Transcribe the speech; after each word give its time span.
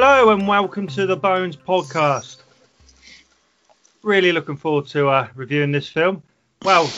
Hello 0.00 0.30
and 0.30 0.46
welcome 0.46 0.86
to 0.86 1.06
the 1.06 1.16
Bones 1.16 1.56
podcast. 1.56 2.36
Really 4.04 4.30
looking 4.30 4.56
forward 4.56 4.86
to 4.90 5.08
uh, 5.08 5.26
reviewing 5.34 5.72
this 5.72 5.88
film. 5.88 6.22
Well, 6.62 6.88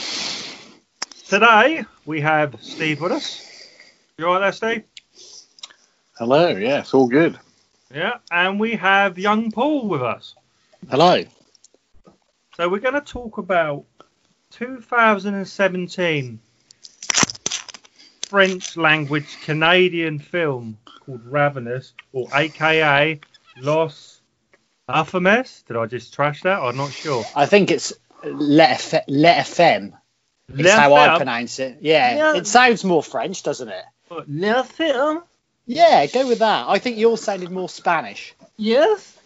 today 1.27 1.83
we 2.05 2.21
have 2.21 2.57
Steve 2.61 3.01
with 3.01 3.11
us. 3.11 3.43
You 4.19 4.27
all 4.27 4.33
right 4.33 4.41
there, 4.41 4.51
Steve? 4.51 4.83
Hello, 6.19 6.49
yes, 6.49 6.93
all 6.93 7.07
good. 7.07 7.39
Yeah, 7.91 8.19
and 8.29 8.59
we 8.59 8.75
have 8.75 9.17
young 9.17 9.49
Paul 9.49 9.87
with 9.87 10.03
us. 10.03 10.35
Hello. 10.87 11.23
So 12.55 12.69
we're 12.69 12.81
going 12.81 12.93
to 12.93 13.01
talk 13.01 13.39
about 13.39 13.83
2017 14.51 16.39
French 18.35 18.77
language 18.77 19.27
Canadian 19.43 20.17
film 20.17 20.77
called 21.05 21.19
Ravenous, 21.25 21.91
or 22.13 22.29
AKA 22.33 23.19
Los 23.59 24.21
Afames. 24.87 25.65
Did 25.65 25.75
I 25.75 25.85
just 25.85 26.13
trash 26.13 26.41
that? 26.43 26.57
I'm 26.61 26.77
not 26.77 26.93
sure. 26.93 27.25
I 27.35 27.45
think 27.45 27.71
it's 27.71 27.91
Let 28.23 28.79
FM. 28.79 29.91
It's 30.47 30.59
Le 30.63 30.71
how 30.71 30.93
I 30.93 31.17
pronounce 31.17 31.59
it. 31.59 31.79
Yeah, 31.81 32.15
Yeah. 32.15 32.35
it 32.37 32.47
sounds 32.47 32.85
more 32.85 33.03
French, 33.03 33.43
doesn't 33.43 33.67
it? 33.67 33.83
Le 34.29 34.63
Film? 34.63 35.23
Yeah, 35.65 36.05
go 36.05 36.25
with 36.25 36.39
that. 36.39 36.69
I 36.69 36.79
think 36.79 36.97
yours 36.97 37.21
sounded 37.21 37.51
more 37.51 37.67
Spanish. 37.67 38.33
Yes. 38.55 39.17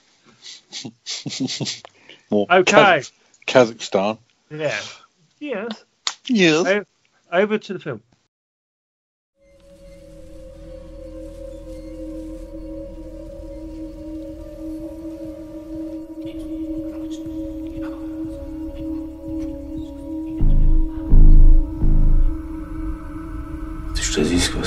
More 2.31 2.47
Okay. 2.51 2.71
Kaz- 2.71 3.11
Kazakhstan. 3.45 4.17
Yeah. 4.49 4.81
Yes. 5.39 5.83
Yes. 6.25 6.65
O- 6.65 6.85
Over 7.31 7.57
to 7.59 7.73
the 7.73 7.79
film. 7.79 8.01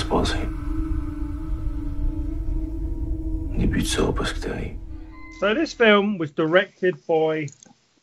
Dis 0.08 0.28
ce 0.28 0.34
qui 0.34 0.40
va. 0.40 0.48
Au 3.52 3.58
début, 3.58 3.82
tu 3.82 3.86
sauras 3.86 4.12
pas 4.12 4.24
ce 4.24 4.34
qui 4.34 4.40
t'arrive. 4.40 4.76
So 5.40 5.54
this 5.54 5.72
film 5.72 6.18
was 6.18 6.30
directed 6.30 6.96
by, 7.06 7.48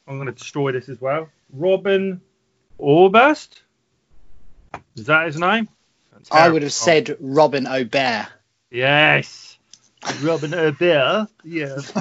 I'm 0.07 0.17
going 0.17 0.27
to 0.27 0.31
destroy 0.31 0.71
this 0.71 0.89
as 0.89 1.01
well, 1.01 1.29
Robin 1.51 2.21
Orbast. 2.77 3.61
Is 4.95 5.05
that 5.05 5.25
his 5.25 5.37
name? 5.37 5.67
I 6.31 6.49
would 6.49 6.63
have 6.63 6.73
said 6.73 7.17
Robin 7.19 7.67
Aubert. 7.67 8.27
Yes. 8.71 9.57
Robin 10.21 10.53
Orbert. 10.53 11.27
Yes. 11.43 11.91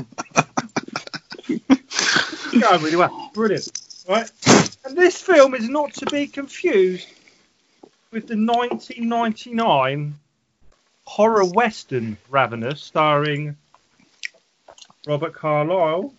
Going 1.50 2.82
really 2.82 2.96
well. 2.96 3.30
Brilliant. 3.34 3.68
Right. 4.08 4.30
And 4.84 4.96
this 4.96 5.20
film 5.20 5.54
is 5.54 5.68
not 5.68 5.92
to 5.94 6.06
be 6.06 6.26
confused 6.26 7.08
with 8.14 8.28
the 8.28 8.36
1999 8.36 10.14
horror 11.04 11.44
western 11.44 12.16
Ravenous 12.30 12.80
starring 12.80 13.56
Robert 15.06 15.34
Carlyle 15.34 16.14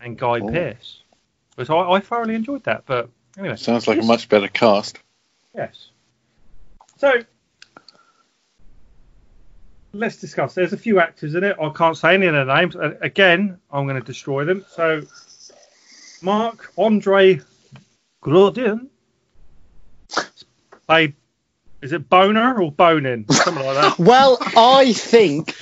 and 0.00 0.16
Guy 0.18 0.40
Oh. 0.40 0.48
Pearce. 0.48 1.02
Because 1.56 1.70
I, 1.70 1.76
I 1.92 2.00
thoroughly 2.00 2.34
enjoyed 2.34 2.64
that. 2.64 2.84
But 2.86 3.08
anyway. 3.38 3.56
Sounds 3.56 3.88
like 3.88 3.98
a 3.98 4.02
much 4.04 4.28
better 4.28 4.48
cast. 4.48 4.98
Yes. 5.54 5.88
So 6.98 7.12
let's 9.92 10.16
discuss. 10.16 10.54
There's 10.54 10.72
a 10.74 10.78
few 10.78 11.00
actors 11.00 11.34
in 11.34 11.44
it. 11.44 11.56
I 11.60 11.70
can't 11.70 11.96
say 11.96 12.14
any 12.14 12.26
of 12.26 12.34
their 12.34 12.44
names. 12.44 12.76
Again, 13.00 13.58
I'm 13.70 13.86
going 13.86 14.00
to 14.00 14.06
destroy 14.06 14.44
them. 14.44 14.64
So 14.68 15.02
Mark 16.20 16.72
Andre 16.76 17.40
Grodin 18.22 18.88
Is 21.80 21.92
it 21.92 22.08
Boner 22.08 22.60
or 22.60 22.70
Bonin? 22.70 23.28
Something 23.28 23.64
like 23.64 23.76
that. 23.76 23.98
Well, 23.98 24.38
I 24.40 24.92
think 24.92 25.56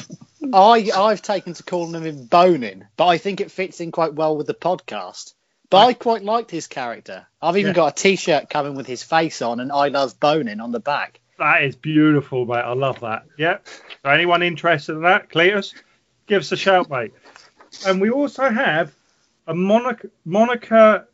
I 0.53 0.91
I've 0.95 1.23
taken 1.23 1.55
to 1.55 1.63
calling 1.63 2.03
him 2.03 2.25
boning, 2.27 2.85
but 2.97 3.07
I 3.07 3.19
think 3.19 3.41
it 3.41 3.51
fits 3.51 3.81
in 3.81 3.91
quite 3.93 4.15
well 4.15 4.37
with 4.37 4.47
the 4.47 4.55
podcast. 4.55 5.35
But 5.71 5.87
I 5.87 5.93
quite 5.95 6.23
liked 6.25 6.51
his 6.51 6.67
character. 6.67 7.27
I've 7.41 7.57
even 7.57 7.71
Yeah. 7.71 7.75
got 7.77 7.93
a 7.99 8.03
T-shirt 8.03 8.51
coming 8.51 8.75
with 8.75 8.87
his 8.89 9.03
face 9.05 9.41
on 9.41 9.61
and 9.61 9.71
"I 9.73 9.89
love 9.89 10.19
boning" 10.21 10.61
on 10.61 10.73
the 10.73 10.81
back. 10.81 11.21
That 11.39 11.63
is 11.65 11.77
beautiful, 11.77 12.45
mate. 12.45 12.57
I 12.57 12.73
love 12.75 13.01
that. 13.01 13.25
Yeah. 13.39 13.59
So 14.03 14.11
anyone 14.11 14.43
interested 14.43 14.93
in 14.95 15.03
that, 15.03 15.31
Cletus, 15.31 15.73
give 16.27 16.41
us 16.41 16.53
a 16.53 16.57
shout, 16.57 16.91
mate. 16.91 17.13
And 17.87 18.01
we 18.01 18.11
also 18.11 18.51
have 18.51 18.93
a 19.47 19.55
Monica, 19.55 20.09
Monica 20.27 21.07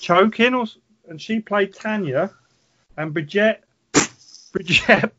Chokin, 0.00 0.54
or, 0.54 0.66
and 1.10 1.20
she 1.20 1.40
played 1.40 1.74
Tanya, 1.74 2.30
and 2.96 3.12
Bridget. 3.12 3.62
Bridget. 4.52 5.12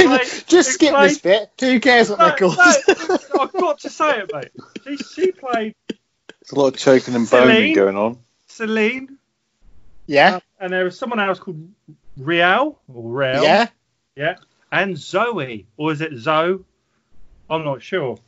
Right, 0.00 0.44
Just 0.46 0.72
skip 0.72 0.88
explain- 0.90 1.08
this 1.08 1.18
bit. 1.18 1.50
Who 1.60 1.78
cares 1.80 2.08
what 2.10 2.18
No, 2.18 2.28
they're 2.28 2.36
called? 2.36 2.56
no, 2.56 3.40
I've 3.42 3.52
got 3.52 3.80
to 3.80 3.90
say 3.90 4.20
it, 4.20 4.30
mate. 4.32 4.50
She, 4.84 4.96
she 4.96 5.32
played 5.32 5.74
There's 5.88 6.52
a 6.52 6.54
lot 6.58 6.68
of 6.68 6.76
choking 6.78 7.14
and 7.14 7.26
Celine? 7.28 7.46
boning 7.48 7.74
going 7.74 7.96
on. 7.96 8.18
Celine, 8.48 9.18
yeah, 10.06 10.36
um, 10.36 10.40
and 10.60 10.72
there 10.72 10.84
was 10.84 10.98
someone 10.98 11.20
else 11.20 11.38
called 11.38 11.68
Riel, 12.16 12.78
or 12.92 13.10
Riel. 13.10 13.42
yeah. 13.42 13.68
Yeah. 14.16 14.36
And 14.70 14.96
Zoe, 14.98 15.66
or 15.76 15.92
is 15.92 16.00
it 16.00 16.16
Zoe? 16.18 16.58
I'm 17.50 17.64
not 17.64 17.82
sure. 17.82 18.18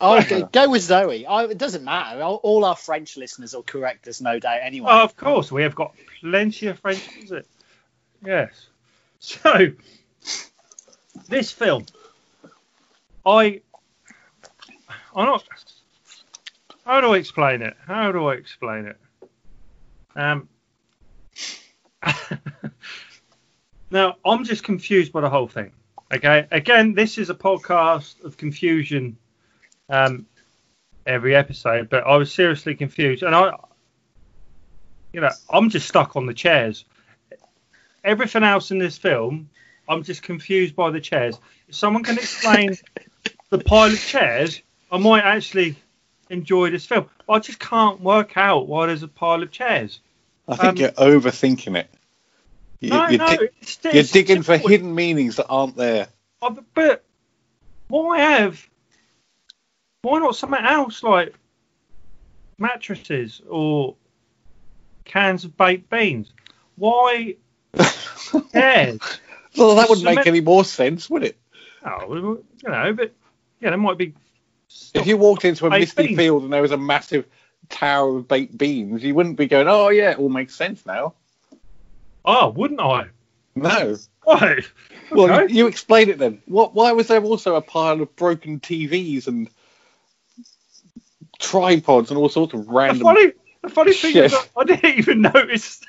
Oh, 0.00 0.18
okay, 0.18 0.44
go 0.52 0.70
with 0.70 0.82
Zoe. 0.82 1.24
I, 1.24 1.44
it 1.44 1.58
doesn't 1.58 1.84
matter. 1.84 2.20
All, 2.22 2.40
all 2.42 2.64
our 2.64 2.74
French 2.76 3.16
listeners 3.16 3.54
will 3.54 3.62
correct 3.62 4.08
us, 4.08 4.20
no 4.20 4.38
doubt. 4.38 4.58
Anyway, 4.62 4.88
Oh, 4.90 5.02
of 5.04 5.16
course, 5.16 5.52
we 5.52 5.62
have 5.62 5.74
got 5.74 5.94
plenty 6.20 6.66
of 6.66 6.78
French 6.80 7.08
music. 7.16 7.46
Yes. 8.24 8.50
So, 9.20 9.68
this 11.30 11.50
film, 11.50 11.86
I, 13.24 13.62
I'm 15.16 15.24
not. 15.24 15.44
How 16.84 17.00
do 17.00 17.14
I 17.14 17.16
explain 17.16 17.62
it? 17.62 17.74
How 17.86 18.12
do 18.12 18.26
I 18.26 18.34
explain 18.34 18.84
it? 18.84 18.98
Um. 20.14 20.48
now, 23.90 24.16
I'm 24.26 24.44
just 24.44 24.62
confused 24.62 25.10
by 25.10 25.22
the 25.22 25.30
whole 25.30 25.48
thing. 25.48 25.72
Okay. 26.12 26.46
Again, 26.50 26.92
this 26.92 27.16
is 27.16 27.30
a 27.30 27.34
podcast 27.34 28.22
of 28.24 28.36
confusion. 28.36 29.16
Um, 29.88 30.26
every 31.06 31.34
episode, 31.36 31.88
but 31.90 32.06
I 32.06 32.16
was 32.16 32.32
seriously 32.32 32.74
confused, 32.74 33.22
and 33.22 33.34
I, 33.34 33.52
you 35.12 35.20
know, 35.20 35.30
I'm 35.50 35.68
just 35.70 35.86
stuck 35.88 36.16
on 36.16 36.26
the 36.26 36.34
chairs. 36.34 36.84
Everything 38.02 38.42
else 38.44 38.70
in 38.70 38.78
this 38.78 38.98
film, 38.98 39.48
I'm 39.88 40.02
just 40.02 40.22
confused 40.22 40.74
by 40.76 40.90
the 40.90 41.00
chairs. 41.00 41.38
If 41.68 41.74
someone 41.74 42.02
can 42.02 42.16
explain 42.18 42.76
the 43.50 43.58
pile 43.58 43.90
of 43.92 43.98
chairs, 44.00 44.60
I 44.90 44.98
might 44.98 45.22
actually 45.24 45.76
enjoy 46.30 46.70
this 46.70 46.86
film. 46.86 47.06
I 47.28 47.38
just 47.38 47.58
can't 47.58 48.00
work 48.00 48.36
out 48.36 48.66
why 48.66 48.86
there's 48.86 49.02
a 49.02 49.08
pile 49.08 49.42
of 49.42 49.50
chairs. 49.50 50.00
I 50.48 50.56
think 50.56 50.68
Um, 50.68 50.76
you're 50.76 50.90
overthinking 50.90 51.76
it. 51.78 51.88
You, 52.80 52.90
No, 52.90 53.08
you're, 53.08 53.18
no, 53.18 53.26
di- 53.36 53.48
it's, 53.62 53.78
you're 53.84 53.94
it's 53.96 54.10
digging 54.10 54.42
for 54.42 54.54
simple. 54.54 54.68
hidden 54.70 54.94
meanings 54.94 55.36
that 55.36 55.46
aren't 55.48 55.76
there. 55.76 56.08
But- 56.40 56.64
but 56.74 57.04
why 57.88 58.18
have? 58.20 58.66
Why 60.04 60.18
not 60.18 60.36
something 60.36 60.62
else 60.62 61.02
like 61.02 61.34
mattresses 62.58 63.40
or 63.48 63.96
cans 65.06 65.46
of 65.46 65.56
baked 65.56 65.88
beans? 65.88 66.30
Why 66.76 67.36
chairs? 68.52 69.00
Well, 69.56 69.76
that 69.76 69.88
wouldn't 69.88 70.04
make 70.04 70.26
any 70.26 70.42
more 70.42 70.62
sense, 70.62 71.08
would 71.08 71.22
it? 71.22 71.38
Oh, 71.86 72.12
you 72.12 72.44
know, 72.68 72.92
but 72.92 73.14
yeah, 73.60 73.70
there 73.70 73.78
might 73.78 73.96
be. 73.96 74.12
If 74.92 75.06
you 75.06 75.16
walked 75.16 75.46
into 75.46 75.66
a 75.66 75.70
misty 75.70 76.08
beans. 76.08 76.18
field 76.18 76.42
and 76.42 76.52
there 76.52 76.60
was 76.60 76.72
a 76.72 76.76
massive 76.76 77.24
tower 77.70 78.18
of 78.18 78.28
baked 78.28 78.58
beans, 78.58 79.02
you 79.02 79.14
wouldn't 79.14 79.38
be 79.38 79.46
going, 79.46 79.68
"Oh 79.68 79.88
yeah, 79.88 80.10
it 80.10 80.18
all 80.18 80.28
makes 80.28 80.54
sense 80.54 80.84
now." 80.84 81.14
Oh, 82.26 82.50
wouldn't 82.50 82.80
I? 82.80 83.06
No. 83.54 83.96
Why? 84.24 84.60
Well, 85.10 85.32
Okay. 85.32 85.52
you, 85.52 85.60
you 85.60 85.66
explain 85.66 86.10
it 86.10 86.18
then. 86.18 86.42
What? 86.44 86.74
Why 86.74 86.92
was 86.92 87.06
there 87.06 87.22
also 87.22 87.54
a 87.54 87.62
pile 87.62 88.02
of 88.02 88.14
broken 88.16 88.60
TVs 88.60 89.28
and 89.28 89.48
tripods 91.50 92.10
and 92.10 92.18
all 92.18 92.28
sorts 92.28 92.54
of 92.54 92.66
The 92.66 92.72
random? 92.72 93.02
funny, 93.02 93.32
the 93.62 93.68
funny 93.68 93.92
thing 93.92 94.16
is, 94.16 94.34
I 94.56 94.64
didn't 94.64 94.98
even 94.98 95.20
notice. 95.34 95.80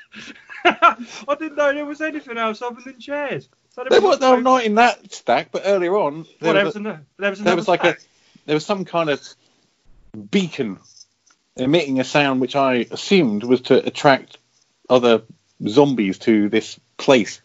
I 0.64 0.96
didn't 1.38 1.56
know 1.56 1.72
there 1.72 1.84
was 1.86 2.00
anything 2.00 2.38
else 2.38 2.60
other 2.62 2.80
than 2.84 2.98
chairs. 2.98 3.48
So 3.74 3.84
They 3.88 3.98
were, 4.00 4.08
was 4.08 4.20
were 4.20 4.40
not 4.40 4.64
in 4.64 4.76
that 4.76 5.12
stack, 5.12 5.52
but 5.52 5.62
earlier 5.64 5.96
on 5.96 6.14
Well, 6.14 6.24
there 6.40 6.54
there 6.54 6.64
was, 6.64 6.74
was, 6.74 6.86
a- 6.86 7.00
there 7.18 7.30
was, 7.30 7.40
there 7.42 7.56
was 7.56 7.68
like 7.68 7.84
a 7.84 7.96
there 8.46 8.54
was 8.54 8.64
some 8.66 8.84
kind 8.84 9.10
of 9.10 9.20
beacon 10.30 10.78
emitting 11.56 12.00
a 12.00 12.04
sound 12.04 12.40
which 12.40 12.56
I 12.56 12.86
assumed 12.90 13.44
was 13.44 13.62
to 13.62 13.84
attract 13.86 14.38
other 14.88 15.22
zombies 15.66 16.18
to 16.20 16.48
this 16.48 16.78
place. 16.96 17.40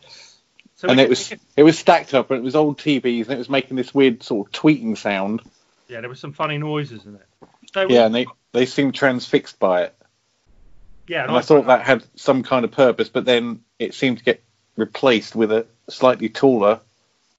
So 0.78 0.88
and 0.88 1.00
it 1.00 1.10
was 1.10 1.32
it 1.56 1.64
was 1.64 1.78
stacked 1.78 2.14
up, 2.14 2.32
and 2.32 2.40
it 2.40 2.44
was 2.44 2.56
old 2.56 2.80
TVs, 2.80 3.24
and 3.24 3.34
it 3.34 3.38
was 3.38 3.50
making 3.50 3.78
this 3.78 3.94
weird 3.94 4.24
sort 4.24 4.48
of 4.48 4.54
tweeting 4.54 4.98
sound. 4.98 5.42
yeah, 5.88 6.00
there 6.02 6.10
were 6.10 6.16
some 6.16 6.34
funny 6.34 6.58
noises 6.58 7.06
in 7.06 7.16
it. 7.16 7.28
So 7.74 7.88
Yeah, 7.90 8.06
and 8.06 8.16
they 8.16 8.28
they 8.52 8.66
seemed 8.66 8.96
transfixed 8.96 9.60
by 9.60 9.84
it, 9.84 9.96
yeah, 11.08 11.24
and 11.24 11.32
I 11.32 11.42
thought 11.42 11.68
that 11.68 11.86
had 11.86 12.04
some 12.16 12.44
kind 12.44 12.66
of 12.66 12.72
purpose, 12.72 13.10
but 13.10 13.26
then 13.26 13.62
it 13.80 13.94
seemed 13.94 14.18
to 14.20 14.24
get 14.24 14.44
replaced 14.76 15.36
with 15.36 15.52
a 15.52 15.66
slightly 15.90 16.30
taller 16.30 16.80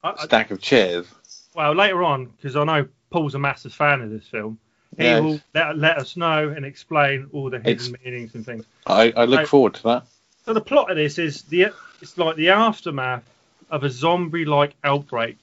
I, 0.02 0.10
I, 0.10 0.24
stack 0.24 0.50
of 0.50 0.60
chairs. 0.60 1.06
well, 1.54 1.74
later 1.74 2.02
on, 2.02 2.26
because 2.26 2.56
I 2.56 2.64
know 2.64 2.88
Paul's 3.10 3.34
a 3.34 3.38
massive 3.38 3.72
fan 3.74 4.00
of 4.00 4.10
this 4.10 4.26
film, 4.26 4.58
he 4.96 5.04
Yes. 5.04 5.22
will 5.22 5.40
let, 5.54 5.76
let 5.78 5.98
us 5.98 6.16
know 6.16 6.48
and 6.48 6.64
explain 6.64 7.28
all 7.32 7.50
the 7.50 7.58
hidden 7.58 7.94
It's- 7.94 8.04
meanings 8.04 8.34
and 8.34 8.44
things. 8.44 8.64
I, 8.86 9.12
I 9.16 9.24
look 9.26 9.38
Right. 9.38 9.48
forward 9.48 9.74
to 9.74 9.82
that. 9.84 10.06
So 10.44 10.52
the 10.54 10.60
plot 10.60 10.90
of 10.90 10.96
this 10.96 11.18
is 11.18 11.42
the 11.42 11.72
it's 12.00 12.18
like 12.18 12.36
the 12.36 12.50
aftermath 12.50 13.22
of 13.70 13.84
a 13.84 13.90
zombie-like 13.90 14.74
outbreak 14.82 15.36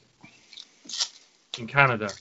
in 1.58 1.68
Canada, 1.68 2.12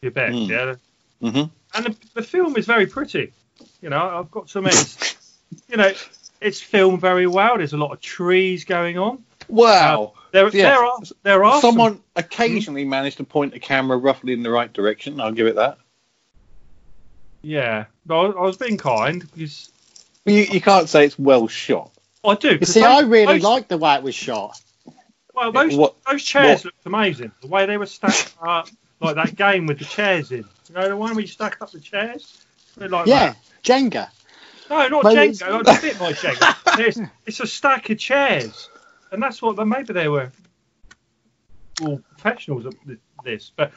Quebec. 0.00 0.32
Hmm. 0.32 0.50
Yeah, 0.50 0.74
hmm 1.20 1.42
and 1.78 1.86
the, 1.86 1.96
the 2.14 2.22
film 2.22 2.56
is 2.56 2.66
very 2.66 2.86
pretty. 2.86 3.32
You 3.80 3.90
know, 3.90 4.18
I've 4.18 4.30
got 4.30 4.50
some. 4.50 4.66
It's, 4.66 5.16
you 5.68 5.76
know, 5.76 5.92
it's 6.40 6.60
filmed 6.60 7.00
very 7.00 7.26
well. 7.26 7.56
There's 7.58 7.72
a 7.72 7.76
lot 7.78 7.92
of 7.92 8.00
trees 8.00 8.64
going 8.64 8.98
on. 8.98 9.24
Wow. 9.48 10.12
Uh, 10.16 10.20
there, 10.32 10.48
Yeah. 10.48 10.62
there 10.70 10.84
are 10.84 10.98
there 11.22 11.44
are 11.44 11.60
some- 11.60 11.72
Someone 11.72 12.00
occasionally 12.16 12.84
managed 12.84 13.16
to 13.16 13.24
point 13.24 13.52
the 13.54 13.60
camera 13.60 13.96
roughly 13.96 14.32
in 14.34 14.42
the 14.42 14.50
right 14.50 14.70
direction. 14.72 15.20
I'll 15.20 15.32
give 15.32 15.46
it 15.46 15.56
that. 15.56 15.78
yeah, 17.42 17.86
but 18.04 18.18
I, 18.18 18.24
I 18.30 18.42
was 18.42 18.56
being 18.56 18.76
kind 18.76 19.20
because 19.32 19.70
But 20.24 20.34
you, 20.34 20.42
you 20.44 20.60
can't 20.60 20.88
say 20.88 21.06
it's 21.06 21.18
well 21.18 21.48
shot. 21.48 21.90
I 22.24 22.34
do. 22.34 22.58
You 22.60 22.66
see, 22.66 22.80
those- 22.80 22.88
I 22.88 23.00
really 23.06 23.38
like 23.40 23.68
the 23.68 23.78
way 23.78 23.94
it 23.94 24.02
was 24.02 24.14
shot. 24.14 24.60
Well, 25.34 25.52
those 25.52 25.76
What- 25.76 25.94
those 26.04 26.22
chairs 26.22 26.58
what- 26.58 26.64
looked 26.66 26.86
amazing. 26.86 27.32
The 27.40 27.46
way 27.48 27.66
they 27.66 27.76
were 27.78 27.86
stacked 27.86 28.34
up, 28.42 28.68
like 29.00 29.14
that 29.16 29.34
game 29.36 29.66
with 29.66 29.78
the 29.78 29.84
chairs 29.84 30.32
in. 30.32 30.44
You 30.68 30.74
know, 30.74 30.88
the 30.88 30.96
one 30.96 31.10
where 31.12 31.20
you 31.20 31.26
stack 31.26 31.58
up 31.60 31.70
the 31.70 31.80
chairs. 31.80 32.44
A 32.76 32.80
bit 32.80 32.90
Like 32.90 33.06
Yeah, 33.06 33.32
that. 33.32 33.36
Jenga. 33.62 34.10
No, 34.70 34.86
not 34.88 35.04
Well, 35.04 35.16
it's- 35.16 35.38
Jenga. 35.42 35.60
It's 35.60 35.78
a 35.78 35.82
bit 35.82 36.00
like 36.00 36.16
Jenga. 36.16 36.54
It's, 36.80 37.00
it's 37.26 37.40
a 37.40 37.46
stack 37.46 37.90
of 37.90 37.98
chairs, 37.98 38.68
and 39.10 39.20
that's 39.20 39.42
what. 39.42 39.56
Maybe 39.66 39.92
they 39.92 40.06
were 40.06 40.30
all 41.82 41.98
professionals 41.98 42.66
at 42.66 42.74
this, 43.24 43.50
but 43.56 43.72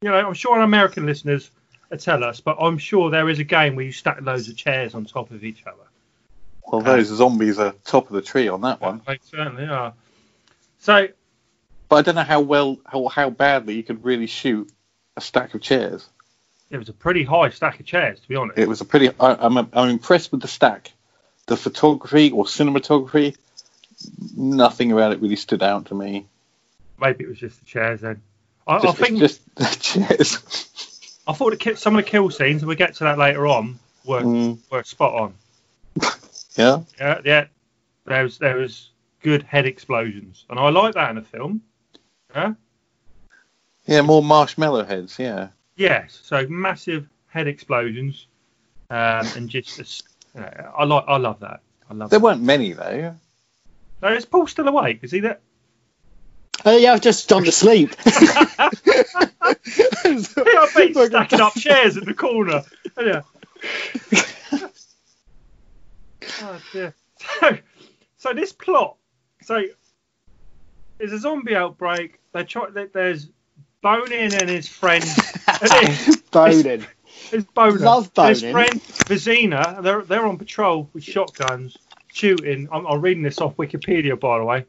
you 0.00 0.08
know, 0.08 0.14
I'm 0.16 0.32
sure 0.32 0.56
our 0.56 0.62
American 0.62 1.04
listeners 1.04 1.50
will 1.90 1.98
tell 1.98 2.24
us. 2.24 2.40
But 2.40 2.56
I'm 2.58 2.78
sure 2.78 3.10
there 3.10 3.28
is 3.28 3.38
a 3.38 3.44
game 3.44 3.76
where 3.76 3.84
you 3.84 3.92
stack 3.92 4.22
loads 4.22 4.48
of 4.48 4.56
chairs 4.56 4.94
on 4.94 5.04
top 5.04 5.30
of 5.30 5.44
each 5.44 5.62
other. 5.66 5.76
Well, 6.66 6.80
those 6.80 7.08
zombies 7.08 7.58
are 7.58 7.74
top 7.84 8.06
of 8.06 8.12
the 8.14 8.22
tree 8.22 8.48
on 8.48 8.62
that 8.62 8.80
one. 8.80 9.02
They 9.06 9.18
certainly 9.22 9.66
are. 9.66 9.92
So 10.78 11.08
But 11.90 11.96
I 11.96 12.02
don't 12.02 12.14
know 12.14 12.22
how 12.22 12.40
well, 12.40 12.78
how, 12.86 13.08
how 13.08 13.28
badly 13.30 13.74
you 13.74 13.82
could 13.82 14.04
really 14.04 14.26
shoot 14.26 14.70
a 15.16 15.20
stack 15.20 15.54
of 15.54 15.60
chairs. 15.60 16.08
it 16.70 16.78
was 16.78 16.88
a 16.88 16.92
pretty 16.92 17.24
high 17.24 17.50
stack 17.50 17.80
of 17.80 17.86
chairs, 17.86 18.20
to 18.20 18.28
be 18.28 18.36
honest. 18.36 18.58
It 18.58 18.68
was 18.68 18.80
a 18.80 18.84
pretty. 18.84 19.08
I, 19.20 19.34
I'm 19.34 19.56
I'm 19.58 19.88
impressed 19.88 20.32
with 20.32 20.42
the 20.42 20.48
stack, 20.48 20.92
the 21.46 21.56
photography 21.56 22.30
or 22.30 22.44
cinematography. 22.44 23.36
Nothing 24.36 24.92
about 24.92 25.12
it 25.12 25.20
really 25.20 25.36
stood 25.36 25.62
out 25.62 25.86
to 25.86 25.94
me. 25.94 26.26
Maybe 27.00 27.24
it 27.24 27.28
was 27.28 27.38
just 27.38 27.58
the 27.60 27.66
chairs 27.66 28.00
then. 28.02 28.20
I, 28.66 28.80
Just, 28.80 29.00
I 29.00 29.06
think 29.06 29.18
just 29.18 29.54
the 29.54 29.76
chairs. 29.80 30.68
I 31.26 31.32
thought 31.32 31.58
the 31.58 31.76
some 31.76 31.96
of 31.96 32.04
the 32.04 32.10
kill 32.10 32.30
scenes, 32.30 32.62
and 32.62 32.68
we'll 32.68 32.76
get 32.76 32.94
to 32.96 33.04
that 33.04 33.18
later 33.18 33.46
on, 33.46 33.78
were 34.04 34.22
Mm, 34.22 34.58
were 34.70 34.82
spot 34.84 35.14
on. 35.14 35.34
yeah. 36.56 36.82
Yeah, 36.98 37.20
yeah. 37.24 37.44
There 38.04 38.22
was 38.22 38.38
there 38.38 38.56
was 38.56 38.90
good 39.22 39.42
head 39.42 39.66
explosions, 39.66 40.44
and 40.50 40.58
I 40.58 40.68
like 40.70 40.94
that 40.94 41.10
in 41.10 41.18
a 41.18 41.22
film. 41.22 41.62
Yeah. 42.34 42.54
Yeah, 43.86 44.02
more 44.02 44.22
marshmallow 44.22 44.84
heads. 44.84 45.18
Yeah. 45.18 45.48
Yes. 45.76 46.18
So 46.22 46.46
massive 46.48 47.08
head 47.28 47.46
explosions, 47.46 48.26
um, 48.90 49.26
and 49.36 49.48
just 49.48 49.78
a 49.78 49.82
s- 49.82 50.02
you 50.34 50.40
know, 50.40 50.72
I 50.76 50.84
like 50.84 51.04
I 51.06 51.16
love 51.18 51.40
that. 51.40 51.60
I 51.90 51.94
love. 51.94 52.10
There 52.10 52.18
That. 52.18 52.24
weren't 52.24 52.42
many 52.42 52.72
though. 52.72 53.14
No, 54.02 54.08
is 54.12 54.24
Paul 54.26 54.46
still 54.46 54.68
awake? 54.68 55.00
Is 55.02 55.10
he 55.12 55.20
there? 55.20 55.38
Oh, 56.64 56.76
yeah, 56.76 56.92
I've 56.94 57.00
just 57.02 57.28
gone 57.28 57.44
to 57.44 57.52
sleep. 57.52 57.94
I 58.06 58.70
bet 59.44 59.58
he's 60.86 61.06
stacking 61.06 61.40
up 61.40 61.54
chairs 61.54 61.96
in 61.96 62.04
the 62.04 62.14
corner. 62.14 62.62
Yeah. 62.98 63.22
oh 66.42 66.60
dear. 66.72 66.94
So, 67.40 67.58
so 68.18 68.32
this 68.32 68.52
plot. 68.52 68.96
So, 69.42 69.62
there's 70.98 71.12
a 71.12 71.18
zombie 71.18 71.54
outbreak. 71.54 72.20
They 72.32 72.44
try. 72.44 72.70
there- 72.70 72.88
There's 72.92 73.28
Bonin 73.86 74.34
and 74.34 74.48
his 74.50 74.66
friend. 74.66 75.04
Boning. 76.32 76.84
his 77.30 77.44
boner. 77.44 77.78
Love 77.78 78.10
and 78.16 78.28
His 78.30 78.42
friend 78.42 78.80
Vizina. 78.82 79.80
They're 79.80 80.02
they're 80.02 80.26
on 80.26 80.38
patrol 80.38 80.90
with 80.92 81.04
shotguns, 81.04 81.76
shooting. 82.12 82.68
I'm, 82.72 82.84
I'm 82.84 83.00
reading 83.00 83.22
this 83.22 83.40
off 83.40 83.56
Wikipedia, 83.56 84.18
by 84.18 84.38
the 84.38 84.44
way. 84.44 84.64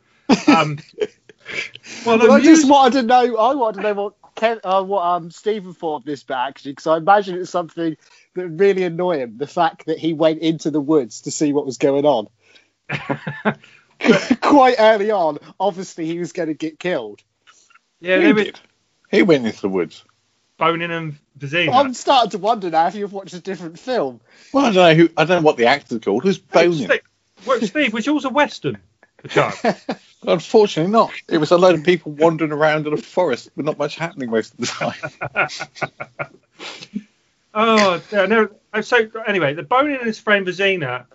Um, 0.56 0.78
well, 2.06 2.20
Well, 2.20 2.32
I 2.32 2.42
just 2.42 2.62
mus- 2.68 2.70
wanted 2.70 3.02
to 3.02 3.08
know. 3.08 3.38
I 3.38 3.56
wanted 3.56 3.78
to 3.78 3.82
know 3.82 3.94
what 3.96 4.14
Ken, 4.36 4.60
uh, 4.64 4.84
what 4.84 5.02
um 5.04 5.32
Stephen 5.32 5.74
thought 5.74 5.96
of 6.02 6.06
this 6.06 6.22
bit 6.22 6.38
actually, 6.38 6.74
because 6.74 6.86
I 6.86 6.98
imagine 6.98 7.40
it's 7.40 7.50
something 7.50 7.98
that 8.36 8.42
would 8.44 8.60
really 8.60 8.84
annoy 8.84 9.18
him. 9.18 9.40
The 9.40 9.48
fact 9.48 9.88
that 9.88 9.98
he 9.98 10.14
went 10.14 10.42
into 10.44 10.70
the 10.70 10.80
woods 10.82 11.22
to 11.22 11.32
see 11.32 11.54
what 11.54 11.66
was 11.66 11.80
going 11.80 12.06
on 12.06 12.28
quite 14.42 14.76
early 14.78 15.10
on. 15.10 15.40
Obviously, 15.60 16.06
he 16.06 16.20
was 16.20 16.34
going 16.34 16.50
to 16.50 16.54
get 16.54 16.78
killed. 16.78 17.24
yeah, 18.00 18.18
Who 18.18 18.22
they 18.22 18.34
were 18.34 18.44
did? 18.44 18.60
He 19.10 19.24
went 19.24 19.46
into 19.46 19.62
the 19.62 19.70
woods. 19.70 20.04
Bonin 20.58 20.92
and 20.92 21.18
Vizina. 21.38 21.74
I'm 21.74 21.94
starting 21.94 22.32
to 22.32 22.38
wonder 22.40 22.70
now 22.70 22.88
if 22.88 22.96
you've 22.96 23.14
watched 23.14 23.34
a 23.34 23.40
different 23.40 23.80
film. 23.80 24.20
Well, 24.52 24.66
I 24.66 24.72
don't 24.72 24.76
know 24.76 24.96
who. 24.96 25.10
I 25.16 25.26
don't 25.26 25.42
know 25.42 25.46
what 25.46 25.58
the 25.58 25.68
actor's 25.68 26.00
called. 26.00 26.24
Who's 26.24 26.38
Hey, 26.38 26.68
boning? 26.68 26.86
Steve, 26.86 27.02
well, 27.46 27.62
Steve, 27.62 27.94
was 27.94 28.06
yours 28.06 28.26
a 28.26 28.30
western? 28.30 28.80
The? 29.24 30.00
Unfortunately, 30.28 30.92
not. 30.92 31.12
It 31.30 31.38
was 31.38 31.52
a 31.52 31.58
load 31.58 31.76
of 31.76 31.86
people 31.86 32.12
wandering 32.12 32.52
around 32.52 32.88
in 32.88 32.94
a 32.94 32.98
forest 32.98 33.50
with 33.56 33.66
not 33.66 33.78
much 33.78 33.96
happening 33.96 34.30
most 34.32 34.54
of 34.54 34.60
the 34.60 34.66
time. 34.66 35.50
oh, 37.54 38.02
yeah, 38.12 38.26
no. 38.26 38.50
oh, 38.74 38.82
So 38.82 39.10
anyway, 39.28 39.54
the 39.54 39.64
Bonin 39.64 39.98
and 39.98 40.08
his 40.08 40.20
friend 40.20 40.46
Vizina. 40.46 41.06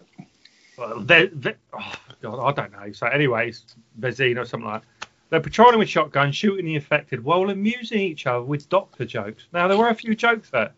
Well, 0.79 1.01
they, 1.01 1.27
they, 1.27 1.55
oh 1.73 1.95
God, 2.23 2.39
I 2.41 2.53
don't 2.53 2.73
know. 2.73 2.93
So, 2.93 3.07
anyways, 3.07 3.65
Vizina 3.99 4.39
or 4.39 4.45
something 4.45 4.69
like. 4.69 4.83
that. 4.83 4.89
They're 5.33 5.41
patrolling 5.41 5.79
with 5.79 5.89
shotguns, 5.89 6.37
shooting 6.37 6.67
the 6.67 6.75
infected, 6.75 7.25
while 7.25 7.49
amusing 7.49 8.01
each 8.01 8.27
other 8.27 8.43
with 8.43 8.69
doctor 8.69 9.07
jokes. 9.07 9.47
Now 9.51 9.67
there 9.67 9.79
were 9.79 9.89
a 9.89 9.95
few 9.95 10.15
jokes 10.15 10.51
there. 10.51 10.73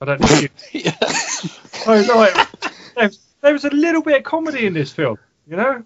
I 0.00 0.04
don't 0.04 0.20
know. 0.20 0.26
If 0.30 0.72
you, 0.72 0.92
oh, 1.84 2.04
no, 2.06 2.20
wait. 2.20 2.72
there, 2.94 3.10
there 3.40 3.52
was 3.52 3.64
a 3.64 3.70
little 3.70 4.00
bit 4.00 4.18
of 4.18 4.22
comedy 4.22 4.66
in 4.68 4.72
this 4.72 4.92
film, 4.92 5.18
you 5.48 5.56
know. 5.56 5.82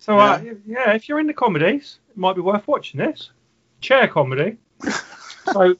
So 0.00 0.18
uh, 0.18 0.42
yeah, 0.66 0.94
if 0.94 1.08
you're 1.08 1.20
into 1.20 1.32
comedies, 1.32 2.00
it 2.10 2.16
might 2.16 2.34
be 2.34 2.40
worth 2.40 2.66
watching 2.66 2.98
this. 2.98 3.30
Chair 3.80 4.08
comedy. 4.08 4.56
so 5.52 5.76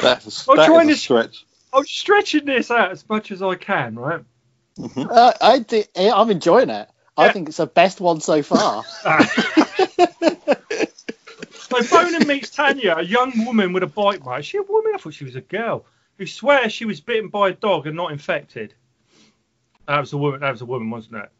That's, 0.00 0.48
I'm 0.48 0.56
that 0.56 0.66
trying 0.66 0.88
is 0.88 0.96
a 0.96 0.98
to- 0.98 0.98
stretch. 0.98 1.44
I'm 1.74 1.84
stretching 1.84 2.46
this 2.46 2.70
out 2.70 2.90
as 2.90 3.06
much 3.06 3.30
as 3.32 3.42
I 3.42 3.56
can, 3.56 3.96
right? 3.98 4.24
Uh, 4.96 5.32
I 5.42 5.58
thi- 5.58 5.84
I'm 5.94 6.30
enjoying 6.30 6.70
it. 6.70 6.88
I 7.16 7.28
think 7.30 7.48
it's 7.48 7.58
the 7.58 7.66
best 7.66 8.00
one 8.00 8.20
so 8.20 8.42
far. 8.42 8.84
So 11.68 11.82
Bonin 11.90 12.28
meets 12.28 12.50
Tanya, 12.50 12.96
a 12.98 13.02
young 13.02 13.44
woman 13.46 13.72
with 13.72 13.82
a 13.82 13.86
bite 13.88 14.22
mark. 14.24 14.40
Is 14.40 14.46
she 14.46 14.58
a 14.58 14.62
woman? 14.62 14.92
I 14.94 14.98
thought 14.98 15.14
she 15.14 15.24
was 15.24 15.34
a 15.34 15.40
girl. 15.40 15.84
Who 16.18 16.26
swears 16.26 16.72
she 16.72 16.84
was 16.84 17.00
bitten 17.00 17.28
by 17.28 17.48
a 17.48 17.52
dog 17.52 17.86
and 17.86 17.96
not 17.96 18.12
infected. 18.12 18.74
That 19.88 19.98
was 20.00 20.12
a 20.12 20.18
woman. 20.18 20.40
That 20.40 20.52
was 20.52 20.60
a 20.60 20.66
woman, 20.66 20.90
wasn't 20.90 21.16
it? 21.24 21.30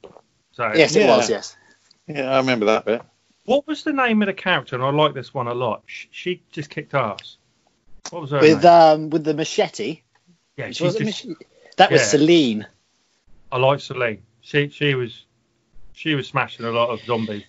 So 0.53 0.73
yes, 0.75 0.97
it 0.97 1.03
Yeah. 1.03 1.17
was. 1.17 1.31
Yes. 1.31 1.57
Yeah, 2.09 2.31
I 2.33 2.39
remember 2.39 2.67
that 2.67 2.85
bit. 2.85 3.03
What 3.45 3.67
was 3.67 3.85
the 3.85 3.93
name 3.93 4.23
of 4.23 4.27
the 4.27 4.33
character? 4.35 4.75
And 4.75 4.85
I 4.85 4.91
like 4.91 5.15
this 5.15 5.33
one 5.35 5.47
a 5.47 5.55
lot. 5.55 5.83
She, 5.87 6.09
she 6.11 6.43
just 6.51 6.71
kicked 6.71 6.95
ass. 6.95 7.37
What 8.11 8.23
was 8.23 8.31
her 8.33 8.41
With 8.41 8.65
name? 8.65 8.73
um 8.73 9.11
with 9.11 9.25
the 9.25 9.35
machete. 9.35 10.01
yeah, 10.57 10.69
she's 10.69 10.81
Was 10.81 10.97
just, 10.97 11.27
mach- 11.27 11.47
that 11.77 11.91
was 11.93 12.01
yeah. 12.01 12.07
Celine. 12.07 12.67
I 13.53 13.59
like 13.59 13.81
Celine. 13.81 14.23
She 14.41 14.69
she 14.71 14.95
was 14.95 15.27
she 15.95 16.15
was 16.15 16.29
smashing 16.29 16.67
a 16.67 16.71
lot 16.71 16.91
of 16.91 17.01
zombies. 17.05 17.45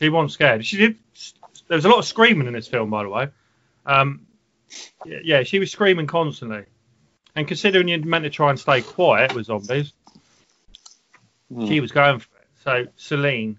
She 0.00 0.08
wasn't 0.08 0.32
scared. 0.32 0.64
She 0.66 0.76
did. 0.76 0.98
There 1.68 1.76
was 1.76 1.84
a 1.84 1.88
lot 1.88 1.98
of 1.98 2.04
screaming 2.04 2.46
in 2.46 2.52
this 2.54 2.66
film, 2.68 2.90
by 2.90 3.02
the 3.04 3.08
way. 3.08 3.28
Um, 3.86 4.26
yeah, 5.04 5.18
yeah, 5.22 5.42
she 5.44 5.58
was 5.58 5.70
screaming 5.70 6.06
constantly. 6.06 6.64
And 7.36 7.46
considering 7.46 7.88
you're 7.88 8.04
meant 8.04 8.24
to 8.24 8.30
try 8.30 8.50
and 8.50 8.58
stay 8.58 8.82
quiet 8.82 9.34
with 9.34 9.46
zombies, 9.46 9.92
Hmm. 11.52 11.66
she 11.66 11.80
was 11.80 11.92
going 11.92 12.18
for 12.18 12.28
it. 12.36 12.46
So 12.64 12.86
Celine, 12.96 13.58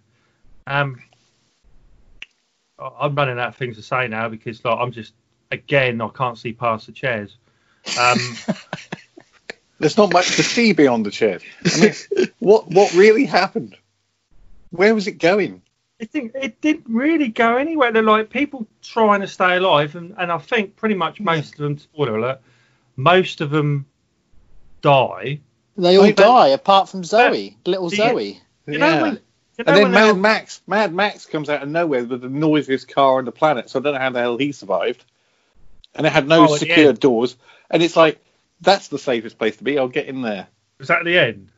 um, 0.67 1.01
I- 2.77 2.91
I'm 3.01 3.15
running 3.15 3.39
out 3.39 3.49
of 3.49 3.55
things 3.55 3.77
to 3.77 3.81
say 3.83 4.07
now 4.07 4.29
because 4.29 4.63
like 4.63 4.77
I'm 4.79 4.91
just 4.91 5.13
again 5.51 5.99
I 6.01 6.07
can't 6.09 6.37
see 6.37 6.53
past 6.53 6.85
the 6.85 6.91
chairs. 6.91 7.35
Um, 7.99 8.17
There's 9.79 9.97
not 9.97 10.11
much 10.13 10.35
to 10.35 10.43
see 10.43 10.73
beyond 10.73 11.05
the 11.05 11.11
chairs. 11.11 11.41
I 11.65 11.79
mean, 11.79 12.27
what 12.39 12.67
what 12.69 12.93
really 12.93 13.25
happened? 13.25 13.75
Where 14.71 14.93
was 14.93 15.07
it 15.07 15.13
going? 15.13 15.61
I 16.01 16.05
think 16.05 16.31
it 16.35 16.61
didn't 16.61 16.85
really 16.87 17.27
go 17.27 17.57
anywhere. 17.57 17.91
They're 17.91 18.03
like 18.03 18.29
people 18.29 18.67
trying 18.81 19.21
to 19.21 19.27
stay 19.27 19.57
alive, 19.57 19.95
and, 19.95 20.15
and 20.17 20.31
I 20.31 20.37
think 20.37 20.75
pretty 20.75 20.95
much 20.95 21.17
hmm. 21.17 21.25
most 21.25 21.53
of 21.53 21.57
them, 21.59 21.77
spoiler 21.77 22.17
alert, 22.17 22.41
most 22.95 23.41
of 23.41 23.49
them 23.49 23.85
die. 24.81 25.41
They 25.77 25.97
all 25.97 26.05
I- 26.05 26.11
die 26.11 26.47
apart 26.49 26.89
from 26.89 27.03
Zoe, 27.03 27.57
little 27.65 27.89
Do 27.89 27.95
you- 27.95 28.03
Zoe. 28.03 28.41
You 28.67 28.77
know 28.77 29.01
when, 29.01 29.13
you 29.13 29.63
know 29.63 29.63
and 29.65 29.67
then 29.67 29.83
when 29.83 29.91
Mad 29.91 30.09
all- 30.09 30.15
Max, 30.15 30.61
Mad 30.67 30.93
Max 30.93 31.25
comes 31.25 31.49
out 31.49 31.63
of 31.63 31.69
nowhere 31.69 32.03
with 32.05 32.21
the 32.21 32.29
noisiest 32.29 32.87
car 32.87 33.17
on 33.17 33.25
the 33.25 33.31
planet. 33.31 33.69
So 33.69 33.79
I 33.79 33.81
don't 33.81 33.93
know 33.93 33.99
how 33.99 34.09
the 34.11 34.19
hell 34.19 34.37
he 34.37 34.51
survived. 34.51 35.03
And 35.95 36.05
it 36.05 36.11
had 36.11 36.27
no 36.27 36.43
Oh, 36.43 36.55
secure 36.55 36.93
doors. 36.93 37.35
And 37.71 37.81
it's 37.81 37.95
like 37.95 38.23
that's 38.61 38.89
the 38.89 38.99
safest 38.99 39.39
place 39.39 39.57
to 39.57 39.63
be. 39.63 39.79
I'll 39.79 39.87
get 39.87 40.05
in 40.05 40.21
there. 40.21 40.47
was 40.77 40.89
that 40.89 41.03
the 41.03 41.17
end? 41.17 41.49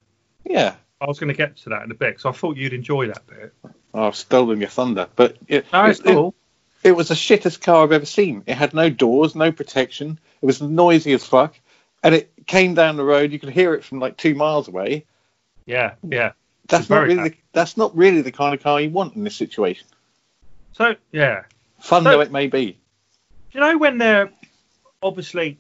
Yeah. 0.45 0.75
I 1.01 1.05
was 1.07 1.19
going 1.19 1.29
to 1.29 1.37
get 1.37 1.57
to 1.57 1.69
that 1.69 1.81
in 1.83 1.91
a 1.91 1.95
bit, 1.95 2.19
so 2.21 2.29
I 2.29 2.31
thought 2.31 2.57
you'd 2.57 2.73
enjoy 2.73 3.07
that 3.07 3.25
bit. 3.27 3.53
Oh, 3.93 4.05
I've 4.07 4.15
stolen 4.15 4.59
your 4.59 4.69
thunder. 4.69 5.07
But 5.15 5.37
it, 5.47 5.65
No, 5.73 5.85
it, 5.85 5.99
it- 5.99 6.03
cool. 6.05 6.35
it 6.83 6.91
was 6.91 7.07
the 7.07 7.15
shittest 7.15 7.61
car 7.61 7.83
I've 7.83 7.91
ever 7.91 8.05
seen. 8.05 8.43
It 8.45 8.53
had 8.55 8.73
no 8.73 8.89
doors, 8.89 9.35
no 9.35 9.51
protection. 9.51 10.19
It 10.41 10.45
was 10.45 10.61
noisy 10.61 11.13
as 11.13 11.25
fuck. 11.25 11.59
And 12.03 12.13
it 12.15 12.31
came 12.45 12.73
down 12.75 12.97
the 12.97 13.03
road. 13.03 13.31
You 13.31 13.39
could 13.39 13.49
hear 13.49 13.73
it 13.73 13.83
from 13.83 13.99
like 13.99 14.15
two 14.17 14.35
miles 14.35 14.67
away. 14.67 15.05
Yeah, 15.65 15.93
yeah. 16.07 16.33
That's 16.67 16.89
not 16.89 17.03
really. 17.03 17.29
The, 17.29 17.35
that's 17.53 17.77
not 17.77 17.95
really 17.97 18.21
the 18.21 18.31
kind 18.31 18.53
of 18.55 18.61
car 18.63 18.79
you 18.79 18.89
want 18.89 19.15
in 19.15 19.23
this 19.23 19.35
situation. 19.35 19.87
So 20.73 20.95
yeah, 21.11 21.43
Fun 21.79 22.03
So- 22.03 22.11
though 22.11 22.21
it 22.21 22.31
may 22.31 22.47
be. 22.47 22.77
You 23.51 23.59
know 23.59 23.77
when 23.77 23.97
they're 23.97 24.31
obviously 25.03 25.59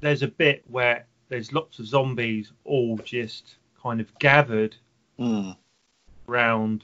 there's 0.00 0.22
a 0.22 0.28
bit 0.28 0.62
where 0.68 1.06
there's 1.28 1.52
lots 1.52 1.78
of 1.78 1.86
zombies 1.86 2.52
all 2.64 2.98
just 2.98 3.54
kind 3.82 4.00
of 4.00 4.18
gathered 4.18 4.76
Mm. 5.18 5.56
round 6.26 6.82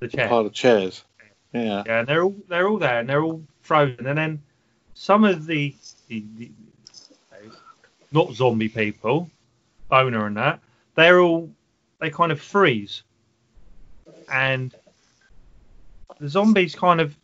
the 0.00 0.08
chair. 0.08 0.28
Pile 0.28 0.46
of 0.46 0.52
chairs. 0.52 1.04
Yeah. 1.52 1.82
Yeah, 1.86 2.00
and 2.00 2.08
they're 2.08 2.22
all 2.24 2.36
they're 2.48 2.68
all 2.68 2.78
there 2.78 2.98
and 3.00 3.08
they're 3.08 3.22
all 3.22 3.42
frozen. 3.62 4.06
And 4.06 4.18
then 4.18 4.42
some 4.94 5.24
of 5.24 5.46
the, 5.46 5.74
the, 6.08 6.24
the 6.36 6.50
not 8.12 8.32
zombie 8.32 8.68
people, 8.68 9.30
owner 9.90 10.26
and 10.26 10.36
that, 10.36 10.60
they're 10.94 11.20
all 11.20 11.50
they 12.00 12.10
kind 12.10 12.32
of 12.32 12.40
freeze. 12.40 13.02
And 14.30 14.74
the 16.18 16.28
zombies 16.28 16.74
kind 16.74 17.00
of 17.00 17.14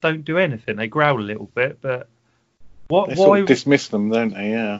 don't 0.00 0.24
do 0.24 0.38
anything. 0.38 0.76
They 0.76 0.88
growl 0.88 1.18
a 1.18 1.22
little 1.22 1.50
bit, 1.54 1.80
but 1.80 2.08
what 2.88 3.10
They 3.10 3.14
sort 3.16 3.28
why 3.28 3.38
of 3.40 3.46
dismiss 3.46 3.88
them, 3.88 4.10
don't 4.10 4.32
they? 4.32 4.50
Yeah. 4.50 4.78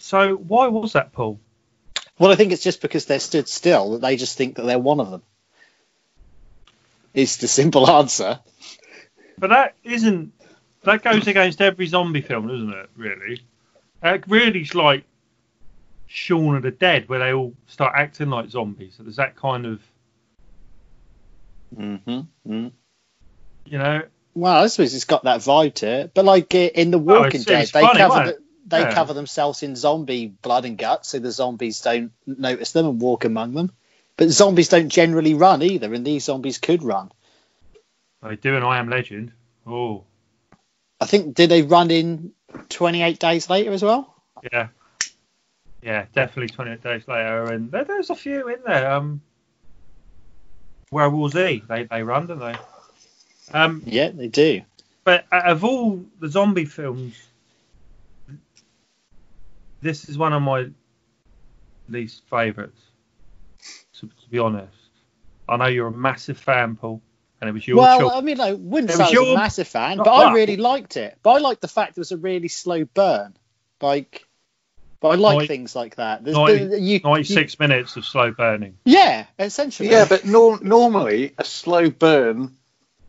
So 0.00 0.34
why 0.36 0.66
was 0.68 0.92
that 0.94 1.12
Paul? 1.12 1.38
Well, 2.18 2.30
I 2.32 2.34
think 2.34 2.52
it's 2.52 2.62
just 2.62 2.82
because 2.82 3.06
they're 3.06 3.18
stood 3.20 3.48
still 3.48 3.92
that 3.92 4.00
they 4.02 4.16
just 4.16 4.36
think 4.36 4.56
that 4.56 4.62
they're 4.66 4.78
one 4.78 5.00
of 5.00 5.10
them. 5.10 5.22
It's 7.14 7.36
the 7.38 7.48
simple 7.48 7.88
answer. 7.98 8.40
But 9.38 9.50
that 9.50 9.74
isn't. 9.84 10.32
That 10.82 11.02
goes 11.02 11.26
against 11.26 11.60
every 11.60 11.86
zombie 11.86 12.20
film, 12.22 12.48
doesn't 12.48 12.72
it? 12.72 12.90
Really. 12.96 13.40
It 14.02 14.24
really 14.28 14.62
is 14.62 14.74
like 14.74 15.04
Shaun 16.06 16.56
of 16.56 16.62
the 16.62 16.70
Dead, 16.70 17.08
where 17.08 17.18
they 17.18 17.32
all 17.32 17.54
start 17.66 17.92
acting 17.96 18.30
like 18.30 18.48
zombies. 18.50 18.94
So 18.96 19.02
there's 19.02 19.16
that 19.16 19.36
kind 19.36 19.66
of, 19.66 19.80
Mm-hmm. 21.76 22.20
Mm. 22.50 22.72
you 23.66 23.78
know. 23.78 24.02
Well, 24.34 24.62
I 24.64 24.66
suppose 24.68 24.94
it's 24.94 25.04
got 25.04 25.24
that 25.24 25.40
vibe 25.40 25.74
to 25.76 25.86
it. 25.88 26.14
But 26.14 26.24
like 26.24 26.54
uh, 26.54 26.58
in 26.58 26.90
The 26.90 26.98
Walking 26.98 27.40
it's- 27.42 27.44
Dead, 27.44 27.68
they 27.68 27.80
funny, 27.80 27.98
cover 27.98 28.08
wasn't 28.14 28.36
the, 28.38 28.42
they 28.70 28.80
Yeah. 28.80 28.94
cover 28.94 29.12
themselves 29.14 29.62
in 29.62 29.76
zombie 29.76 30.28
blood 30.28 30.64
and 30.64 30.78
guts, 30.78 31.08
so 31.10 31.18
the 31.18 31.30
zombies 31.32 31.80
don't 31.80 32.12
notice 32.26 32.72
them 32.72 32.86
and 32.86 33.00
walk 33.00 33.24
among 33.24 33.52
them. 33.52 33.72
But 34.16 34.30
zombies 34.30 34.68
don't 34.68 34.88
generally 34.88 35.34
run 35.34 35.62
either, 35.62 35.92
and 35.92 36.06
these 36.06 36.24
zombies 36.24 36.58
could 36.58 36.82
run. 36.82 37.10
They 38.22 38.36
do 38.36 38.56
an 38.56 38.62
I 38.62 38.78
Am 38.78 38.88
Legend. 38.88 39.32
Oh, 39.66 40.04
I 41.00 41.06
think 41.06 41.34
did 41.34 41.50
they 41.50 41.62
run 41.62 41.90
in 41.90 42.32
28 42.68 43.18
days 43.18 43.48
later 43.48 43.72
as 43.72 43.82
well? 43.82 44.14
yeah, 44.52 44.68
yeah, 45.82 46.06
definitely. 46.12 46.48
28 46.48 46.82
days 46.82 47.08
later, 47.08 47.44
and 47.52 47.70
there, 47.70 47.84
there's 47.84 48.10
a 48.10 48.14
few 48.14 48.48
in 48.48 48.60
there. 48.66 48.90
Um, 48.92 49.22
War 50.90 51.30
Z, 51.30 51.62
they 51.68 51.84
they 51.84 52.02
run, 52.02 52.26
don't 52.26 52.38
they? 52.38 52.54
Um, 53.52 53.82
Yeah, 53.86 54.10
they 54.10 54.28
do. 54.28 54.62
But 55.04 55.24
out 55.32 55.46
of 55.48 55.64
all 55.64 56.04
the 56.18 56.28
zombie 56.28 56.66
films, 56.66 57.29
this 59.82 60.08
is 60.08 60.18
one 60.18 60.32
of 60.32 60.42
my 60.42 60.68
least 61.88 62.22
favourites. 62.30 62.80
To, 64.00 64.06
to 64.06 64.28
be 64.30 64.38
honest, 64.38 64.72
I 65.48 65.56
know 65.56 65.66
you're 65.66 65.88
a 65.88 65.92
massive 65.92 66.38
fan, 66.38 66.76
Paul, 66.76 67.02
and 67.40 67.50
it 67.50 67.52
was 67.52 67.66
your 67.68 67.76
well, 67.76 68.00
choice. 68.00 68.12
I 68.14 68.20
mean, 68.22 68.40
I 68.40 68.52
wouldn't 68.54 68.90
It 68.90 68.96
say 68.96 69.04
I 69.04 69.06
was 69.10 69.18
was 69.18 69.28
a 69.28 69.34
massive 69.34 69.68
fan, 69.68 69.98
Not 69.98 70.04
but 70.06 70.12
I 70.12 70.24
that. 70.26 70.34
really 70.34 70.56
liked 70.56 70.96
it. 70.96 71.18
But 71.22 71.30
I 71.32 71.38
liked 71.38 71.60
the 71.60 71.68
fact 71.68 71.90
it 71.90 72.00
was 72.00 72.12
a 72.12 72.16
really 72.16 72.48
slow 72.48 72.84
burn. 72.84 73.36
Like, 73.82 74.26
but 75.00 75.08
I 75.08 75.14
like 75.16 75.34
Ninety- 75.36 75.46
things 75.48 75.76
like 75.76 75.96
that. 75.96 76.24
There's, 76.24 76.36
ninety- 76.36 76.64
the- 76.66 76.80
you- 76.80 77.00
96 77.04 77.58
minutes 77.58 77.96
of 77.96 78.04
slow 78.06 78.30
burning. 78.30 78.78
yeah, 78.84 79.26
essentially. 79.38 79.90
Yeah, 79.90 80.06
but 80.08 80.24
nor- 80.24 80.60
normally 80.60 81.34
a 81.36 81.44
slow 81.44 81.90
burn 81.90 82.56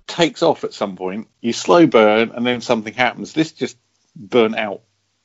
takes 0.07 0.43
off 0.43 0.63
at 0.65 0.73
some 0.73 0.97
point. 0.97 1.27
You 1.39 1.53
slow 1.53 1.87
burn 1.87 2.31
and 2.31 2.45
then 2.45 2.59
something 2.61 2.93
happens. 2.93 3.31
This 3.33 3.51
just 3.53 3.77
burnt 4.15 4.57
out. 4.57 4.81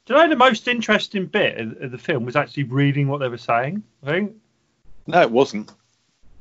Do 0.06 0.14
you 0.14 0.20
know 0.20 0.28
the 0.28 0.36
most 0.36 0.68
interesting 0.68 1.26
bit 1.26 1.58
of, 1.60 1.82
of 1.82 1.90
the 1.90 1.98
film 1.98 2.24
was 2.24 2.36
actually 2.36 2.62
reading 2.64 3.08
what 3.08 3.18
they 3.18 3.28
were 3.28 3.36
saying? 3.38 3.82
I 4.04 4.06
think 4.06 4.36
No, 5.06 5.20
it 5.20 5.30
wasn't. 5.30 5.72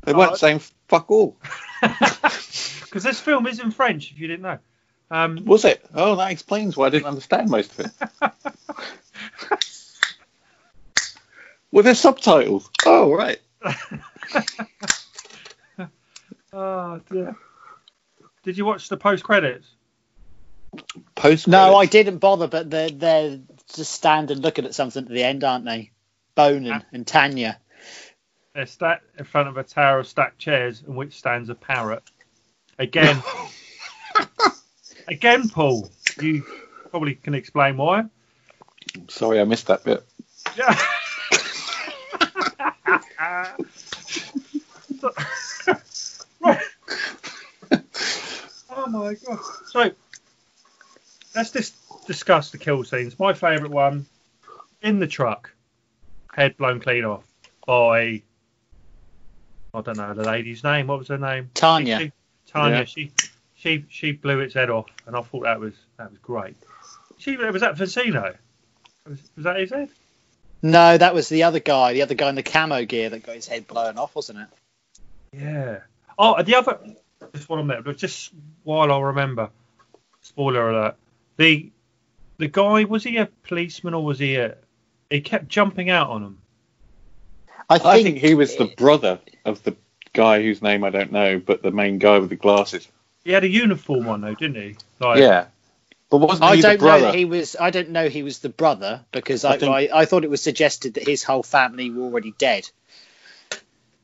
They 0.04 0.14
Oh, 0.14 0.18
weren't 0.18 0.38
saying 0.38 0.60
fuck 0.88 1.10
all. 1.10 1.36
because 1.82 3.04
this 3.04 3.20
film 3.20 3.48
is 3.48 3.60
in 3.60 3.72
French. 3.72 4.12
If 4.12 4.20
you 4.20 4.28
didn't 4.28 4.44
know, 4.44 4.60
um, 5.12 5.44
Was 5.46 5.66
it? 5.66 5.84
Oh, 5.96 6.16
that 6.16 6.32
explains 6.32 6.78
why 6.78 6.86
I 6.86 6.90
didn't 6.90 7.08
understand 7.08 7.50
most 7.50 7.78
of 7.80 7.86
it. 7.88 7.92
Well, 11.72 11.84
there's 11.84 12.00
subtitles. 12.00 12.70
Oh, 12.86 13.12
right. 13.12 13.42
oh 16.54 17.02
dear. 17.12 17.36
Did 18.44 18.58
you 18.58 18.64
watch 18.64 18.88
the 18.88 18.96
post 18.96 19.26
credits? 19.26 19.68
Post. 21.16 21.50
No, 21.50 21.76
I 21.76 21.86
didn't 21.86 22.20
bother, 22.20 22.48
but 22.48 22.70
they're 22.70 22.90
they're 22.92 23.40
just 23.74 23.92
standing 23.92 24.40
looking 24.40 24.66
at 24.66 24.76
something 24.76 25.04
at 25.04 25.10
the 25.10 25.24
end, 25.24 25.44
aren't 25.44 25.66
they? 25.66 25.92
Bonin 26.36 26.72
Ah. 26.72 26.82
and 26.92 27.06
Tanya. 27.08 27.60
They're 28.54 28.66
sat 28.66 29.02
in 29.18 29.26
front 29.26 29.50
of 29.50 29.58
a 29.58 29.64
tower 29.64 30.00
of 30.00 30.08
stacked 30.08 30.38
chairs 30.40 30.84
in 30.86 30.96
which 30.96 31.14
stands 31.18 31.50
a 31.50 31.56
parrot. 31.56 32.04
Again, 32.80 33.22
again, 35.08 35.50
Paul, 35.50 35.90
you 36.22 36.44
probably 36.90 37.16
can 37.16 37.34
explain 37.34 37.78
why. 37.78 38.06
Sorry, 39.08 39.40
I 39.40 39.44
missed 39.44 39.68
that 39.68 39.84
bit. 39.84 40.06
Yeah. 40.58 40.80
Oh 48.78 48.88
my 48.88 49.14
god. 49.16 49.40
So 49.68 49.92
let's 51.36 51.52
just 51.52 51.74
discuss 52.06 52.52
the 52.52 52.58
kill 52.58 52.84
scenes. 52.84 53.20
My 53.20 53.34
favourite 53.34 53.72
one 53.72 54.06
in 54.82 55.00
the 55.00 55.08
truck, 55.08 55.52
head 56.34 56.58
blown 56.58 56.80
clean 56.80 57.06
off 57.06 57.24
by 57.66 58.22
I 59.74 59.82
don't 59.82 59.98
know 59.98 60.14
the 60.14 60.24
lady's 60.24 60.64
name. 60.64 60.88
What 60.88 61.00
was 61.00 61.08
her 61.10 61.18
name? 61.18 61.50
Tanya. 61.54 62.00
She- 62.00 62.12
Tanya. 62.48 62.78
Yeah. 62.80 62.84
She 62.86 63.12
she 63.56 63.86
she 63.90 64.12
blew 64.12 64.40
its 64.40 64.54
head 64.54 64.70
off, 64.70 64.86
and 65.08 65.16
I 65.16 65.22
thought 65.22 65.44
that 65.44 65.60
was 65.60 65.74
that 65.98 66.10
was 66.10 66.20
great. 66.20 66.56
She 67.18 67.36
was 67.36 67.62
that 67.62 67.76
Vicino. 67.76 68.36
Was, 69.08 69.20
was 69.36 69.44
that 69.44 69.60
his 69.60 69.72
head? 69.72 69.90
No, 70.62 70.98
that 70.98 71.14
was 71.14 71.30
the 71.30 71.44
other 71.44 71.60
guy, 71.60 71.94
the 71.94 72.02
other 72.02 72.16
guy 72.16 72.30
in 72.30 72.36
the 72.36 72.44
camo 72.44 72.86
gear 72.86 73.10
that 73.10 73.24
got 73.24 73.36
his 73.36 73.48
head 73.48 73.68
blown 73.68 73.98
off, 73.98 74.16
wasn't 74.16 74.40
it? 74.40 74.48
Yeah. 75.32 75.80
Oh, 76.18 76.42
the 76.42 76.56
other, 76.56 76.80
just 77.34 77.50
one 77.50 77.60
on 77.60 77.68
there, 77.68 77.82
but 77.82 77.98
just 77.98 78.32
while 78.64 78.92
I 78.92 79.00
remember, 79.00 79.50
spoiler 80.22 80.70
alert, 80.70 80.96
the 81.38 81.70
the 82.38 82.48
guy 82.48 82.84
was 82.84 83.04
he 83.04 83.18
a 83.18 83.28
policeman 83.44 83.94
or 83.94 84.04
was 84.04 84.20
he 84.20 84.36
a? 84.36 84.56
He 85.10 85.22
kept 85.22 85.48
jumping 85.48 85.90
out 85.90 86.10
on 86.10 86.24
him. 86.24 86.38
I 87.70 87.76
I 87.76 87.80
think, 87.80 88.04
think 88.06 88.18
he 88.20 88.36
was 88.36 88.56
the 88.56 88.66
brother 88.66 89.20
of 89.44 89.64
the 89.64 89.76
guy 90.14 90.42
whose 90.42 90.62
name 90.62 90.84
I 90.84 90.90
don't 90.90 91.12
know, 91.12 91.40
but 91.40 91.62
the 91.62 91.72
main 91.72 91.98
guy 92.00 92.20
with 92.20 92.30
the 92.30 92.36
glasses. 92.36 92.88
He 93.24 93.32
had 93.32 93.44
a 93.44 93.50
uniform 93.50 94.08
on 94.08 94.22
though, 94.22 94.36
didn't 94.36 94.62
he? 94.62 94.76
Like, 95.00 95.20
yeah. 95.20 95.48
But 96.12 96.18
wasn't 96.18 96.44
I 96.44 96.56
he 96.56 96.62
don't 96.62 96.72
the 96.74 96.78
know 96.78 96.90
brother? 96.92 97.06
that 97.08 97.16
he 97.16 97.26
was. 97.26 97.56
I 97.60 97.72
don't 97.72 97.90
know 97.90 98.08
he 98.08 98.22
was 98.22 98.40
the 98.40 98.50
brother 98.50 99.04
because 99.12 99.44
I 99.44 99.54
I, 99.54 99.58
think- 99.58 99.72
I, 99.72 99.90
I 100.02 100.06
thought 100.06 100.24
it 100.24 100.30
was 100.30 100.42
suggested 100.42 100.94
that 100.96 101.08
his 101.08 101.24
whole 101.24 101.42
family 101.44 101.90
were 101.90 102.04
already 102.04 102.34
dead. 102.38 102.70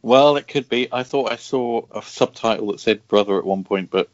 Well, 0.01 0.35
it 0.37 0.47
could 0.47 0.67
be. 0.67 0.87
I 0.91 1.03
thought 1.03 1.31
I 1.31 1.35
saw 1.35 1.83
a 1.93 2.01
subtitle 2.01 2.71
that 2.71 2.79
said 2.79 3.07
brother 3.07 3.37
at 3.37 3.45
one 3.45 3.63
point, 3.63 3.91
but 3.91 4.09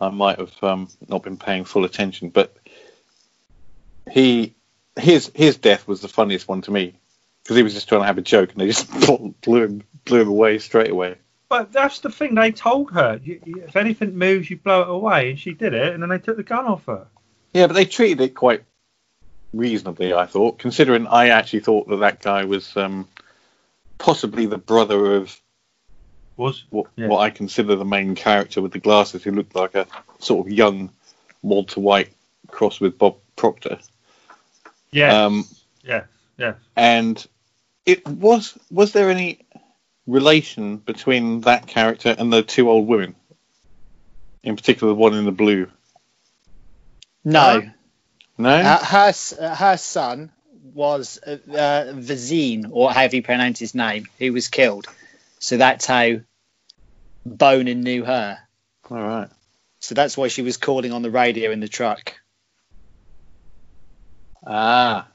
I 0.00 0.10
might 0.10 0.40
have 0.40 0.52
um, 0.64 0.88
not 1.06 1.22
been 1.22 1.36
paying 1.36 1.64
full 1.64 1.84
attention. 1.84 2.30
But 2.30 2.56
he 4.10 4.54
his 4.98 5.30
his 5.34 5.56
death 5.56 5.86
was 5.86 6.00
the 6.00 6.08
funniest 6.08 6.48
one 6.48 6.62
to 6.62 6.70
me 6.70 6.94
because 7.42 7.56
he 7.56 7.62
was 7.62 7.74
just 7.74 7.88
trying 7.88 8.02
to 8.02 8.06
have 8.06 8.18
a 8.18 8.22
joke 8.22 8.52
and 8.52 8.60
they 8.60 8.66
just 8.66 8.90
blew 9.42 9.62
him 9.62 9.82
blew 10.04 10.22
him 10.22 10.28
away 10.28 10.58
straight 10.58 10.90
away. 10.90 11.16
But 11.48 11.72
that's 11.72 12.00
the 12.00 12.10
thing. 12.10 12.34
They 12.34 12.52
told 12.52 12.90
her, 12.92 13.18
you, 13.22 13.40
you, 13.44 13.64
if 13.66 13.74
anything 13.76 14.18
moves, 14.18 14.50
you 14.50 14.58
blow 14.58 14.82
it 14.82 14.90
away, 14.90 15.30
and 15.30 15.38
she 15.38 15.54
did 15.54 15.72
it, 15.72 15.94
and 15.94 16.02
then 16.02 16.10
they 16.10 16.18
took 16.18 16.36
the 16.36 16.42
gun 16.42 16.66
off 16.66 16.84
her. 16.84 17.06
Yeah, 17.54 17.68
but 17.68 17.72
they 17.72 17.86
treated 17.86 18.20
it 18.20 18.34
quite 18.34 18.64
reasonably, 19.54 20.12
I 20.12 20.26
thought, 20.26 20.58
considering 20.58 21.06
I 21.06 21.28
actually 21.28 21.60
thought 21.60 21.88
that 21.88 22.00
that 22.00 22.20
guy 22.20 22.44
was 22.44 22.76
um, 22.76 23.08
possibly 23.96 24.44
the 24.44 24.58
brother 24.58 25.14
of 25.14 25.40
Was 26.36 26.64
what, 26.68 26.88
Yeah. 26.96 27.06
what 27.06 27.20
I 27.20 27.30
consider 27.30 27.76
the 27.76 27.84
main 27.86 28.14
character 28.14 28.60
with 28.60 28.72
the 28.72 28.78
glasses, 28.78 29.22
who 29.22 29.30
looked 29.32 29.54
like 29.54 29.74
a 29.74 29.86
sort 30.18 30.46
of 30.46 30.52
young 30.52 30.90
Walter 31.40 31.80
White 31.80 32.12
crossed 32.48 32.82
with 32.82 32.98
Bob 32.98 33.16
Proctor. 33.36 33.78
Yeah, 34.90 35.24
Um, 35.26 35.44
yes, 35.82 36.06
yes. 36.36 36.56
and 36.76 37.26
it 37.86 38.06
was 38.06 38.56
was 38.70 38.92
there 38.92 39.10
any 39.10 39.40
relation 40.06 40.76
between 40.78 41.42
that 41.42 41.66
character 41.66 42.14
and 42.18 42.32
the 42.32 42.42
two 42.42 42.68
old 42.70 42.86
women? 42.86 43.14
In 44.42 44.56
particular, 44.56 44.92
the 44.92 44.98
one 44.98 45.14
in 45.14 45.24
the 45.24 45.32
blue. 45.32 45.68
No, 47.24 47.70
No. 48.38 48.50
uh, 48.50 48.84
her 48.84 49.12
uh, 49.40 49.54
her 49.54 49.76
son 49.76 50.30
was 50.74 51.18
uh, 51.26 51.38
uh, 51.50 51.92
Vazine, 51.94 52.68
or 52.70 52.92
however 52.92 53.16
you 53.16 53.22
pronounce 53.22 53.58
his 53.58 53.74
name, 53.74 54.06
who 54.18 54.32
was 54.32 54.48
killed. 54.48 54.86
So 55.40 55.56
that's 55.56 55.86
how 55.86 56.20
Bonin 57.26 57.82
knew 57.82 58.04
her. 58.04 58.38
All 58.90 58.96
right. 59.02 59.28
So 59.80 59.94
that's 59.94 60.16
why 60.16 60.28
she 60.28 60.42
was 60.42 60.56
calling 60.56 60.92
on 60.92 61.02
the 61.02 61.10
radio 61.10 61.50
in 61.50 61.60
the 61.60 61.68
truck. 61.68 62.14
Ah. 64.50 65.06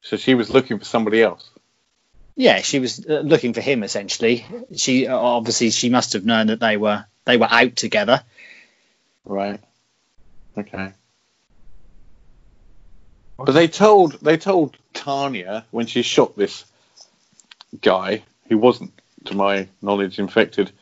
So 0.00 0.16
she 0.16 0.34
was 0.34 0.50
looking 0.50 0.78
for 0.78 0.84
somebody 0.84 1.22
else. 1.22 1.48
Yeah, 2.34 2.62
she 2.62 2.78
was 2.78 3.04
uh, 3.06 3.20
looking 3.20 3.52
for 3.52 3.60
him 3.60 3.82
essentially. 3.82 4.46
She 4.74 5.06
uh, 5.06 5.16
obviously 5.16 5.70
she 5.70 5.90
must 5.90 6.14
have 6.14 6.24
known 6.24 6.46
that 6.46 6.58
they 6.60 6.76
were 6.78 7.04
they 7.26 7.36
were 7.36 7.48
out 7.50 7.76
together. 7.76 8.22
Right. 9.26 9.60
Okay. 10.56 10.92
But 13.36 13.52
they 13.52 13.68
told 13.68 14.12
they 14.20 14.38
told 14.38 14.76
Tanya 14.94 15.66
when 15.70 15.86
she 15.86 16.02
shot 16.02 16.36
this 16.36 16.64
guy 17.82 18.22
who 18.48 18.56
wasn't, 18.58 18.92
to 19.26 19.34
my 19.34 19.68
knowledge, 19.82 20.18
infected. 20.18 20.72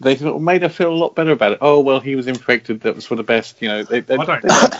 They 0.00 0.16
sort 0.16 0.34
of 0.36 0.42
made 0.42 0.62
her 0.62 0.68
feel 0.68 0.92
a 0.92 0.94
lot 0.96 1.14
better 1.14 1.30
about 1.32 1.52
it. 1.52 1.58
Oh 1.60 1.80
well, 1.80 2.00
he 2.00 2.16
was 2.16 2.26
infected. 2.26 2.80
That 2.80 2.94
was 2.96 3.06
for 3.06 3.16
the 3.16 3.22
best. 3.22 3.60
You 3.62 3.68
know, 3.68 3.82
they 3.84 4.00
they, 4.00 4.16
I 4.16 4.24
don't- 4.24 4.42
they, 4.42 4.78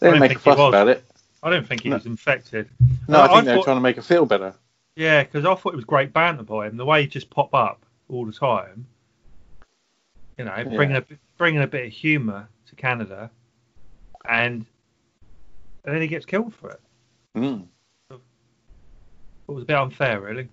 they 0.00 0.06
don't 0.06 0.14
didn't 0.14 0.28
make 0.28 0.36
a 0.36 0.40
fuss 0.40 0.54
about 0.58 0.88
it. 0.88 1.04
I 1.42 1.50
don't 1.50 1.66
think 1.66 1.82
he 1.82 1.88
No. 1.88 1.96
was 1.96 2.06
infected. 2.06 2.68
No, 3.08 3.20
I- 3.20 3.24
I 3.24 3.28
think 3.28 3.38
I 3.38 3.40
they 3.42 3.50
were 3.52 3.56
thought- 3.58 3.64
trying 3.64 3.76
to 3.76 3.80
make 3.82 3.96
her 3.96 4.02
feel 4.02 4.26
better. 4.26 4.54
Yeah, 4.96 5.22
because 5.22 5.44
I 5.44 5.54
thought 5.54 5.72
it 5.72 5.76
was 5.76 5.84
great 5.84 6.12
banter 6.12 6.42
by 6.42 6.66
him. 6.66 6.76
The 6.76 6.84
way 6.84 7.02
he 7.02 7.08
just 7.08 7.30
pop 7.30 7.54
up 7.54 7.84
all 8.08 8.26
the 8.26 8.32
time. 8.32 8.86
You 10.36 10.44
know, 10.44 10.64
bringing 10.64 10.96
a 10.96 11.04
bringing 11.38 11.62
a 11.62 11.66
bit 11.66 11.86
of 11.86 11.92
humour 11.92 12.48
to 12.66 12.74
Canada, 12.74 13.30
and 14.28 14.66
and 15.84 15.94
then 15.94 16.02
he 16.02 16.08
gets 16.08 16.26
killed 16.26 16.54
for 16.54 16.70
it. 16.70 16.80
Mm. 17.36 17.66
It 18.10 18.18
was 19.46 19.62
a 19.62 19.66
bit 19.66 19.76
unfair, 19.76 20.20
really. 20.20 20.48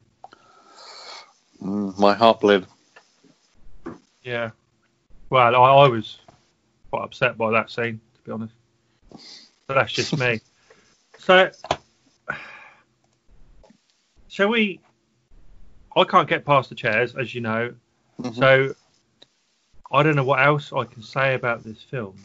Mm, 1.61 1.97
my 1.97 2.13
heart 2.13 2.39
bled. 2.41 2.65
Yeah. 4.23 4.51
Well, 5.29 5.55
I, 5.55 5.59
I 5.85 5.87
was 5.87 6.19
quite 6.89 7.03
upset 7.03 7.37
by 7.37 7.51
that 7.51 7.69
scene, 7.71 7.99
to 8.15 8.21
be 8.23 8.31
honest. 8.31 8.53
But 9.67 9.75
that's 9.75 9.93
just 9.93 10.17
me. 10.17 10.41
So, 11.19 11.51
shall 14.29 14.47
we? 14.47 14.79
I 15.95 16.03
can't 16.05 16.29
get 16.29 16.45
past 16.45 16.69
the 16.69 16.75
chairs, 16.75 17.15
as 17.15 17.35
you 17.35 17.41
know. 17.41 17.73
Mhm. 18.21 18.35
So, 18.35 18.75
I 19.91 20.03
don't 20.03 20.15
know 20.15 20.23
what 20.23 20.39
else 20.39 20.71
I 20.71 20.85
can 20.85 21.01
say 21.01 21.33
about 21.33 21.63
this 21.63 21.81
film, 21.81 22.15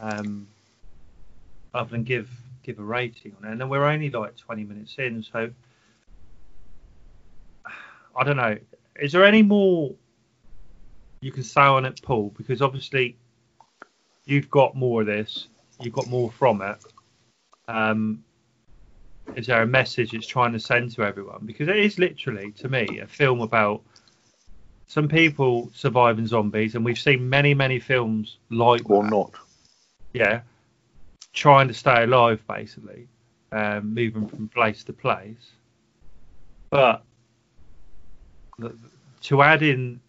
um, 0.00 0.46
other 1.72 1.90
than 1.90 2.02
give 2.02 2.28
give 2.62 2.78
a 2.78 2.82
rating 2.82 3.34
on 3.38 3.48
it. 3.48 3.52
And 3.52 3.60
then 3.60 3.68
we're 3.70 3.86
only 3.86 4.10
like 4.10 4.36
20 4.36 4.64
minutes 4.64 4.96
in, 4.98 5.22
so 5.22 5.50
I 8.14 8.24
don't 8.24 8.36
know. 8.36 8.58
Is 9.00 9.12
there 9.12 9.24
any 9.24 9.42
more 9.42 9.94
you 11.20 11.32
can 11.32 11.44
say 11.44 11.62
on 11.62 11.86
it, 11.86 12.02
Paul? 12.02 12.34
Because 12.36 12.60
obviously 12.60 13.16
you've 14.26 14.50
got 14.50 14.74
more 14.74 15.00
of 15.00 15.06
this, 15.06 15.46
you've 15.80 15.94
got 15.94 16.08
more 16.08 16.30
from 16.30 16.62
it. 16.62 16.76
Um, 17.68 18.24
is 19.36 19.46
there 19.46 19.62
a 19.62 19.66
message 19.66 20.14
it's 20.14 20.26
trying 20.26 20.52
to 20.52 20.60
send 20.60 20.92
to 20.92 21.02
everyone? 21.02 21.40
Because 21.44 21.68
it 21.68 21.76
is 21.76 21.98
literally, 21.98 22.52
to 22.52 22.68
me, 22.68 22.98
a 23.00 23.06
film 23.06 23.40
about 23.40 23.82
some 24.86 25.06
people 25.06 25.70
surviving 25.74 26.26
zombies, 26.26 26.74
and 26.74 26.84
we've 26.84 26.98
seen 26.98 27.28
many, 27.28 27.54
many 27.54 27.78
films 27.78 28.38
like 28.50 28.88
Or 28.90 29.02
that 29.02 29.10
not. 29.10 29.34
yeah, 30.14 30.40
trying 31.34 31.68
to 31.68 31.74
stay 31.74 32.04
alive 32.04 32.42
basically, 32.48 33.06
um, 33.52 33.94
moving 33.94 34.26
from 34.26 34.48
place 34.48 34.82
to 34.84 34.92
place. 34.92 35.52
But 36.70 37.02
to 39.22 39.42
add 39.42 39.62
in 39.62 40.00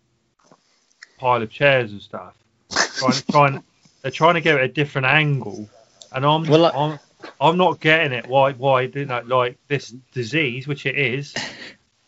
pile 1.18 1.42
of 1.44 1.50
chairs 1.50 1.92
and 1.92 2.02
stuff, 2.02 2.36
trying, 2.70 3.22
trying 3.30 3.64
they're 4.02 4.12
trying 4.12 4.36
to 4.36 4.42
get 4.42 4.60
a 4.62 4.68
different 4.68 5.08
angle, 5.08 5.70
and 6.12 6.26
I'm 6.26 6.44
Well, 6.46 6.66
I- 6.66 6.70
I'm, 6.70 7.00
I'm 7.42 7.58
not 7.58 7.80
getting 7.80 8.12
it. 8.14 8.28
Why 8.28 8.54
why 8.54 8.86
do 8.88 9.06
that 9.06 9.28
like 9.28 9.58
this 9.68 9.90
disease, 10.14 10.68
which 10.68 10.86
it 10.86 10.98
is, 10.98 11.34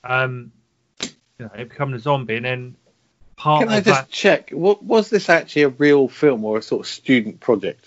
um, 0.04 0.52
you 1.02 1.10
know, 1.40 1.52
it 1.58 1.70
becoming 1.70 1.96
a 1.96 2.00
zombie, 2.00 2.36
and 2.38 2.46
then 2.46 2.76
part 3.36 3.64
Can 3.64 3.70
I 3.70 3.82
just 3.82 4.02
that. 4.02 4.10
check? 4.12 4.52
What 4.52 4.84
was 4.84 5.10
this 5.10 5.30
actually 5.30 5.64
a 5.64 5.70
real 5.70 6.08
film 6.08 6.44
or 6.46 6.58
a 6.58 6.62
sort 6.62 6.86
of 6.86 6.92
student 6.92 7.40
project? 7.40 7.86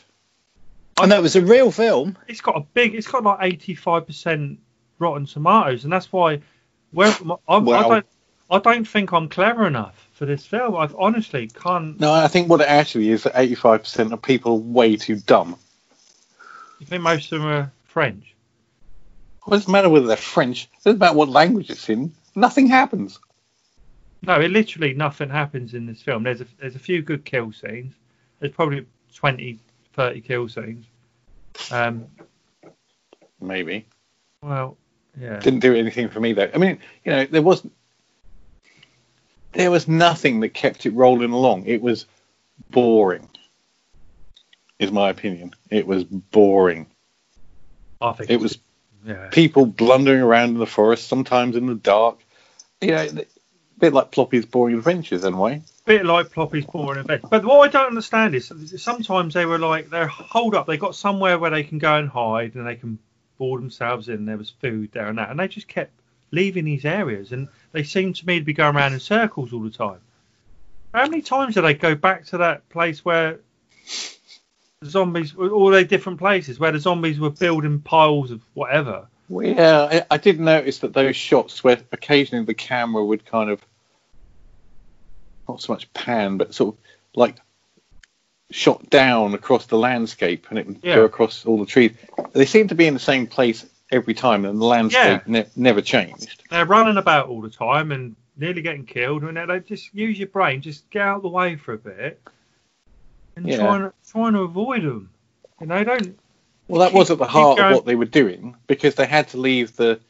I 0.98 1.06
know 1.06 1.18
it 1.18 1.22
was 1.22 1.36
a 1.36 1.40
real 1.42 1.70
film. 1.72 2.16
it's 2.28 2.40
got 2.40 2.56
a 2.56 2.60
big 2.60 2.94
it's 2.94 3.08
got 3.08 3.24
like 3.24 3.40
85% 3.58 4.58
rotten 5.00 5.26
tomatoes 5.26 5.82
and 5.84 5.92
that's 5.92 6.12
why 6.12 6.40
where 6.92 7.08
I, 7.48 7.56
I 7.56 7.82
don't 7.82 8.06
I 8.50 8.58
don't 8.58 8.86
think 8.86 9.12
I'm 9.12 9.28
clever 9.28 9.66
enough 9.66 10.08
for 10.12 10.26
this 10.26 10.44
film 10.46 10.76
I 10.76 10.88
honestly 10.98 11.48
can't 11.48 11.98
No, 11.98 12.12
I 12.12 12.28
think 12.28 12.48
what 12.48 12.60
it 12.60 12.68
actually 12.68 13.10
is 13.10 13.22
that 13.24 13.34
85% 13.34 14.12
of 14.12 14.22
people 14.22 14.52
are 14.52 14.56
way 14.56 14.96
too 14.96 15.16
dumb. 15.16 15.56
I 16.80 16.84
think 16.84 17.02
most 17.02 17.32
of 17.32 17.40
them 17.40 17.48
are 17.48 17.72
French 17.84 18.34
What 19.44 19.56
does 19.56 19.68
it 19.68 19.70
matter 19.70 19.88
whether 19.88 20.06
they're 20.06 20.16
French? 20.16 20.64
It 20.64 20.84
doesn't 20.84 20.98
matter 21.00 21.16
what 21.16 21.28
language 21.28 21.70
it's 21.70 21.88
in. 21.88 22.12
Nothing 22.34 22.66
happens. 22.66 23.18
no 24.22 24.40
it 24.40 24.50
literally 24.50 24.92
nothing 24.94 25.30
happens 25.30 25.74
in 25.74 25.86
this 25.86 26.02
film 26.02 26.22
there's 26.22 26.40
a, 26.40 26.46
there's 26.60 26.74
a 26.76 26.80
few 26.80 27.02
good 27.02 27.24
kill 27.24 27.52
scenes 27.52 27.94
there's 28.40 28.52
probably 28.52 28.84
20 29.14 29.58
30 29.94 30.20
kill 30.20 30.48
scenes 30.48 30.84
um 31.70 32.06
Maybe. 33.40 33.86
well 34.42 34.76
yeah 35.20 35.38
Didn't 35.40 35.60
do 35.60 35.74
anything 35.74 36.08
for 36.08 36.18
me 36.20 36.32
though. 36.32 36.50
I 36.54 36.58
mean, 36.58 36.78
you 37.04 37.12
know, 37.12 37.24
there 37.26 37.42
was 37.42 37.64
there 39.54 39.70
was 39.70 39.88
nothing 39.88 40.40
that 40.40 40.50
kept 40.50 40.86
it 40.86 40.90
rolling 40.90 41.30
along. 41.30 41.66
It 41.66 41.80
was 41.80 42.06
boring. 42.70 43.28
Is 44.78 44.90
my 44.90 45.10
opinion. 45.10 45.54
It 45.70 45.86
was 45.86 46.04
boring. 46.04 46.86
I 48.00 48.12
think 48.12 48.30
It 48.30 48.40
was 48.40 48.58
yeah 49.04 49.28
people 49.30 49.66
blundering 49.66 50.20
around 50.20 50.50
in 50.50 50.58
the 50.58 50.66
forest, 50.66 51.08
sometimes 51.08 51.56
in 51.56 51.66
the 51.66 51.74
dark. 51.74 52.18
You 52.80 52.90
know, 52.90 53.02
a 53.02 53.26
bit 53.78 53.92
like 53.92 54.10
Ploppy's 54.10 54.46
Boring 54.46 54.76
Adventures 54.76 55.24
in 55.24 55.34
a 55.34 55.40
way. 55.40 55.62
bit 55.84 56.04
like 56.04 56.30
Ploppy's 56.30 56.66
Boring 56.66 57.00
Adventures. 57.00 57.30
But 57.30 57.44
what 57.44 57.68
I 57.68 57.70
don't 57.70 57.88
understand 57.88 58.34
is 58.34 58.52
sometimes 58.76 59.34
they 59.34 59.46
were 59.46 59.58
like 59.58 59.90
they're 59.90 60.06
hold 60.06 60.54
up. 60.54 60.66
They 60.66 60.76
got 60.76 60.94
somewhere 60.94 61.38
where 61.38 61.50
they 61.50 61.62
can 61.62 61.78
go 61.78 61.96
and 61.96 62.08
hide 62.08 62.56
and 62.56 62.66
they 62.66 62.76
can 62.76 62.98
board 63.38 63.62
themselves 63.62 64.08
in. 64.08 64.26
There 64.26 64.36
was 64.36 64.50
food 64.50 64.90
there 64.92 65.08
and 65.08 65.18
that, 65.18 65.30
and 65.30 65.38
they 65.38 65.48
just 65.48 65.68
kept 65.68 65.92
leaving 66.34 66.64
these 66.64 66.84
areas, 66.84 67.32
and 67.32 67.48
they 67.72 67.82
seem 67.82 68.12
to 68.12 68.26
me 68.26 68.38
to 68.38 68.44
be 68.44 68.52
going 68.52 68.76
around 68.76 68.92
in 68.92 69.00
circles 69.00 69.52
all 69.52 69.60
the 69.62 69.70
time. 69.70 70.00
How 70.92 71.06
many 71.08 71.22
times 71.22 71.54
do 71.54 71.62
they 71.62 71.74
go 71.74 71.94
back 71.94 72.26
to 72.26 72.38
that 72.38 72.68
place 72.68 73.04
where 73.04 73.40
the 74.80 74.90
zombies, 74.90 75.34
were 75.34 75.50
all 75.50 75.70
the 75.70 75.84
different 75.84 76.18
places 76.18 76.58
where 76.60 76.72
the 76.72 76.78
zombies 76.78 77.18
were 77.18 77.30
building 77.30 77.80
piles 77.80 78.30
of 78.30 78.42
whatever? 78.54 79.06
Well, 79.28 79.46
yeah, 79.46 79.80
I, 79.90 80.06
I 80.10 80.16
did 80.18 80.38
notice 80.38 80.78
that 80.80 80.92
those 80.92 81.16
shots 81.16 81.64
where 81.64 81.78
occasionally 81.92 82.44
the 82.44 82.54
camera 82.54 83.04
would 83.04 83.24
kind 83.24 83.50
of 83.50 83.64
not 85.48 85.60
so 85.60 85.72
much 85.72 85.92
pan, 85.94 86.36
but 86.36 86.54
sort 86.54 86.74
of 86.74 86.80
like 87.16 87.36
shot 88.50 88.88
down 88.90 89.34
across 89.34 89.66
the 89.66 89.78
landscape, 89.78 90.46
and 90.50 90.58
it 90.58 90.66
would 90.66 90.80
Yeah. 90.82 90.96
go 90.96 91.04
across 91.04 91.44
all 91.44 91.58
the 91.58 91.66
trees. 91.66 91.92
They 92.32 92.46
seem 92.46 92.68
to 92.68 92.74
be 92.74 92.86
in 92.86 92.94
the 92.94 93.00
same 93.00 93.26
place 93.26 93.66
every 93.90 94.14
time, 94.14 94.44
and 94.44 94.60
the 94.60 94.64
landscape 94.64 95.26
ne- 95.26 95.46
never 95.56 95.80
changed. 95.80 96.42
they're 96.50 96.64
running 96.66 96.96
about 96.96 97.28
all 97.28 97.40
the 97.40 97.50
time 97.50 97.92
and 97.92 98.16
nearly 98.36 98.62
getting 98.62 98.84
killed, 98.84 99.22
and 99.22 99.36
they 99.48 99.60
just 99.60 99.94
use 99.94 100.18
your 100.18 100.28
brain, 100.28 100.60
just 100.60 100.88
get 100.90 101.02
out 101.02 101.16
of 101.18 101.22
the 101.22 101.28
way 101.28 101.56
for 101.56 101.74
a 101.74 101.78
bit, 101.78 102.20
and 103.36 103.46
Yeah. 103.46 103.58
trying 103.58 103.92
trying 104.10 104.32
to 104.34 104.40
avoid 104.40 104.82
them. 104.82 105.10
You 105.60 105.66
know, 105.68 105.84
don't 105.84 106.18
Well, 106.66 106.80
that 106.80 106.88
Keep- 106.88 106.98
was 106.98 107.10
at 107.10 107.18
the 107.18 107.26
heart 107.26 107.58
going. 107.58 107.70
of 107.72 107.76
what 107.76 107.84
they 107.86 107.94
were 107.94 108.04
doing 108.06 108.56
because 108.66 108.94
they 108.94 109.06
had 109.06 109.28
to 109.28 109.36
leave 109.38 109.76
the 109.76 110.00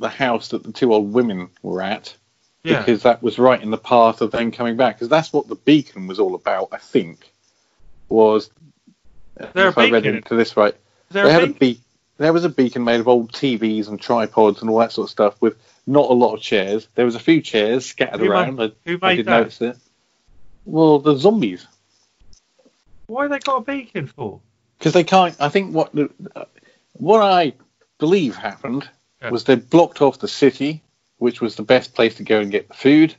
the 0.00 0.08
house 0.08 0.48
that 0.48 0.62
the 0.62 0.70
two 0.72 0.92
old 0.94 1.12
women 1.12 1.48
were 1.62 1.82
at 1.82 2.16
Yeah. 2.62 2.78
because 2.80 3.02
that 3.02 3.20
was 3.22 3.36
right 3.38 3.60
in 3.60 3.70
the 3.70 3.78
path 3.78 4.20
of 4.20 4.30
them 4.30 4.50
coming 4.52 4.76
back. 4.76 4.96
Because 4.96 5.08
that's 5.08 5.32
what 5.32 5.48
the 5.48 5.56
beacon 5.56 6.06
was 6.06 6.18
all 6.20 6.34
about, 6.36 6.68
I 6.72 6.76
think. 6.78 7.32
Was 8.08 8.50
if 9.38 9.56
I 9.56 9.90
read 9.90 10.02
beacon? 10.04 10.16
into 10.16 10.34
this 10.36 10.56
right, 10.56 10.74
they 11.10 11.22
a 11.22 11.30
had 11.32 11.42
a 11.44 11.46
beacon? 11.48 11.82
There 12.18 12.32
was 12.32 12.44
a 12.44 12.48
beacon 12.48 12.84
made 12.84 13.00
of 13.00 13.08
old 13.08 13.32
TVs 13.32 13.88
and 13.88 14.00
tripods 14.00 14.60
and 14.60 14.68
all 14.68 14.78
that 14.80 14.92
sort 14.92 15.06
of 15.06 15.10
stuff 15.10 15.40
with 15.40 15.56
not 15.86 16.10
a 16.10 16.14
lot 16.14 16.34
of 16.34 16.40
chairs. 16.42 16.88
There 16.96 17.04
was 17.04 17.14
a 17.14 17.20
few 17.20 17.40
chairs 17.40 17.86
scattered 17.86 18.20
Who 18.20 18.30
around. 18.30 18.56
made- 18.56 18.72
I, 18.86 18.90
who 18.90 18.98
I 19.02 19.08
made 19.10 19.16
did 19.16 19.26
that? 19.26 19.38
notice 19.38 19.60
it. 19.62 19.76
Well, 20.64 20.98
the 20.98 21.16
zombies. 21.16 21.66
Why 23.06 23.26
they 23.28 23.38
got 23.38 23.56
a 23.56 23.60
beacon 23.64 24.06
for? 24.08 24.40
because 24.78 24.92
they 24.92 25.02
can't. 25.04 25.34
I 25.40 25.48
think 25.48 25.74
what 25.74 25.92
what 26.92 27.20
I 27.22 27.54
believe 27.98 28.36
happened 28.36 28.88
Yeah. 29.22 29.30
was 29.30 29.42
they 29.44 29.56
blocked 29.56 30.02
off 30.02 30.18
the 30.20 30.28
city, 30.28 30.82
which 31.18 31.40
was 31.40 31.56
the 31.56 31.62
best 31.64 31.94
place 31.94 32.16
to 32.16 32.22
go 32.22 32.38
and 32.40 32.50
get 32.50 32.68
the 32.68 32.74
food, 32.74 33.14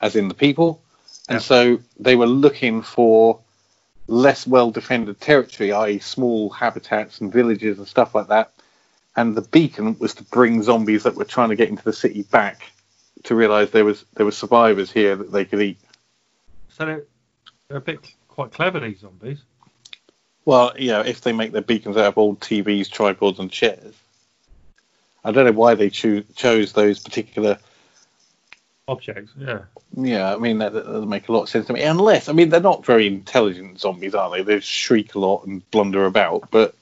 as 0.00 0.16
in 0.16 0.28
the 0.28 0.34
people, 0.34 0.82
and 1.28 1.36
Yeah. 1.36 1.40
so 1.40 1.78
they 1.98 2.16
were 2.16 2.26
looking 2.26 2.82
for 2.82 3.40
less 4.06 4.46
well 4.46 4.70
defended 4.70 5.20
territory, 5.20 5.72
i.e., 5.72 5.98
small 5.98 6.50
habitats 6.50 7.20
and 7.20 7.32
villages 7.32 7.78
and 7.78 7.86
stuff 7.86 8.14
like 8.14 8.28
that. 8.28 8.52
And 9.16 9.36
the 9.36 9.42
beacon 9.42 9.98
was 9.98 10.14
to 10.14 10.24
bring 10.24 10.62
zombies 10.62 11.02
that 11.02 11.14
were 11.14 11.24
trying 11.24 11.50
to 11.50 11.56
get 11.56 11.68
into 11.68 11.84
the 11.84 11.92
city 11.92 12.22
back 12.22 12.62
to 13.24 13.34
realise 13.34 13.70
there 13.70 13.84
was 13.84 14.04
there 14.14 14.26
were 14.26 14.32
survivors 14.32 14.90
here 14.90 15.16
that 15.16 15.32
they 15.32 15.44
could 15.44 15.60
eat. 15.60 15.78
So 16.70 16.86
they're, 16.86 17.04
they're 17.68 17.78
a 17.78 17.80
bit 17.80 18.14
quite 18.28 18.52
clever, 18.52 18.80
these 18.80 19.00
zombies. 19.00 19.42
Well, 20.44 20.72
you 20.76 20.90
know, 20.90 21.02
if 21.02 21.20
they 21.20 21.32
make 21.32 21.52
their 21.52 21.62
beacons 21.62 21.96
out 21.96 22.06
of 22.06 22.18
old 22.18 22.40
TVs, 22.40 22.90
tripods, 22.90 23.38
and 23.38 23.50
chairs. 23.50 23.94
I 25.24 25.30
don't 25.30 25.46
know 25.46 25.52
why 25.52 25.74
they 25.74 25.88
choo- 25.88 26.24
chose 26.34 26.72
those 26.72 26.98
particular. 26.98 27.58
Objects, 28.88 29.32
yeah. 29.38 29.60
Yeah, 29.96 30.34
I 30.34 30.38
mean 30.38 30.58
that, 30.58 30.72
doesn't 30.72 31.08
make 31.08 31.28
a 31.28 31.32
lot 31.32 31.42
of 31.42 31.48
sense 31.48 31.66
to 31.68 31.72
me. 31.72 31.82
Unless, 31.82 32.28
I 32.28 32.32
mean, 32.32 32.48
they're 32.48 32.60
not 32.60 32.84
very 32.84 33.06
intelligent 33.06 33.78
zombies, 33.78 34.14
are 34.14 34.30
they? 34.30 34.42
They 34.42 34.58
shriek 34.60 35.14
a 35.14 35.20
lot 35.20 35.46
and 35.46 35.68
blunder 35.70 36.04
about. 36.04 36.50
But 36.50 36.74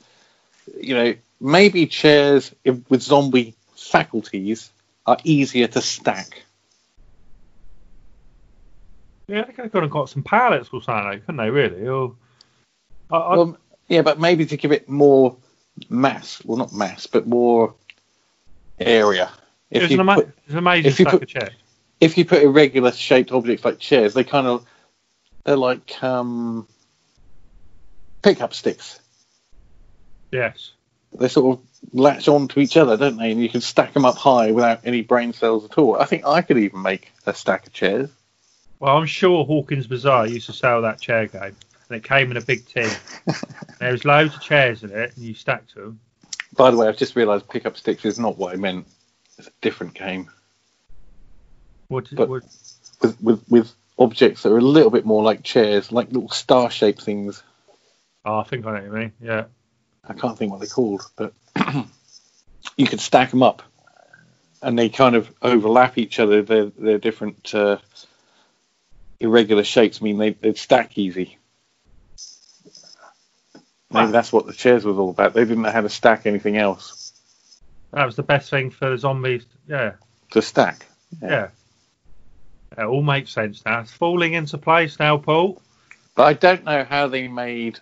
you 0.81 0.95
know, 0.95 1.15
maybe 1.41 1.87
chairs 1.87 2.55
if, 2.65 2.79
with 2.91 3.03
zombie 3.03 3.55
faculties 3.77 4.71
are 5.07 5.19
easier 5.25 5.67
to 5.67 5.83
stack. 5.83 6.45
Yeah, 9.29 9.45
they 9.45 9.69
could 9.69 9.83
have 9.83 9.91
got 9.91 10.09
some 10.09 10.23
pallets 10.23 10.71
or 10.73 10.83
something, 10.83 11.21
couldn't 11.21 11.37
they, 11.37 11.51
really? 11.51 11.87
Or, 11.87 12.15
I, 13.11 13.17
I, 13.17 13.37
Well, 13.37 13.59
yeah, 13.89 14.03
but 14.03 14.19
maybe 14.19 14.47
to 14.47 14.57
give 14.57 14.73
it 14.73 14.89
more 14.89 15.37
mass. 15.89 16.43
Well, 16.45 16.57
not 16.57 16.73
mass, 16.73 17.07
but 17.07 17.27
more 17.27 17.75
area. 18.81 19.31
it, 19.71 19.83
was 19.83 19.91
you 19.91 19.97
an 19.97 20.01
ama- 20.01 20.15
put- 20.15 20.29
it 20.29 20.35
was 20.47 20.55
an 20.55 20.59
amazing 20.59 20.89
if 20.89 20.95
stack 20.95 21.13
put- 21.13 21.23
of 21.23 21.29
chairs. 21.29 21.51
If 22.01 22.17
you 22.17 22.25
put 22.25 22.43
irregular 22.43 22.93
shaped 22.93 23.31
objects 23.31 23.65
like 23.65 23.79
chairs, 23.79 24.15
they 24.15 24.25
kind 24.25 24.47
of 24.47 24.67
they're 25.45 25.57
like 25.57 26.03
um, 26.03 26.67
pickup 28.23 28.55
sticks. 28.55 28.99
Yes. 30.33 30.73
They 31.19 31.29
sort 31.29 31.59
of 31.59 31.65
latch 31.93 32.29
on 32.29 32.49
to 32.49 32.61
each 32.61 32.77
other, 32.77 32.97
don't 32.97 33.17
they? 33.17 33.33
And 33.33 33.43
you 33.43 33.49
can 33.49 33.61
stack 33.61 33.93
them 33.93 34.05
up 34.05 34.17
high 34.17 34.53
without 34.53 34.81
any 34.85 35.03
brain 35.03 35.33
cells 35.33 35.65
at 35.65 35.77
all. 35.77 35.97
I 35.97 36.05
think 36.05 36.25
I 36.25 36.43
could 36.43 36.59
even 36.59 36.83
make 36.83 37.13
a 37.27 37.35
stack 37.35 37.67
of 37.67 37.73
chairs. 37.73 38.11
Well, 38.79 38.97
I'm 38.97 39.07
sure 39.07 39.45
Hawkins 39.45 39.87
Bazaar 39.87 40.27
used 40.27 40.47
to 40.47 40.53
sell 40.53 40.83
that 40.83 41.01
chair 41.01 41.27
game, 41.27 41.57
and 41.89 41.97
it 41.97 42.05
came 42.05 42.31
in 42.31 42.37
a 42.37 42.41
big 42.41 42.67
tin. 42.67 42.91
there 43.79 43.93
was 43.93 44.05
loads 44.05 44.35
of 44.37 44.41
chairs 44.41 44.83
in 44.85 44.91
it, 44.91 45.15
and 45.17 45.25
you 45.25 45.35
stacked 45.35 45.75
them. 45.75 46.01
By 46.57 46.71
the 46.71 46.77
way, 46.77 46.89
I've 46.89 46.97
just 46.97 47.17
realised 47.17 47.49
pickup 47.49 47.77
sticks 47.77 48.05
is 48.05 48.19
not 48.19 48.39
what 48.39 48.55
I 48.55 48.57
meant. 48.57 48.87
It's 49.37 49.49
a 49.49 49.53
different 49.61 49.95
game 49.95 50.31
What, 51.91 52.09
But- 52.15 52.29
what, 52.29 52.43
with 53.03 53.21
with, 53.21 53.45
with 53.51 53.73
objects 53.99 54.43
that 54.45 54.53
are 54.53 54.59
a 54.59 54.63
little 54.63 54.91
bit 54.91 55.05
more 55.05 55.23
like 55.23 55.43
chairs, 55.43 55.91
like 55.93 56.11
little 56.13 56.29
star 56.31 56.71
shaped 56.71 57.03
things. 57.03 57.43
oh, 58.25 58.39
I 58.39 58.45
think 58.45 58.65
I 58.65 58.69
know 58.71 58.75
what 58.77 58.85
you 58.85 58.93
mean. 58.93 59.13
Yeah. 59.21 59.45
I 60.09 60.15
can't 60.15 60.39
think 60.39 60.51
what 60.53 60.61
they're 60.61 60.69
called, 60.69 61.03
but 61.17 61.33
you 62.77 62.87
could 62.87 63.01
stack 63.01 63.31
them 63.31 63.43
up, 63.43 63.63
and 64.63 64.79
they 64.79 64.89
kind 64.89 65.15
of 65.17 65.31
overlap 65.43 65.99
each 65.99 66.19
other. 66.19 66.43
They're 66.43 66.67
they're 66.79 66.99
different 66.99 67.55
uh, 67.55 67.79
irregular 69.19 69.65
shapes. 69.65 70.01
Mean, 70.01 70.19
they 70.19 70.31
they'd 70.31 70.57
stack 70.59 70.97
easy. 70.97 71.37
Maybe 73.93 74.13
that's 74.13 74.33
what 74.33 74.47
the 74.47 74.53
chairs 74.53 74.85
was 74.85 74.97
all 74.99 75.11
about. 75.11 75.35
They 75.35 75.45
didn't 75.45 75.63
know 75.63 75.71
how 75.73 75.81
to 75.81 75.89
stack 75.89 76.25
anything 76.25 76.57
else. 76.57 77.13
That 77.93 78.07
was 78.07 78.15
the 78.15 78.23
best 78.23 78.49
thing 78.49 78.71
for 78.71 78.89
the 78.91 78.97
zombies. 78.99 79.45
Yeah. 79.67 79.95
To 80.31 80.41
stack. 80.43 80.87
Yeah. 81.21 81.49
It 82.77 82.85
all 82.85 83.03
makes 83.03 83.33
sense 83.33 83.65
now. 83.65 83.81
It's 83.81 83.93
falling 83.93 84.35
into 84.35 84.59
place 84.59 84.99
now, 84.99 85.19
Paul. 85.19 85.61
But 86.15 86.25
I 86.25 86.33
don't 86.35 86.65
know 86.65 86.85
how 86.85 87.09
they 87.09 87.29
made 87.29 87.79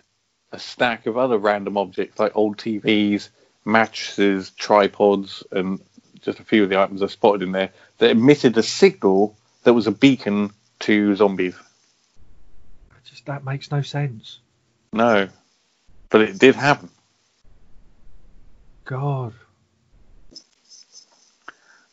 a 0.51 0.59
stack 0.59 1.05
of 1.05 1.17
other 1.17 1.37
random 1.37 1.77
objects 1.77 2.19
like 2.19 2.35
old 2.35 2.57
TVs, 2.57 3.29
mattresses, 3.65 4.49
tripods, 4.51 5.43
and 5.51 5.79
just 6.21 6.39
a 6.39 6.43
few 6.43 6.63
of 6.63 6.69
the 6.69 6.79
items 6.79 7.03
I 7.03 7.07
spotted 7.07 7.43
in 7.43 7.51
there 7.51 7.69
that 7.99 8.09
emitted 8.09 8.57
a 8.57 8.63
signal 8.63 9.37
that 9.63 9.73
was 9.73 9.87
a 9.87 9.91
beacon 9.91 10.51
to 10.79 11.15
zombies. 11.15 11.55
Just 13.03 13.25
that 13.25 13.43
makes 13.43 13.71
no 13.71 13.81
sense. 13.81 14.39
No, 14.93 15.29
but 16.09 16.21
it 16.21 16.39
did 16.39 16.55
happen. 16.55 16.89
God. 18.85 19.33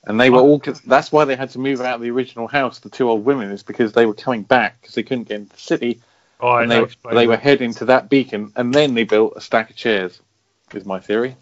And 0.07 0.21
they 0.21 0.31
were 0.31 0.39
all. 0.39 0.63
That's 0.87 1.11
why 1.11 1.25
they 1.25 1.35
had 1.35 1.51
to 1.51 1.59
move 1.59 1.81
out 1.81 1.97
of 1.97 2.01
the 2.01 2.11
original 2.11 2.47
house. 2.47 2.79
The 2.79 2.89
two 2.91 3.11
old 3.11 3.25
women 3.25 3.51
is 3.51 3.63
because 3.65 3.93
they 3.93 4.07
were 4.07 4.15
coming 4.15 4.43
back 4.43 4.81
because 4.81 4.95
they 4.95 5.03
couldn't 5.03 5.25
get 5.29 5.41
into 5.41 5.53
the 5.55 5.61
city, 5.61 6.01
oh, 6.41 6.47
All 6.47 6.55
right, 6.57 6.63
and 6.63 6.71
that 6.71 6.77
they, 6.77 6.83
explains 6.85 7.17
they 7.17 7.25
it. 7.25 7.29
were 7.29 7.37
heading 7.37 7.75
to 7.75 7.85
that 7.87 8.09
beacon, 8.09 8.53
and 8.55 8.73
then 8.73 8.95
they 8.95 9.03
built 9.05 9.33
a 9.37 9.41
stack 9.41 9.71
of 9.71 9.77
chairs. 9.77 10.21
Is 10.73 10.85
my 10.85 11.01
theory. 11.01 11.37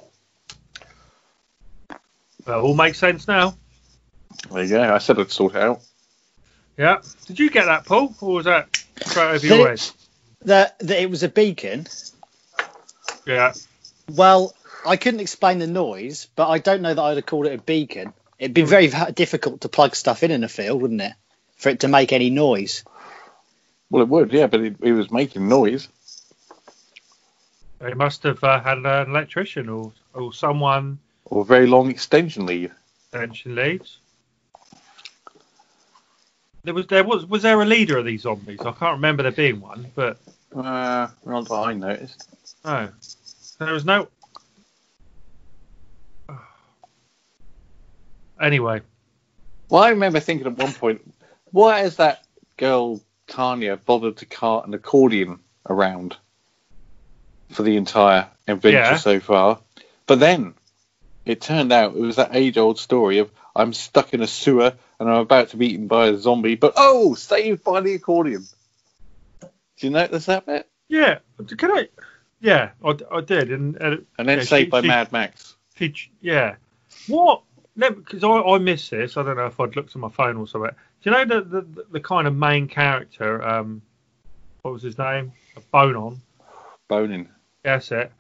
Well, 2.46 2.60
all 2.60 2.74
makes 2.74 2.98
sense 2.98 3.26
now. 3.26 3.54
There 4.50 4.62
you 4.62 4.68
go. 4.68 4.94
I 4.94 4.98
said 4.98 5.18
I'd 5.18 5.30
sort 5.30 5.54
it 5.54 5.62
out. 5.62 5.80
Yeah. 6.76 6.98
Did 7.26 7.38
you 7.38 7.50
get 7.50 7.66
that, 7.66 7.86
Paul, 7.86 8.14
or 8.20 8.34
was 8.34 8.44
that 8.44 8.84
straight 9.06 9.34
over 9.34 9.46
your 9.46 9.68
it- 9.72 9.80
head? 9.80 9.90
That, 10.46 10.78
that 10.80 11.00
it 11.00 11.08
was 11.08 11.22
a 11.22 11.28
beacon. 11.30 11.86
Yeah. 13.26 13.54
Well, 14.12 14.54
I 14.84 14.96
couldn't 14.98 15.20
explain 15.20 15.58
the 15.58 15.66
noise, 15.66 16.28
but 16.36 16.50
I 16.50 16.58
don't 16.58 16.82
know 16.82 16.92
that 16.92 17.00
I'd 17.00 17.16
have 17.16 17.24
called 17.24 17.46
it 17.46 17.58
a 17.58 17.62
beacon. 17.62 18.12
It'd 18.44 18.52
be 18.52 18.60
very 18.62 18.90
difficult 19.14 19.62
to 19.62 19.70
plug 19.70 19.96
stuff 19.96 20.22
in 20.22 20.30
in 20.30 20.44
a 20.44 20.48
field, 20.50 20.82
wouldn't 20.82 21.00
it? 21.00 21.14
For 21.56 21.70
it 21.70 21.80
to 21.80 21.88
make 21.88 22.12
any 22.12 22.28
noise. 22.28 22.84
Well, 23.88 24.02
it 24.02 24.08
would, 24.10 24.34
yeah, 24.34 24.48
but 24.48 24.60
it, 24.60 24.76
it 24.82 24.92
was 24.92 25.10
making 25.10 25.48
noise. 25.48 25.88
They 27.78 27.94
must 27.94 28.22
have 28.24 28.44
uh, 28.44 28.60
had 28.60 28.78
an 28.84 29.08
electrician 29.08 29.70
or, 29.70 29.92
or 30.12 30.34
someone 30.34 30.98
or 31.24 31.40
a 31.40 31.44
very 31.46 31.66
long 31.66 31.88
extension 31.90 32.44
lead. 32.44 32.70
mention 33.14 33.54
leads. 33.54 33.96
There 36.64 36.74
was 36.74 36.86
there 36.86 37.02
was 37.04 37.24
was 37.24 37.40
there 37.42 37.62
a 37.62 37.64
leader 37.64 37.96
of 37.96 38.04
these 38.04 38.22
zombies? 38.22 38.60
I 38.60 38.72
can't 38.72 38.96
remember 38.96 39.22
there 39.22 39.32
being 39.32 39.60
one, 39.62 39.86
but 39.94 40.18
Uh, 40.54 41.08
not 41.24 41.48
that 41.48 41.54
I 41.54 41.72
noticed. 41.72 42.28
no, 42.62 42.90
there 43.58 43.72
was 43.72 43.86
no. 43.86 44.08
Anyway, 48.40 48.80
Well, 49.70 49.82
I 49.82 49.90
remember 49.90 50.20
thinking 50.20 50.46
at 50.46 50.58
one 50.58 50.72
point, 50.72 51.00
why 51.50 51.82
is 51.82 51.96
that 51.96 52.24
girl 52.56 53.00
Tanya 53.26 53.76
bothered 53.76 54.18
to 54.18 54.26
cart 54.26 54.66
an 54.66 54.74
accordion 54.74 55.38
around 55.68 56.16
for 57.50 57.62
the 57.62 57.76
entire 57.76 58.28
adventure 58.46 58.76
Yeah. 58.78 58.96
so 58.96 59.20
far? 59.20 59.60
But 60.06 60.20
then 60.20 60.54
it 61.24 61.40
turned 61.40 61.72
out 61.72 61.94
it 61.94 62.00
was 62.00 62.16
that 62.16 62.34
age-old 62.34 62.78
story 62.78 63.18
of 63.18 63.30
I'm 63.56 63.72
stuck 63.72 64.12
in 64.14 64.20
a 64.20 64.26
sewer 64.26 64.74
and 64.98 65.08
I'm 65.08 65.18
about 65.20 65.50
to 65.50 65.56
be 65.56 65.68
eaten 65.68 65.86
by 65.86 66.08
a 66.08 66.16
zombie, 66.18 66.56
but 66.56 66.72
oh, 66.76 67.14
saved 67.14 67.62
by 67.64 67.80
the 67.80 67.94
accordion. 67.94 68.44
Do 69.40 69.48
you 69.86 69.90
notice 69.90 70.26
that 70.26 70.44
bit? 70.46 70.68
yeah, 70.88 71.18
can 71.56 71.70
I? 71.70 71.88
Yeah, 72.40 72.70
I, 72.84 72.96
I 73.10 73.20
did, 73.22 73.50
and, 73.50 73.76
and 73.76 74.06
And 74.18 74.28
then 74.28 74.38
Yeah, 74.38 74.44
saved 74.44 74.66
she- 74.66 74.70
by 74.70 74.82
she- 74.82 74.88
Mad 74.88 75.12
Max. 75.12 75.54
She, 75.76 75.94
yeah. 76.20 76.56
What? 77.08 77.42
Because 77.76 78.22
I, 78.22 78.28
I 78.28 78.58
missed 78.58 78.90
this. 78.90 79.16
I 79.16 79.22
don't 79.22 79.36
know 79.36 79.46
if 79.46 79.58
I'd 79.58 79.74
looked 79.76 79.90
at 79.90 79.96
my 79.96 80.08
phone 80.08 80.36
or 80.36 80.46
something. 80.46 80.70
Do 80.70 81.10
you 81.10 81.10
know 81.10 81.24
the, 81.24 81.40
the, 81.62 81.84
the 81.92 82.00
kind 82.00 82.26
of 82.26 82.34
main 82.36 82.68
character? 82.68 83.42
Um, 83.42 83.82
what 84.62 84.72
was 84.72 84.82
his 84.82 84.96
name? 84.96 85.32
Bonon. 85.72 86.18
Boning. 86.88 87.28
That's 87.62 87.90
it. 87.92 88.12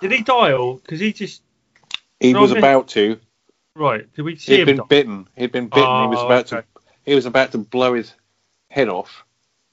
Did 0.00 0.12
he 0.12 0.22
die 0.22 0.52
or? 0.52 0.76
Because 0.78 1.00
he 1.00 1.12
just. 1.12 1.42
He 2.20 2.34
was 2.34 2.52
about 2.52 2.88
to. 2.88 3.18
Right. 3.74 4.12
Did 4.14 4.22
we 4.22 4.36
see 4.36 4.52
He'd 4.52 4.60
him 4.60 4.66
been 4.66 4.76
die? 4.78 4.84
bitten. 4.88 5.28
He'd 5.36 5.52
been 5.52 5.68
bitten. 5.68 6.02
he 6.02 6.06
was 6.08 6.18
Oh, 6.20 6.26
about 6.26 6.52
okay. 6.52 6.62
to. 6.62 6.82
He 7.04 7.14
was 7.14 7.26
about 7.26 7.52
to 7.52 7.58
blow 7.58 7.94
his 7.94 8.12
head 8.70 8.88
off. 8.88 9.24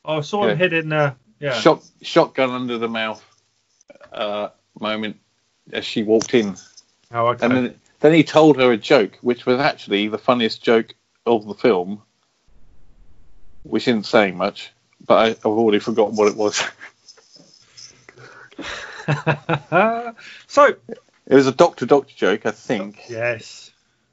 Oh, 0.06 0.18
I 0.18 0.22
saw 0.22 0.44
him 0.44 0.50
Yeah. 0.52 0.56
hit 0.56 0.74
in. 0.74 0.94
Uh, 0.94 1.14
yeah. 1.40 1.54
Shot, 1.54 1.84
shotgun 2.02 2.52
under 2.52 2.78
the 2.78 2.88
mouth, 2.88 3.24
uh, 4.12 4.50
moment 4.80 5.18
as 5.72 5.84
she 5.86 6.04
walked 6.04 6.34
in, 6.34 6.56
Oh, 7.12 7.28
okay. 7.28 7.46
and 7.46 7.56
then 7.56 7.80
then 8.04 8.14
he 8.14 8.24
told 8.26 8.58
her 8.58 8.72
a 8.74 8.78
joke, 8.78 9.18
which 9.22 9.46
was 9.46 9.60
actually 9.62 10.10
the 10.10 10.18
funniest 10.18 10.62
joke 10.62 10.94
of 11.26 11.46
the 11.48 11.54
film, 11.54 12.02
which 13.64 13.88
isn't 13.88 14.04
saying 14.04 14.36
much, 14.38 14.74
but 15.08 15.14
I, 15.16 15.28
I've 15.30 15.46
already 15.46 15.80
forgotten 15.80 16.18
what 16.18 16.28
it 16.28 16.36
was. 16.36 16.62
so 20.48 20.66
It 21.26 21.34
was 21.36 21.48
a 21.48 21.54
Doctor 21.54 21.86
Doctor 21.86 22.14
joke, 22.14 22.46
I 22.46 22.52
think, 22.52 23.00
yes, 23.10 23.72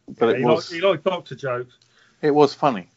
but 0.08 0.26
Yeah, 0.26 0.34
it 0.34 0.38
he, 0.38 0.44
was 0.44 0.70
liked, 0.70 0.82
he 0.82 0.88
liked 0.88 1.04
doctor 1.04 1.34
jokes. 1.34 1.74
it 2.22 2.30
was 2.32 2.54
funny. 2.54 2.88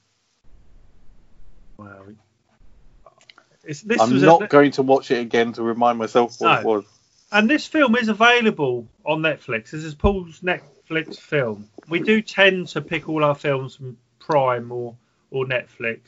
This 3.63 3.83
I'm 3.83 4.13
was 4.13 4.21
not 4.21 4.43
a, 4.43 4.47
going 4.47 4.71
to 4.71 4.83
watch 4.83 5.09
it 5.09 5.21
again 5.21 5.53
to 5.53 5.63
remind 5.63 5.97
myself 5.97 6.39
what 6.39 6.59
it 6.59 6.65
was. 6.65 6.83
and 7.31 7.49
this 7.49 7.65
film 7.65 7.95
is 7.95 8.09
available 8.09 8.87
on 9.05 9.21
Netflix. 9.21 9.71
This 9.71 9.83
is 9.85 9.95
Paul's 9.95 10.41
Netflix 10.89 11.17
film. 11.17 11.67
We 11.89 11.99
do 11.99 12.21
tend 12.21 12.67
to 12.69 12.81
pick 12.81 13.09
all 13.09 13.23
our 13.23 13.35
films 13.35 13.75
from 13.75 13.97
Prime 14.19 14.71
or 14.71 14.95
or 15.31 15.45
Netflix. 15.45 15.99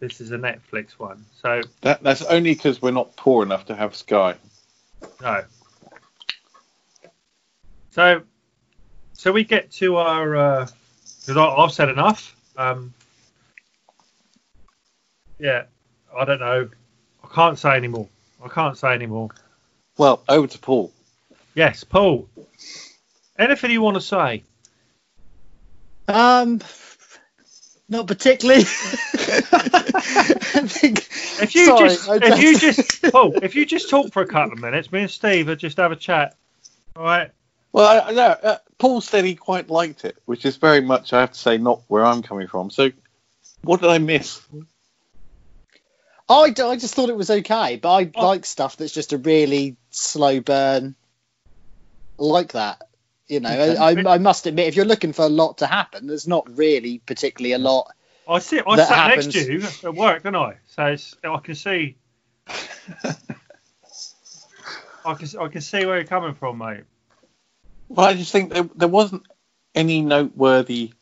This 0.00 0.20
is 0.20 0.30
a 0.30 0.38
Netflix 0.38 0.92
one, 0.92 1.24
so 1.42 1.60
That 1.80 2.02
that's 2.02 2.22
only 2.22 2.54
because 2.54 2.80
we're 2.80 2.92
not 2.92 3.16
poor 3.16 3.42
enough 3.42 3.66
to 3.66 3.74
have 3.74 3.96
Sky. 3.96 4.34
no. 5.20 5.44
So, 7.90 8.22
so 9.14 9.32
we 9.32 9.42
get 9.42 9.72
to 9.72 9.96
our 9.96 10.68
because 11.20 11.36
I 11.36 11.44
I've 11.44 11.72
said 11.72 11.88
enough. 11.88 12.36
Um, 12.56 12.94
yeah, 15.38 15.64
I 16.16 16.24
don't 16.24 16.40
know. 16.40 16.68
I 17.24 17.34
can't 17.34 17.58
say 17.58 17.70
anymore. 17.70 18.08
I 18.44 18.48
can't 18.48 18.76
say 18.78 18.92
anymore. 18.92 19.30
Well, 19.96 20.22
over 20.28 20.46
to 20.46 20.58
Paul. 20.58 20.92
Yes, 21.54 21.82
Paul. 21.82 22.28
Anything 23.38 23.70
you 23.70 23.82
want 23.82 23.96
to 23.96 24.00
say? 24.00 24.42
Um, 26.08 26.60
not 27.88 28.06
particularly. 28.06 28.62
I 28.62 28.64
think. 30.66 30.98
If 31.40 31.54
you 31.54 31.66
Sorry, 31.66 31.88
just, 31.88 32.08
I 32.08 32.16
if 32.16 32.42
you 32.42 32.58
just, 32.58 33.12
Paul, 33.12 33.34
if 33.42 33.54
you 33.54 33.64
just 33.64 33.90
talk 33.90 34.12
for 34.12 34.22
a 34.22 34.26
couple 34.26 34.54
of 34.54 34.58
minutes, 34.58 34.90
me 34.90 35.02
and 35.02 35.10
Steve 35.10 35.48
would 35.48 35.58
just 35.58 35.76
have 35.76 35.92
a 35.92 35.96
chat. 35.96 36.36
All 36.96 37.04
right. 37.04 37.30
Well, 37.72 37.86
I, 37.86 38.08
I 38.08 38.12
know 38.12 38.36
uh, 38.42 38.58
Paul 38.78 39.00
said 39.00 39.24
he 39.24 39.34
quite 39.34 39.70
liked 39.70 40.04
it, 40.04 40.16
which 40.24 40.44
is 40.44 40.56
very 40.56 40.80
much, 40.80 41.12
I 41.12 41.20
have 41.20 41.32
to 41.32 41.38
say, 41.38 41.58
not 41.58 41.82
where 41.88 42.04
I'm 42.04 42.22
coming 42.22 42.48
from. 42.48 42.70
So, 42.70 42.90
what 43.62 43.80
did 43.80 43.90
I 43.90 43.98
miss? 43.98 44.40
I, 46.28 46.50
d- 46.50 46.62
I 46.62 46.76
just 46.76 46.94
thought 46.94 47.08
it 47.08 47.16
was 47.16 47.30
okay, 47.30 47.76
but 47.76 47.92
I 47.92 48.10
Oh. 48.14 48.26
like 48.26 48.44
stuff 48.44 48.76
that's 48.76 48.92
just 48.92 49.12
a 49.12 49.18
really 49.18 49.76
slow 49.90 50.40
burn, 50.40 50.94
like 52.18 52.52
that. 52.52 52.87
You 53.28 53.40
know, 53.40 53.50
I, 53.50 53.92
I, 53.92 54.14
I 54.14 54.18
must 54.18 54.46
admit, 54.46 54.68
if 54.68 54.76
you're 54.76 54.86
looking 54.86 55.12
for 55.12 55.24
a 55.24 55.28
lot 55.28 55.58
to 55.58 55.66
happen, 55.66 56.06
there's 56.06 56.26
not 56.26 56.56
really 56.56 56.98
particularly 56.98 57.52
a 57.52 57.58
lot. 57.58 57.92
I 58.26 58.38
see. 58.38 58.60
I 58.66 58.76
That 58.76 58.88
sat 58.88 59.08
next 59.08 59.32
to 59.32 59.52
you 59.52 59.62
at 59.84 59.94
work, 59.94 60.22
didn't 60.22 60.36
I? 60.36 60.56
So 60.66 60.86
it's, 60.86 61.14
I 61.22 61.38
can 61.38 61.54
see. 61.54 61.96
I 65.04 65.14
can 65.14 65.28
I 65.40 65.48
can 65.48 65.60
see 65.60 65.86
where 65.86 65.96
you're 65.96 66.06
coming 66.06 66.34
from, 66.34 66.58
mate. 66.58 66.84
Well, 67.88 68.06
I 68.06 68.14
just 68.14 68.32
think 68.32 68.52
there, 68.52 68.68
there 68.74 68.88
wasn't 68.88 69.26
any 69.74 70.02
noteworthy 70.02 70.92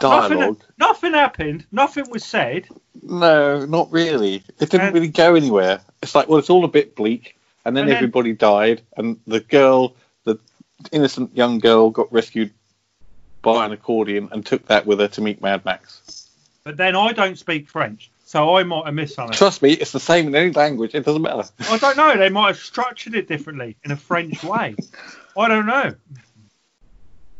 dialogue. 0.00 0.30
Nothing, 0.30 0.56
nothing 0.78 1.12
happened. 1.12 1.66
Nothing 1.70 2.10
was 2.10 2.24
said. 2.24 2.66
No, 3.02 3.66
not 3.66 3.92
really. 3.92 4.36
It 4.36 4.70
didn't 4.70 4.80
And- 4.80 4.94
really 4.94 5.08
go 5.08 5.34
anywhere. 5.34 5.80
It's 6.02 6.14
like, 6.14 6.28
well, 6.28 6.38
it's 6.38 6.48
all 6.50 6.64
a 6.64 6.68
bit 6.68 6.96
bleak, 6.96 7.36
and 7.64 7.76
then 7.76 7.84
And 7.84 7.90
then- 7.90 7.96
everybody 7.96 8.32
died, 8.32 8.82
and 8.96 9.18
the 9.26 9.40
girl, 9.40 9.94
the 10.24 10.38
innocent 10.92 11.36
young 11.36 11.58
girl, 11.58 11.90
got 11.90 12.12
rescued 12.12 12.52
by 13.42 13.64
an 13.66 13.72
accordion 13.72 14.28
and 14.32 14.44
took 14.44 14.66
that 14.66 14.86
with 14.86 15.00
her 15.00 15.08
to 15.08 15.20
meet 15.20 15.40
Mad 15.40 15.64
Max. 15.64 16.28
But 16.64 16.76
then 16.76 16.94
I 16.94 17.12
don't 17.12 17.38
speak 17.38 17.68
French, 17.68 18.10
so 18.24 18.56
I 18.56 18.64
might 18.64 18.84
have 18.84 18.94
missed 18.94 19.14
something. 19.14 19.34
Trust 19.36 19.62
me, 19.62 19.72
it's 19.72 19.92
the 19.92 20.00
same 20.00 20.28
in 20.28 20.34
any 20.34 20.52
language. 20.52 20.94
It 20.94 21.04
doesn't 21.06 21.22
matter. 21.22 21.44
I 21.70 21.78
don't 21.78 21.96
know. 21.96 22.16
They 22.18 22.28
might 22.28 22.48
have 22.48 22.58
structured 22.58 23.14
it 23.14 23.28
differently 23.28 23.76
in 23.82 23.90
a 23.92 23.96
French 23.96 24.42
way. 24.44 24.74
I 25.36 25.48
don't 25.48 25.66
know. 25.66 25.94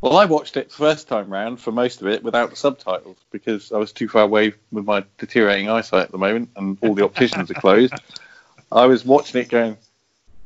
Well, 0.00 0.16
I 0.16 0.24
watched 0.24 0.56
it 0.56 0.72
first 0.72 1.09
time 1.09 1.28
round 1.30 1.61
for 1.61 1.72
most 1.72 2.00
of 2.00 2.06
it 2.09 2.22
without 2.22 2.48
the 2.48 2.56
subtitles 2.56 3.18
because 3.30 3.70
I 3.70 3.76
was 3.76 3.92
too 3.92 4.09
far 4.09 4.22
away 4.22 4.54
with 4.72 4.87
my 4.87 5.04
deteriorating 5.18 5.68
eyesight 5.68 6.04
at 6.04 6.11
the 6.12 6.16
moment, 6.18 6.48
and 6.56 6.78
all 6.80 6.94
the 6.94 7.04
opticians 7.04 7.50
are 7.50 7.54
closed. 7.54 7.92
I 8.72 8.87
was 8.87 9.04
watching 9.04 9.42
it 9.42 9.50
going, 9.50 9.76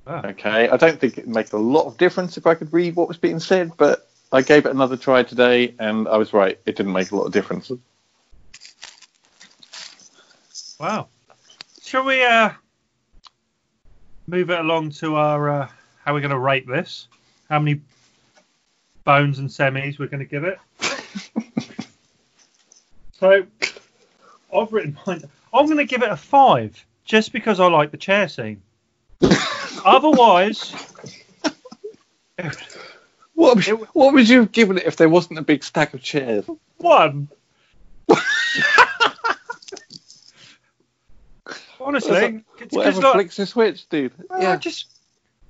Ah. 0.07 0.27
okay, 0.27 0.69
I 0.69 0.77
don't 0.77 1.01
think 1.01 1.17
it'd 1.17 1.31
make 1.31 1.53
a 1.53 1.59
lot 1.59 1.87
of 1.87 1.97
difference 1.97 2.37
if 2.37 2.47
I 2.47 2.55
could 2.55 2.73
read 2.73 2.95
what 2.95 3.09
was 3.09 3.17
being 3.17 3.41
said, 3.41 3.73
but 3.79 4.11
I 4.33 4.43
gave 4.43 4.67
it 4.67 4.71
another 4.71 4.97
try 4.97 5.23
today, 5.23 5.75
and 5.79 6.07
I 6.09 6.19
was 6.19 6.33
right. 6.33 6.59
It 6.67 6.77
didn't 6.77 6.93
make 6.93 7.11
a 7.11 7.17
lot 7.17 7.25
of 7.25 7.33
difference. 7.33 7.71
Wow. 10.79 11.09
Shall 11.83 12.05
we 12.05 12.23
uh, 12.23 12.51
move 14.27 14.51
it 14.51 14.59
along 14.59 14.91
to 14.91 15.17
our 15.17 15.49
uh, 15.49 15.69
how 16.05 16.13
we're 16.13 16.21
going 16.21 16.33
to 16.33 16.39
rate 16.39 16.67
this? 16.67 17.09
How 17.49 17.59
many 17.59 17.81
bones 19.05 19.39
and 19.39 19.49
semis 19.49 19.99
we're 19.99 20.09
going 20.09 20.19
to 20.19 20.25
give 20.27 20.45
it? 20.45 20.59
so, 23.13 23.47
I've 24.55 24.73
written 24.73 24.99
mine. 25.07 25.23
I'm 25.53 25.67
going 25.67 25.79
to 25.79 25.85
give 25.85 26.03
it 26.03 26.11
a 26.11 26.17
five, 26.17 26.85
just 27.05 27.33
because 27.33 27.61
I 27.61 27.69
like 27.69 27.91
the 27.91 27.97
chair 27.97 28.29
scene. 28.29 28.61
Otherwise, 29.85 30.75
What, 33.35 33.57
would- 33.67 33.89
what 33.93 34.15
would 34.15 34.29
you 34.29 34.41
have 34.41 34.53
given 34.53 34.79
it 34.79 34.85
if 34.87 34.97
there 34.97 35.09
wasn't 35.09 35.39
a 35.39 35.43
big 35.43 35.63
stack 35.65 35.93
of 35.95 36.03
chairs? 36.03 36.45
one. 36.79 37.29
Honestly, 41.81 42.17
it's 42.17 42.45
'cause 42.59 42.69
Whatever 42.71 43.01
like- 43.03 43.13
flicks 43.15 43.37
the 43.37 43.47
switch, 43.47 43.89
dude. 43.89 44.13
Well, 44.31 44.53
I 44.53 44.57
just 44.57 44.87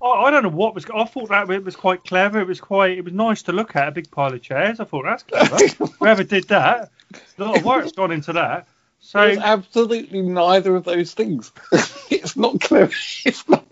I, 0.03 0.07
I 0.07 0.31
don't 0.31 0.43
know 0.43 0.49
what 0.49 0.75
was. 0.75 0.85
I 0.93 1.05
thought 1.05 1.29
that 1.29 1.49
it 1.51 1.65
was 1.65 1.77
quite 1.77 2.05
clever. 2.05 2.41
It 2.41 2.47
was 2.47 2.61
quite. 2.61 2.99
It 2.99 3.05
was 3.05 3.13
nice 3.15 3.43
to 3.43 3.53
look 3.53 3.77
at 3.77 3.87
a 3.89 3.93
big 3.93 4.11
pile 4.11 4.33
of 4.35 4.43
chairs. 4.43 4.81
I 4.81 4.85
thought 4.85 5.05
that's 5.05 5.23
clever. 5.23 5.87
Whoever 6.01 6.25
did 6.25 6.49
that, 6.49 6.91
a 7.39 7.45
lot 7.45 7.57
of 7.59 7.65
work's 7.65 7.93
gone 7.93 8.11
into 8.11 8.33
that. 8.33 8.67
So 9.01 9.21
absolutely 9.21 10.23
neither 10.23 10.75
of 10.75 10.85
those 10.85 11.15
things. 11.15 11.53
it's 12.11 12.37
not 12.37 12.61
clever. 12.61 12.93
It's 13.25 13.49
not. 13.49 13.64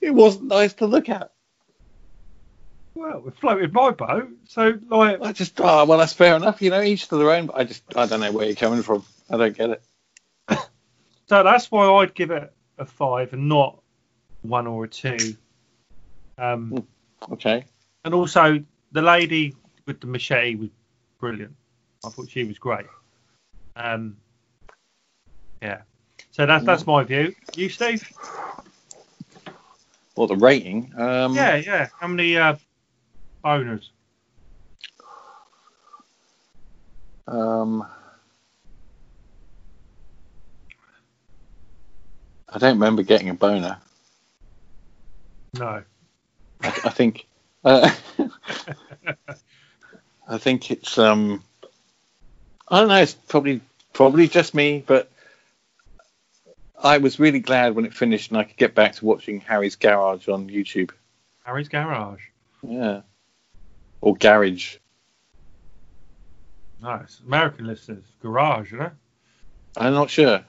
It 0.00 0.10
wasn't 0.10 0.46
nice 0.46 0.74
to 0.74 0.86
look 0.86 1.08
at. 1.08 1.32
well, 2.94 3.24
it 3.26 3.36
floated 3.36 3.72
my 3.72 3.90
boat. 3.90 4.28
So 4.48 4.78
like, 4.88 5.20
I 5.20 5.32
just, 5.32 5.60
oh, 5.60 5.84
well, 5.84 5.98
that's 5.98 6.12
fair 6.12 6.36
enough. 6.36 6.62
You 6.62 6.70
know, 6.70 6.80
each 6.82 7.08
to 7.08 7.16
their 7.16 7.30
own. 7.30 7.46
But 7.46 7.56
I 7.56 7.64
just, 7.64 7.82
I 7.96 8.06
don't 8.06 8.20
know 8.20 8.32
where 8.32 8.46
you're 8.46 8.54
coming 8.54 8.82
from. 8.82 9.04
I 9.30 9.36
don't 9.36 9.56
get 9.56 9.70
it. 9.70 9.82
so 11.26 11.42
that's 11.42 11.70
why 11.70 11.86
I'd 11.86 12.14
give 12.14 12.30
it 12.30 12.52
a 12.78 12.84
five 12.84 13.32
and 13.32 13.48
not 13.48 13.80
one 14.42 14.66
or 14.66 14.84
a 14.84 14.88
two. 14.88 15.36
Um, 16.38 16.86
Okay. 17.30 17.64
and 18.04 18.12
also 18.12 18.62
the 18.92 19.02
lady 19.02 19.54
with 19.86 20.00
the 20.00 20.06
machete 20.06 20.56
was 20.56 20.68
brilliant. 21.18 21.54
I 22.04 22.10
thought 22.10 22.28
she 22.28 22.44
was 22.44 22.58
great. 22.58 22.86
Um, 23.76 24.16
yeah. 25.62 25.82
So 26.32 26.44
that's 26.44 26.64
that's 26.64 26.86
my 26.86 27.02
view. 27.04 27.34
You, 27.56 27.68
Steve? 27.68 28.06
Well, 30.16 30.26
the 30.26 30.36
rating. 30.36 30.92
Um, 30.96 31.34
Yeah, 31.34 31.56
yeah. 31.56 31.88
How 31.98 32.06
many 32.06 32.36
uh, 32.36 32.56
owners? 33.42 33.90
Um, 37.26 37.86
I 42.48 42.58
don't 42.58 42.74
remember 42.74 43.02
getting 43.02 43.30
a 43.30 43.34
boner. 43.34 43.78
No. 45.54 45.82
I, 46.62 46.68
I 46.68 46.90
think. 46.90 47.26
Uh, 47.64 47.90
I 50.28 50.38
think 50.38 50.70
it's. 50.70 50.98
Um, 50.98 51.42
I 52.68 52.80
don't 52.80 52.88
know. 52.88 53.00
It's 53.00 53.14
probably 53.14 53.60
probably 53.92 54.28
just 54.28 54.54
me, 54.54 54.84
but 54.86 55.10
I 56.84 56.98
was 56.98 57.18
really 57.18 57.40
glad 57.40 57.74
when 57.74 57.86
it 57.86 57.94
finished 57.94 58.30
and 58.30 58.38
I 58.38 58.44
could 58.44 58.58
get 58.58 58.74
back 58.74 58.94
to 58.96 59.04
watching 59.06 59.40
Harry's 59.40 59.74
Garage 59.76 60.28
on 60.28 60.48
YouTube. 60.50 60.90
Harry's 61.44 61.68
Garage. 61.68 62.20
Yeah. 62.62 63.00
Or 64.02 64.14
Garage. 64.14 64.76
Nice. 66.82 67.20
American 67.26 67.66
listeners. 67.66 68.04
Garage, 68.20 68.70
you 68.72 68.78
know? 68.78 68.90
I'm 69.76 69.94
not 69.94 70.10
sure. 70.10 70.44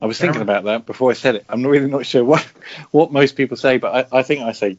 I 0.00 0.06
was 0.06 0.18
thinking 0.18 0.42
about 0.42 0.64
that 0.64 0.86
before 0.86 1.10
I 1.10 1.14
said 1.14 1.36
it. 1.36 1.46
I'm 1.48 1.64
really 1.66 1.88
not 1.88 2.06
sure 2.06 2.24
what 2.24 2.42
what 2.90 3.12
most 3.12 3.36
people 3.36 3.56
say, 3.56 3.78
but 3.78 4.12
I, 4.12 4.18
I 4.18 4.22
think 4.22 4.42
I 4.42 4.52
say 4.52 4.76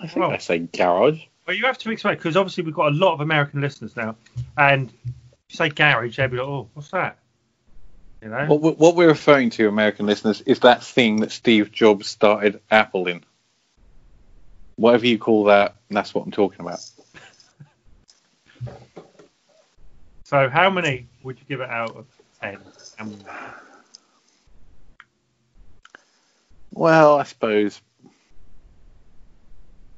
I 0.00 0.06
think 0.06 0.16
Well- 0.16 0.30
I 0.30 0.38
say 0.38 0.58
garage. 0.58 1.20
Well, 1.46 1.56
you 1.56 1.64
have 1.66 1.78
to 1.78 1.90
expect, 1.90 2.20
because 2.22 2.36
obviously 2.36 2.62
we've 2.62 2.74
got 2.74 2.92
a 2.92 2.94
lot 2.94 3.14
of 3.14 3.20
American 3.20 3.60
listeners 3.60 3.96
now. 3.96 4.14
And 4.56 4.90
if 5.04 5.12
you 5.48 5.56
say 5.56 5.70
garage, 5.70 6.16
they'll 6.16 6.28
be 6.28 6.36
like, 6.36 6.46
oh, 6.46 6.68
what's 6.72 6.92
that? 6.92 7.18
You 8.22 8.28
know. 8.28 8.46
What, 8.46 8.78
what 8.78 8.94
we're 8.94 9.08
referring 9.08 9.50
to, 9.50 9.66
American 9.66 10.06
listeners, 10.06 10.42
is 10.42 10.60
that 10.60 10.84
thing 10.84 11.20
that 11.20 11.32
Steve 11.32 11.72
Jobs 11.72 12.06
started 12.06 12.60
Apple 12.70 13.08
in. 13.08 13.24
Whatever 14.76 15.06
you 15.06 15.18
call 15.18 15.44
that, 15.44 15.74
that's 15.90 16.14
what 16.14 16.24
I'm 16.24 16.30
talking 16.32 16.60
about. 16.60 16.80
So 20.24 20.48
how 20.48 20.70
many 20.70 21.08
would 21.22 21.38
you 21.38 21.44
give 21.46 21.60
it 21.60 21.68
out 21.68 21.94
of 21.94 22.06
ten? 22.40 22.56
And 22.98 23.22
Well, 26.72 27.18
I 27.18 27.24
suppose 27.24 27.82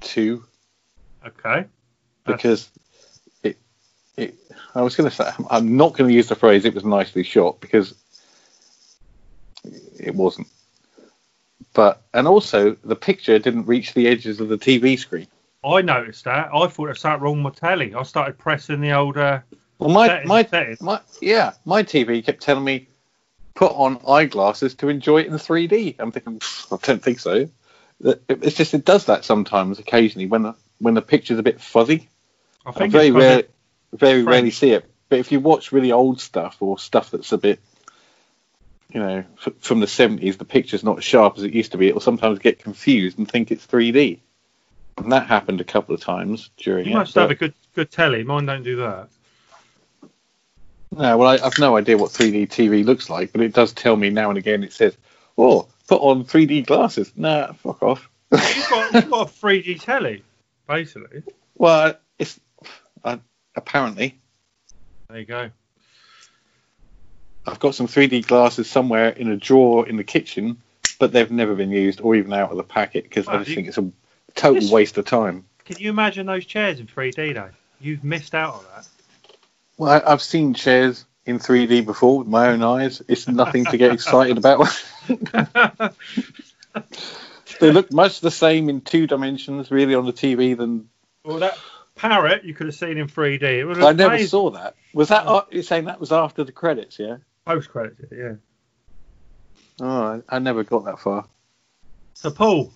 two, 0.00 0.44
okay. 1.24 1.66
because 2.26 2.68
it, 3.44 3.56
it. 4.16 4.34
I 4.74 4.82
was 4.82 4.96
going 4.96 5.08
to 5.08 5.14
say, 5.14 5.30
I'm 5.48 5.76
not 5.76 5.96
going 5.96 6.08
to 6.10 6.14
use 6.14 6.26
the 6.26 6.34
phrase 6.34 6.64
"it 6.64 6.74
was 6.74 6.84
nicely 6.84 7.22
shot" 7.22 7.60
because 7.60 7.94
it 9.98 10.14
wasn't. 10.14 10.48
But 11.72 12.02
and 12.12 12.28
also 12.28 12.76
the 12.84 12.96
picture 12.96 13.38
didn't 13.38 13.66
reach 13.66 13.94
the 13.94 14.06
edges 14.08 14.40
of 14.40 14.48
the 14.48 14.58
TV 14.58 14.98
screen. 14.98 15.26
I 15.64 15.80
noticed 15.82 16.24
that. 16.24 16.50
I 16.54 16.66
thought 16.68 16.90
it 16.90 16.96
sat 16.98 17.20
wrong 17.20 17.42
with 17.42 17.62
my 17.62 17.68
telly. 17.68 17.94
I 17.94 18.02
started 18.02 18.38
pressing 18.38 18.80
the 18.80 18.92
old 18.92 19.16
uh, 19.16 19.40
Well, 19.78 19.90
my 19.90 20.06
settings, 20.08 20.28
my 20.28 20.44
settings. 20.44 20.80
My 20.80 21.00
yeah, 21.20 21.52
my 21.64 21.82
TV 21.82 22.24
kept 22.24 22.42
telling 22.42 22.64
me 22.64 22.88
put 23.54 23.72
on 23.72 24.00
eyeglasses 24.08 24.74
to 24.74 24.88
enjoy 24.88 25.20
it 25.20 25.26
in 25.28 25.32
3D. 25.34 25.96
I'm 25.98 26.12
thinking, 26.12 26.40
I 26.70 26.76
don't 26.82 27.02
think 27.02 27.20
so. 27.20 27.48
It's 28.28 28.56
just 28.56 28.74
it 28.74 28.84
does 28.84 29.06
that 29.06 29.24
sometimes, 29.24 29.78
occasionally 29.78 30.26
when 30.26 30.42
the 30.42 30.54
when 30.78 30.94
the 30.94 31.02
picture's 31.02 31.38
a 31.38 31.42
bit 31.42 31.60
fuzzy. 31.60 32.08
I 32.66 32.70
I 32.70 32.72
think 32.72 32.92
very 32.92 33.10
rare, 33.10 33.44
very 33.92 34.22
French. 34.22 34.26
rarely 34.26 34.50
see 34.50 34.70
it. 34.72 34.90
But 35.08 35.18
if 35.20 35.32
you 35.32 35.40
watch 35.40 35.72
really 35.72 35.92
old 35.92 36.20
stuff 36.20 36.56
or 36.60 36.78
stuff 36.78 37.10
that's 37.10 37.32
a 37.32 37.38
bit, 37.38 37.60
you 38.94 39.00
know, 39.00 39.24
f- 39.44 39.52
from 39.58 39.80
the 39.80 39.86
70s, 39.86 40.38
the 40.38 40.44
picture's 40.44 40.84
not 40.84 40.98
as 40.98 41.04
sharp 41.04 41.36
as 41.36 41.42
it 41.42 41.52
used 41.52 41.72
to 41.72 41.78
be. 41.78 41.88
It'll 41.88 42.00
sometimes 42.00 42.38
get 42.38 42.60
confused 42.60 43.18
and 43.18 43.28
think 43.28 43.50
it's 43.50 43.66
3D. 43.66 44.20
And 44.96 45.10
that 45.12 45.26
happened 45.26 45.60
a 45.60 45.64
couple 45.64 45.94
of 45.96 46.00
times 46.00 46.50
during 46.56 46.86
you 46.86 46.92
it. 46.92 46.98
must 46.98 47.14
but- 47.14 47.22
have 47.22 47.30
a 47.32 47.34
good 47.34 47.54
good 47.74 47.90
telly. 47.90 48.22
Mine 48.22 48.46
don't 48.46 48.62
do 48.62 48.76
that. 48.76 49.08
No, 50.96 51.18
well, 51.18 51.28
I, 51.28 51.44
I've 51.44 51.58
no 51.58 51.76
idea 51.76 51.98
what 51.98 52.12
3D 52.12 52.48
TV 52.48 52.84
looks 52.84 53.10
like, 53.10 53.32
but 53.32 53.40
it 53.40 53.52
does 53.52 53.72
tell 53.72 53.96
me 53.96 54.10
now 54.10 54.28
and 54.28 54.38
again. 54.38 54.62
It 54.62 54.72
says, 54.72 54.96
"Oh, 55.36 55.66
put 55.88 56.00
on 56.00 56.24
3D 56.24 56.64
glasses." 56.66 57.12
Nah, 57.16 57.52
fuck 57.54 57.82
off. 57.82 58.08
You've 58.30 58.68
got, 58.70 58.94
you've 58.94 59.10
got 59.10 59.28
a 59.28 59.32
3D 59.32 59.80
telly, 59.82 60.22
basically. 60.68 61.24
well, 61.56 61.94
it's 62.16 62.38
uh, 63.02 63.16
apparently 63.56 64.20
There 65.08 65.18
you 65.18 65.24
go. 65.26 65.50
I've 67.46 67.60
got 67.60 67.74
some 67.74 67.86
3D 67.86 68.26
glasses 68.26 68.70
somewhere 68.70 69.10
in 69.10 69.28
a 69.30 69.36
drawer 69.36 69.86
in 69.86 69.96
the 69.96 70.04
kitchen, 70.04 70.62
but 70.98 71.12
they've 71.12 71.30
never 71.30 71.54
been 71.54 71.70
used 71.70 72.00
or 72.00 72.14
even 72.16 72.32
out 72.32 72.50
of 72.50 72.56
the 72.56 72.62
packet 72.64 73.04
because 73.04 73.28
I 73.28 73.38
just 73.38 73.50
you- 73.50 73.54
think 73.56 73.68
it's 73.68 73.78
a 73.78 73.90
total 74.34 74.62
Yes. 74.62 74.72
waste 74.72 74.98
of 74.98 75.04
time. 75.04 75.44
Can 75.64 75.78
you 75.78 75.90
imagine 75.90 76.26
those 76.26 76.44
chairs 76.46 76.80
in 76.80 76.86
3D 76.86 77.32
though? 77.34 77.50
You've 77.80 78.04
missed 78.04 78.34
out 78.34 78.54
on 78.54 78.64
that. 78.74 78.86
Well, 79.76 79.90
I, 79.90 80.12
I've 80.12 80.22
seen 80.22 80.54
chairs 80.54 81.04
in 81.26 81.38
3D 81.38 81.84
before 81.84 82.18
with 82.18 82.28
my 82.28 82.48
own 82.48 82.62
eyes. 82.62 83.02
It's 83.08 83.26
nothing 83.28 83.64
to 83.66 83.76
get 83.76 83.92
excited 83.92 84.38
about. 84.38 84.68
they 87.60 87.70
look 87.70 87.92
much 87.92 88.20
the 88.20 88.30
same 88.30 88.68
in 88.68 88.80
two 88.80 89.06
dimensions, 89.06 89.70
really, 89.70 89.94
on 89.94 90.06
the 90.06 90.12
TV 90.12 90.56
than 90.56 90.88
well, 91.24 91.38
that 91.38 91.58
parrot 91.94 92.44
you 92.44 92.54
could 92.54 92.66
have 92.66 92.74
seen 92.74 92.98
in 92.98 93.08
3D. 93.08 93.42
It 93.42 93.64
was 93.64 93.78
I 93.78 93.92
never 93.92 94.14
amazing. 94.14 94.28
saw 94.28 94.50
that. 94.50 94.74
Was 94.92 95.08
that 95.08 95.26
uh, 95.26 95.44
you're 95.50 95.62
saying 95.62 95.86
that 95.86 95.98
was 96.00 96.12
after 96.12 96.44
the 96.44 96.52
credits? 96.52 96.98
Yeah. 96.98 97.16
Post 97.44 97.70
credits. 97.70 98.00
Yeah. 98.12 98.34
Oh, 99.80 100.22
I, 100.28 100.36
I 100.36 100.38
never 100.38 100.64
got 100.64 100.84
that 100.84 100.98
far. 101.00 101.26
So 102.14 102.30
Paul, 102.30 102.72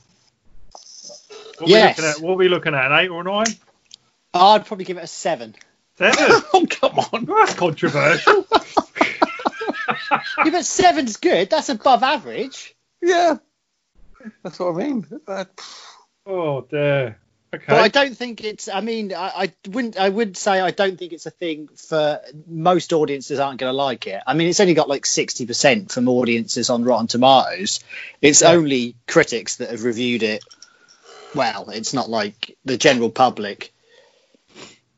what 1.59 1.69
Yes. 1.69 1.99
we 1.99 2.05
looking 2.05 2.05
at? 2.05 2.27
What 2.27 2.33
are 2.33 2.37
we 2.37 2.49
looking 2.49 2.75
at? 2.75 2.91
An 2.91 2.99
eight 2.99 3.09
or 3.09 3.21
a 3.21 3.25
nine? 3.25 3.55
I'd 4.35 4.67
probably 4.67 4.85
give 4.85 4.99
it 4.99 5.05
a 5.05 5.09
seven. 5.09 5.55
Seven. 5.97 6.17
oh 6.55 6.67
come 6.69 6.99
on! 6.99 7.25
That's 7.25 7.55
controversial. 7.55 8.47
Yeah, 10.45 10.51
but 10.51 10.65
seven's 10.65 11.17
good. 11.17 11.51
That's 11.51 11.69
above 11.69 12.03
average. 12.03 12.75
Yeah, 13.03 13.39
that's 14.43 14.59
what 14.59 14.75
I 14.75 14.79
mean. 14.85 15.07
Oh 16.27 16.63
dear. 16.63 17.19
Okay. 17.55 17.65
But 17.67 17.79
I 17.79 17.89
don't 17.89 18.15
think 18.15 18.45
it's. 18.45 18.69
I 18.69 18.83
mean, 18.83 19.15
I, 19.15 19.33
I 19.45 19.53
wouldn't. 19.71 19.99
I 19.99 20.09
would 20.09 20.37
say 20.37 20.61
I 20.61 20.71
don't 20.71 20.99
think 20.99 21.15
it's 21.15 21.25
a 21.25 21.31
thing 21.31 21.69
for 21.77 22.21
most 22.47 22.93
audiences. 22.93 23.39
Aren't 23.41 23.59
going 23.59 23.71
to 23.71 23.77
like 23.77 24.07
it. 24.07 24.23
I 24.27 24.35
mean, 24.35 24.49
it's 24.49 24.61
only 24.61 24.75
got 24.75 24.89
like 24.89 25.07
sixty 25.07 25.47
percent 25.47 25.91
from 25.91 26.09
audiences 26.09 26.69
on 26.69 26.85
Rotten 26.85 27.07
Tomatoes. 27.07 27.81
It's 28.21 28.43
Yeah. 28.43 28.51
only 28.51 28.97
critics 29.07 29.57
that 29.57 29.71
have 29.71 29.85
reviewed 29.85 30.23
it. 30.23 30.45
Well, 31.35 31.71
it's 31.71 31.95
not 31.95 32.11
like 32.11 32.57
the 32.67 32.77
general 32.77 33.09
public. 33.11 33.73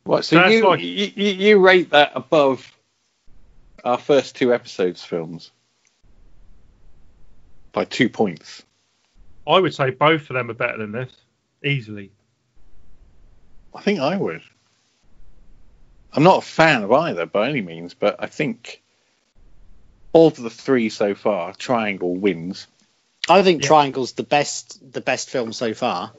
what? 0.02 0.24
So 0.24 0.44
you, 0.48 0.68
like- 0.68 0.80
you 0.80 0.86
you 1.14 1.32
you 1.32 1.58
rate 1.60 1.90
that 1.90 2.12
above 2.16 2.68
our 3.84 3.98
first 3.98 4.34
two 4.34 4.52
episodes 4.52 5.04
films 5.04 5.52
by 7.72 7.84
two 7.84 8.08
points. 8.08 8.64
I 9.46 9.58
would 9.60 9.74
say 9.74 9.90
both 9.90 10.22
of 10.30 10.34
them 10.34 10.50
are 10.50 10.54
better 10.54 10.78
than 10.78 10.92
this, 10.92 11.12
easily. 11.64 12.10
I 13.74 13.82
think 13.82 14.00
I 14.00 14.16
would. 14.16 14.42
I'm 16.12 16.22
not 16.24 16.38
a 16.38 16.46
fan 16.46 16.82
of 16.82 16.90
either 16.92 17.26
by 17.26 17.48
any 17.48 17.60
means, 17.60 17.94
but 17.94 18.16
I 18.18 18.26
think 18.26 18.82
of 20.12 20.34
the 20.36 20.50
three 20.50 20.88
so 20.88 21.14
far, 21.14 21.54
Triangle 21.54 22.16
wins. 22.16 22.66
I 23.28 23.42
think 23.42 23.62
Yeah. 23.62 23.68
Triangle's 23.68 24.12
the 24.12 24.24
best. 24.24 24.92
The 24.92 25.00
best 25.00 25.30
film 25.30 25.52
so 25.52 25.72
far. 25.72 26.12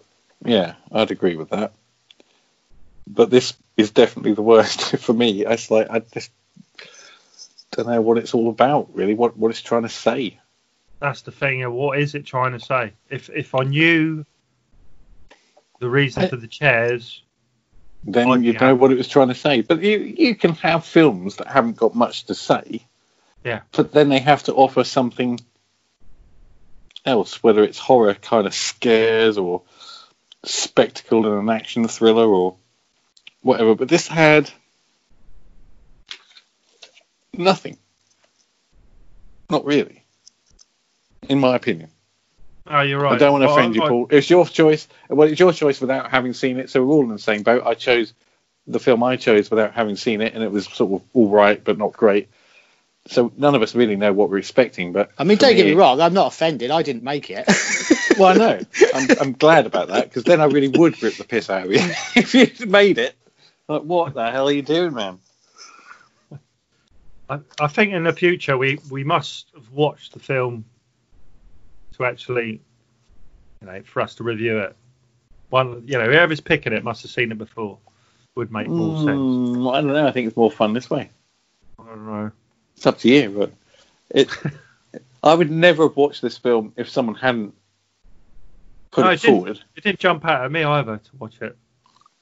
Yeah, 0.46 0.76
I'd 0.92 1.12
agree 1.12 1.36
with 1.36 1.50
that. 1.50 1.74
But 3.06 3.30
this 3.30 3.54
is 3.76 3.92
definitely 3.92 4.34
the 4.34 4.42
worst 4.42 4.96
for 5.00 5.14
me. 5.14 5.46
It's 5.46 5.70
like 5.70 5.90
I 5.90 6.00
just 6.00 6.32
don't 7.72 7.88
know 7.88 8.02
what 8.02 8.18
it's 8.18 8.34
all 8.34 8.50
about, 8.50 8.96
really. 8.96 9.14
What 9.14 9.36
what 9.36 9.50
it's 9.52 9.62
trying 9.62 9.84
to 9.84 9.90
say. 9.90 10.40
That's 11.00 11.24
the 11.24 11.32
thing. 11.32 11.66
uh, 11.66 11.70
What 11.70 12.00
is 12.00 12.16
it 12.16 12.26
trying 12.26 12.54
to 12.54 12.60
say? 12.60 12.94
If 13.10 13.30
if 13.30 13.54
I 13.56 13.64
knew 13.64 14.26
the 15.80 15.90
reason 15.90 16.24
I- 16.24 16.28
for 16.30 16.38
the 16.38 16.48
chairs, 16.48 17.22
Then 18.04 18.44
you'd 18.44 18.56
yeah. 18.56 18.68
know 18.68 18.76
what 18.76 18.92
it 18.92 18.98
was 18.98 19.08
trying 19.08 19.28
to 19.28 19.36
say. 19.36 19.62
But 19.62 19.82
you 19.82 20.00
you 20.00 20.36
can 20.36 20.56
have 20.56 20.86
films 20.86 21.36
that 21.36 21.48
haven't 21.48 21.78
got 21.78 21.94
much 21.94 22.26
to 22.26 22.36
say. 22.36 22.86
Yeah. 23.44 23.62
But 23.72 23.92
then 23.92 24.10
they 24.10 24.20
have 24.20 24.44
to 24.44 24.54
offer 24.54 24.84
something 24.84 25.40
else, 27.06 27.44
whether 27.44 27.64
it's 27.64 27.80
horror 27.80 28.14
kind 28.14 28.48
of 28.48 28.54
scares 28.54 29.38
or 29.38 29.64
spectacle 30.44 31.26
and 31.26 31.50
an 31.50 31.56
action 31.56 31.88
thriller 31.88 32.28
or 32.28 32.56
whatever. 33.42 33.76
But 33.76 33.90
this 33.90 34.08
had 34.08 34.50
nothing. 37.34 37.78
Not 39.50 39.66
really. 39.66 40.04
In 41.30 41.40
my 41.40 41.56
opinion. 41.56 41.90
Oh, 42.68 42.82
you're 42.82 43.00
right. 43.00 43.14
I 43.14 43.18
don't 43.18 43.32
want 43.32 43.44
to 43.44 43.48
Well, 43.48 43.58
offend 43.58 43.76
you, 43.76 43.84
I- 43.84 43.88
Paul. 43.90 44.08
It's 44.10 44.30
your 44.30 44.46
choice. 44.48 44.88
Well, 45.10 45.28
it's 45.28 45.40
your 45.40 45.54
choice 45.54 45.82
without 45.82 46.10
having 46.12 46.34
seen 46.34 46.58
it, 46.60 46.70
so 46.70 46.84
we're 46.84 46.94
all 46.94 47.04
in 47.04 47.10
the 47.10 47.20
same 47.20 47.44
boat. 47.44 47.64
I 47.66 47.74
chose 47.74 48.14
the 48.68 48.80
film 48.80 49.04
I 49.04 49.16
chose 49.16 49.50
without 49.50 49.74
having 49.74 49.96
seen 49.96 50.22
it, 50.22 50.34
and 50.34 50.44
it 50.44 50.52
was 50.52 50.66
sort 50.66 50.92
of 50.94 51.08
all 51.14 51.30
right, 51.30 51.62
but 51.64 51.78
not 51.78 51.94
great. 51.94 52.30
So 53.08 53.32
none 53.36 53.56
of 53.56 53.64
us 53.64 53.74
really 53.74 53.96
know 53.96 54.14
what 54.14 54.30
we're 54.30 54.38
expecting. 54.38 54.94
But 54.94 55.12
I 55.18 55.24
mean, 55.24 55.38
don't 55.40 55.56
get 55.56 55.66
me 55.66 55.74
wrong. 55.74 56.00
I'm 56.00 56.14
not 56.14 56.28
offended. 56.28 56.70
I 56.70 56.84
didn't 56.84 57.04
make 57.04 57.30
it. 57.30 57.46
Well, 58.20 58.30
I 58.30 58.34
know. 58.36 58.60
I'm, 58.94 59.08
I'm 59.22 59.32
glad 59.32 59.66
about 59.66 59.88
that 59.88 60.04
because 60.04 60.26
then 60.26 60.42
I 60.42 60.46
really 60.46 60.68
would 60.68 61.02
rip 61.02 61.16
the 61.16 61.24
piss 61.24 61.50
out 61.50 61.66
of 61.66 61.72
you 61.72 61.80
if 62.16 62.36
you'd 62.36 62.70
made 62.70 62.98
it. 62.98 63.16
Like, 63.70 63.84
what 63.84 64.14
the 64.14 64.30
hell 64.30 64.50
are 64.50 64.52
you 64.52 64.62
doing, 64.62 64.94
man? 64.94 65.18
I, 67.30 67.40
I 67.60 67.68
think 67.68 67.94
in 67.94 68.04
the 68.04 68.12
future 68.12 68.58
we, 68.58 68.80
we 68.92 69.06
must 69.06 69.48
have 69.56 69.72
watched 69.72 70.12
the 70.14 70.20
film 70.20 70.66
to 71.98 72.06
actually, 72.06 72.62
you 73.62 73.68
know, 73.68 73.82
for 73.84 74.02
us 74.02 74.16
to 74.16 74.24
review 74.24 74.60
it. 74.60 74.76
One, 75.50 75.84
you 75.86 75.98
know, 75.98 76.06
whoever's 76.06 76.40
picking 76.40 76.74
it 76.74 76.84
must 76.84 77.02
have 77.02 77.12
seen 77.12 77.32
it 77.32 77.38
before. 77.38 77.78
Would 78.36 78.52
make 78.52 78.68
more 78.68 78.96
sense. 78.98 79.10
Mm, 79.10 79.74
I 79.74 79.82
don't 79.82 79.92
know. 79.92 80.08
I 80.08 80.12
think 80.12 80.28
it's 80.28 80.38
more 80.38 80.50
fun 80.50 80.72
this 80.72 80.90
way. 80.90 81.10
I 81.78 81.86
don't 81.86 82.06
know. 82.06 82.32
It's 82.78 82.88
up 82.88 82.98
to 83.00 83.10
you, 83.10 83.30
but 83.30 83.52
it. 84.10 84.30
I 85.24 85.34
would 85.34 85.52
never 85.52 85.84
have 85.84 85.98
watched 85.98 86.22
this 86.22 86.38
film 86.38 86.74
if 86.78 86.90
someone 86.90 87.16
hadn't 87.16 87.54
put 88.92 89.02
No, 89.02 89.12
it 89.12 89.24
it 89.24 89.28
forward. 89.28 89.60
It 89.76 89.84
didn't 89.84 90.00
jump 90.00 90.26
out 90.26 90.46
at 90.46 90.52
me 90.52 90.64
either 90.64 90.98
to 90.98 91.16
watch 91.20 91.42
it 91.42 91.56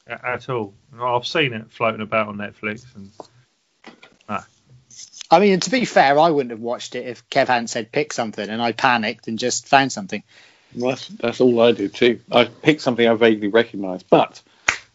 at 0.07 0.49
all. 0.49 0.73
I've 0.99 1.27
seen 1.27 1.53
it 1.53 1.71
floating 1.71 2.01
about 2.01 2.27
on 2.27 2.37
Netflix, 2.37 2.85
and 2.95 3.11
I 5.31 5.39
mean, 5.39 5.59
to 5.59 5.69
be 5.69 5.85
fair, 5.85 6.17
I 6.17 6.29
wouldn't 6.29 6.51
have 6.51 6.59
watched 6.59 6.95
it 6.95 7.05
if 7.05 7.27
Kev 7.29 7.47
hadn't 7.47 7.67
said 7.67 7.91
pick 7.91 8.13
something, 8.13 8.47
and 8.49 8.61
I 8.61 8.71
panicked 8.71 9.27
and 9.27 9.37
just 9.37 9.67
found 9.67 9.91
something. 9.91 10.23
Well, 10.75 10.91
that's, 10.91 11.07
that's 11.07 11.41
all 11.41 11.59
I 11.61 11.71
do 11.71 11.87
too. 11.87 12.19
I 12.31 12.45
picked 12.45 12.81
something 12.81 13.07
I 13.07 13.13
vaguely 13.13 13.47
recognise. 13.47 14.01
But 14.03 14.41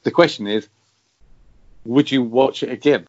the 0.02 0.10
question 0.10 0.46
is, 0.46 0.68
would 1.84 2.10
you 2.10 2.22
watch 2.22 2.62
it 2.62 2.70
again? 2.70 3.06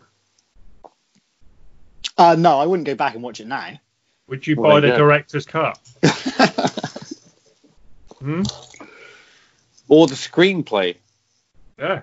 Uh, 2.18 2.36
no, 2.38 2.60
I 2.60 2.66
wouldn't 2.66 2.86
go 2.88 2.96
back 2.96 3.14
and 3.16 3.24
watch 3.24 3.40
it 3.40 3.48
now. 3.48 3.72
Would 4.28 4.46
you 4.48 4.56
Well, 4.56 4.72
buy 4.74 4.80
there 4.80 4.92
the 4.92 4.98
go. 4.98 5.04
director's 5.04 5.46
cut? 5.46 5.80
Hmm? 8.20 8.42
or 9.88 10.08
the 10.08 10.16
screenplay. 10.16 10.96
Yeah. 11.78 12.02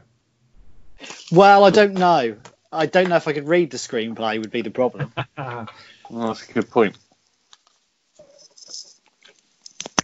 Well, 1.33 1.65
I 1.65 1.71
don't 1.71 1.95
know. 1.95 2.37
I 2.73 2.87
don't 2.87 3.09
know 3.09 3.17
if 3.17 3.29
I 3.29 3.33
could 3.35 3.47
read 3.47 3.71
the 3.71 3.77
screenplay. 3.77 4.39
Would 4.41 4.51
be 4.51 4.63
the 4.63 4.71
problem. 4.71 5.13
Oh, 6.15 6.27
that's 6.27 6.47
a 6.47 6.53
good 6.53 6.69
point. 6.71 6.95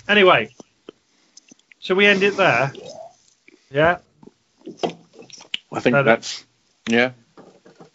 Anyway, 0.08 0.54
so 1.80 1.94
we 1.94 2.06
end 2.06 2.22
it 2.22 2.34
there. 2.36 2.72
Yeah, 3.70 3.98
I 5.70 5.80
think 5.80 5.92
No, 5.92 6.02
that- 6.02 6.04
that's 6.04 6.46
yeah. 6.88 7.10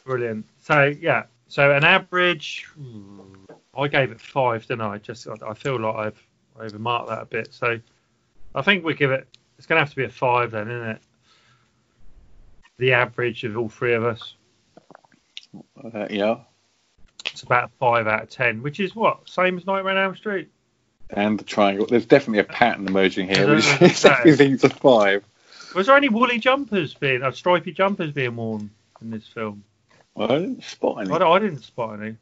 brilliant. 0.05 0.45
So 0.61 0.83
yeah, 0.83 1.23
so 1.47 1.71
an 1.71 1.83
average. 1.83 2.65
hmm, 2.75 3.45
I 3.75 3.87
gave 3.87 4.11
it 4.11 4.21
five, 4.21 4.61
didn't 4.67 4.81
I? 4.81 4.99
Just 4.99 5.27
I 5.27 5.33
I 5.49 5.53
feel 5.55 5.79
like 5.79 5.95
I've 5.95 6.27
overmarked 6.71 7.07
that 7.09 7.21
a 7.23 7.25
bit. 7.25 7.51
So 7.53 7.79
I 8.53 8.61
think 8.61 8.83
we 8.83 8.93
give 8.93 9.09
it. 9.11 9.27
It's 9.57 9.65
going 9.65 9.77
to 9.77 9.81
have 9.81 9.89
to 9.89 9.95
be 9.95 10.03
a 10.03 10.09
five 10.09 10.51
then, 10.51 10.69
isn't 10.69 10.89
it? 10.89 11.01
The 12.77 12.93
average 12.93 13.43
of 13.43 13.57
all 13.57 13.69
three 13.69 13.93
of 13.95 14.03
us. 14.05 14.35
Uh, 15.83 16.07
yeah. 16.09 16.37
It's 17.25 17.43
about 17.43 17.71
five 17.79 18.07
out 18.07 18.23
of 18.23 18.29
ten, 18.29 18.61
which 18.61 18.79
is 18.79 18.95
what 18.95 19.27
same 19.29 19.57
as 19.57 19.65
Nightmare 19.65 19.97
on 19.97 20.03
Elm 20.03 20.15
Street. 20.15 20.49
And 21.09 21.39
the 21.39 21.43
triangle. 21.43 21.85
There's 21.85 22.05
definitely 22.05 22.39
a 22.39 22.43
pattern 22.43 22.87
emerging 22.87 23.27
here, 23.29 23.49
which 23.55 23.65
is 23.65 23.71
what 23.71 23.79
to 23.79 23.89
say. 23.95 24.15
everything's 24.19 24.63
a 24.63 24.69
five. 24.69 25.23
Was 25.75 25.87
there 25.87 25.95
any 25.95 26.09
woolly 26.09 26.39
jumpers 26.39 26.93
being, 26.93 27.23
or 27.23 27.31
stripy 27.31 27.71
jumpers 27.71 28.11
being 28.11 28.35
worn 28.35 28.69
in 29.01 29.09
this 29.09 29.27
film? 29.27 29.63
Well, 30.15 30.31
I 30.31 30.39
didn't 30.39 30.63
spot 30.63 31.01
any. 31.01 31.11
I, 31.11 31.17
I 31.17 31.39
didn't 31.39 31.63
spot 31.63 31.99
any. 31.99 32.15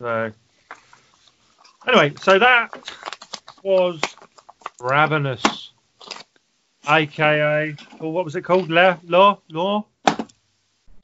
So 0.00 0.32
anyway, 1.86 2.12
so 2.20 2.38
that 2.38 2.70
was 3.62 4.00
Ravenous, 4.80 5.72
aka, 6.88 7.76
or 8.00 8.12
what 8.12 8.24
was 8.24 8.34
it 8.36 8.42
called? 8.42 8.70
La 8.70 8.98
Law 9.04 9.40
Law 9.50 9.86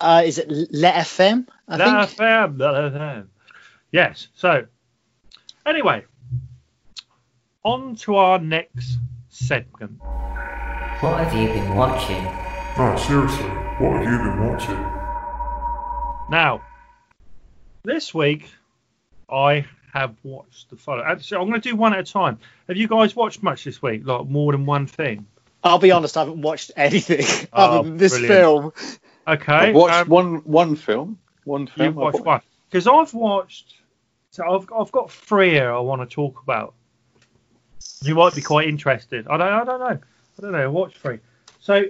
Uh, 0.01 0.23
is 0.25 0.39
it 0.39 0.51
Let 0.73 0.95
FM? 0.95 1.47
I 1.69 1.77
La 1.77 2.07
think. 2.07 2.17
Femme, 2.19 2.59
La 2.59 2.91
Femme. 2.91 3.31
Yes. 3.93 4.29
So 4.35 4.67
anyway, 5.67 6.05
on 7.65 7.97
to 7.97 8.17
our 8.17 8.39
next 8.39 8.99
segment. 9.29 9.99
What 11.01 11.25
have 11.25 11.35
you 11.35 11.49
been 11.49 11.75
watching? 11.75 12.23
No, 12.79 12.97
seriously, 12.97 13.45
what 13.79 14.03
have 14.03 14.05
you 14.05 14.19
been 14.19 14.47
watching? 14.47 14.79
Now, 16.31 16.63
this 17.83 18.15
week 18.15 18.49
I 19.31 19.67
have 19.93 20.15
watched 20.23 20.71
the 20.71 20.77
following. 20.77 21.07
Actually, 21.07 21.39
I'm 21.43 21.49
going 21.49 21.61
to 21.61 21.69
do 21.71 21.75
one 21.77 21.93
at 21.93 21.99
a 21.99 22.05
time. 22.13 22.39
Have 22.69 22.77
you 22.77 22.87
guys 22.89 23.17
watched 23.17 23.43
much 23.43 23.65
this 23.65 23.83
week? 23.83 24.07
Like 24.07 24.27
more 24.27 24.53
than 24.53 24.65
one 24.67 24.87
thing? 24.87 25.27
I'll 25.65 25.79
be 25.79 25.91
honest. 25.91 26.17
I 26.17 26.21
haven't 26.21 26.41
watched 26.43 26.71
anything 26.77 27.49
Oh, 27.53 27.79
other 27.79 27.89
than 27.89 27.97
this 27.99 28.13
brilliant. 28.19 28.35
film. 28.75 29.00
Okay. 29.27 29.53
I've 29.53 29.75
watched 29.75 29.95
um, 29.95 30.09
one 30.09 30.35
one 30.45 30.77
film. 30.77 31.19
One 31.45 31.67
film. 31.67 31.87
You've 31.87 31.99
I've 31.99 32.15
watched 32.15 32.25
one 32.25 32.41
because 32.69 32.87
I've 32.87 33.15
watched. 33.15 33.77
So 34.31 34.45
I've 34.49 34.69
I've 34.73 34.93
got 34.93 35.11
three 35.11 35.51
here 35.51 35.73
I 35.73 35.81
want 35.81 36.09
to 36.09 36.13
talk 36.13 36.43
about. 36.43 36.75
You 38.03 38.15
might 38.15 38.35
be 38.35 38.43
quite 38.43 38.69
interested. 38.69 39.27
I 39.29 39.37
don't 39.37 39.53
I 39.53 39.65
don't 39.65 39.81
know. 39.81 39.99
I 40.39 40.43
don't 40.43 40.53
know. 40.53 40.71
Watch 40.71 40.97
three. 40.97 41.19
So 41.61 41.85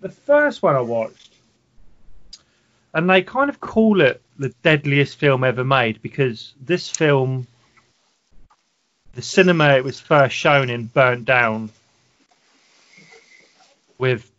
the 0.00 0.08
first 0.08 0.62
one 0.62 0.76
I 0.76 0.80
watched, 0.80 1.32
and 2.94 3.08
they 3.08 3.22
kind 3.22 3.50
of 3.50 3.60
call 3.60 4.00
it 4.00 4.22
the 4.38 4.50
deadliest 4.62 5.18
film 5.18 5.44
ever 5.44 5.64
made 5.64 6.00
because 6.00 6.54
this 6.60 6.88
film, 6.88 7.46
the 9.14 9.22
cinema 9.22 9.70
it 9.70 9.84
was 9.84 9.98
first 9.98 10.36
shown 10.36 10.70
in, 10.70 10.86
burnt 10.86 11.24
down. 11.24 11.70
With, 13.98 14.30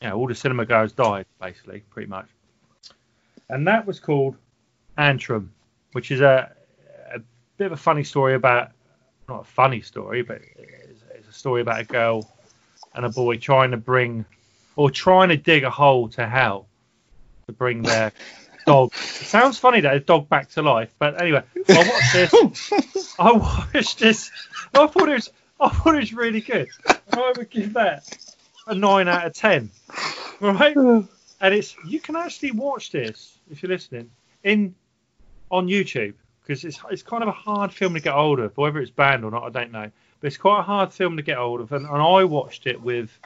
you 0.00 0.08
know, 0.08 0.16
all 0.16 0.28
the 0.28 0.34
cinema 0.34 0.64
goers 0.64 0.92
died 0.92 1.26
basically, 1.40 1.80
pretty 1.90 2.08
much 2.08 2.28
and 3.48 3.66
that 3.66 3.86
was 3.86 4.00
called 4.00 4.36
Antrum, 4.96 5.48
which 5.92 6.10
is 6.10 6.20
a, 6.20 6.52
a 7.12 7.20
bit 7.56 7.66
of 7.66 7.72
a 7.72 7.76
funny 7.76 8.04
story 8.04 8.34
about 8.34 8.70
not 9.28 9.40
a 9.40 9.44
funny 9.44 9.80
story, 9.80 10.22
but 10.22 10.40
it's, 10.56 11.02
it's 11.14 11.28
a 11.28 11.32
story 11.32 11.60
about 11.60 11.80
a 11.80 11.84
girl 11.84 12.30
and 12.94 13.04
a 13.04 13.08
boy 13.08 13.36
trying 13.36 13.70
to 13.70 13.76
bring 13.76 14.24
or 14.76 14.90
trying 14.90 15.28
to 15.28 15.36
dig 15.36 15.64
a 15.64 15.70
hole 15.70 16.08
to 16.08 16.26
hell 16.26 16.66
to 17.46 17.52
bring 17.52 17.82
their 17.82 18.12
dog. 18.66 18.92
It 18.94 19.26
sounds 19.26 19.58
funny 19.58 19.80
that 19.80 19.94
a 19.94 20.00
dog 20.00 20.28
back 20.28 20.50
to 20.50 20.62
life, 20.62 20.94
but 20.98 21.20
anyway, 21.20 21.42
I 21.68 21.78
watched 21.78 22.12
this. 22.12 23.14
I 23.18 23.32
watched 23.74 23.98
this. 23.98 24.30
I 24.74 24.86
thought 24.86 25.08
it 25.08 25.14
was. 25.14 25.30
I 25.60 25.68
thought 25.70 25.96
it 25.96 26.00
was 26.00 26.12
really 26.12 26.40
good. 26.40 26.68
I 26.86 27.34
would 27.36 27.50
give 27.50 27.72
that 27.72 28.04
a 28.68 28.74
nine 28.74 29.08
out 29.08 29.26
of 29.26 29.32
ten. 29.32 29.70
Right? 30.40 30.76
and 31.40 31.54
it's 31.54 31.76
you 31.86 32.00
can 32.00 32.16
actually 32.16 32.52
watch 32.52 32.90
this 32.90 33.38
if 33.50 33.62
you're 33.62 33.70
listening 33.70 34.10
in 34.44 34.74
on 35.50 35.66
YouTube 35.66 36.14
because 36.42 36.64
it's 36.64 36.80
it's 36.90 37.02
kind 37.02 37.22
of 37.22 37.28
a 37.28 37.32
hard 37.32 37.72
film 37.72 37.94
to 37.94 38.00
get 38.00 38.14
hold 38.14 38.40
of. 38.40 38.56
Whether 38.56 38.80
it's 38.80 38.90
banned 38.90 39.24
or 39.24 39.30
not, 39.30 39.44
I 39.44 39.50
don't 39.50 39.72
know. 39.72 39.90
But 40.20 40.26
it's 40.26 40.36
quite 40.36 40.60
a 40.60 40.62
hard 40.62 40.92
film 40.92 41.16
to 41.16 41.22
get 41.22 41.36
hold 41.36 41.60
of, 41.60 41.70
and, 41.72 41.86
and 41.86 42.02
I 42.02 42.24
watched 42.24 42.66
it 42.66 42.80
with 42.80 43.16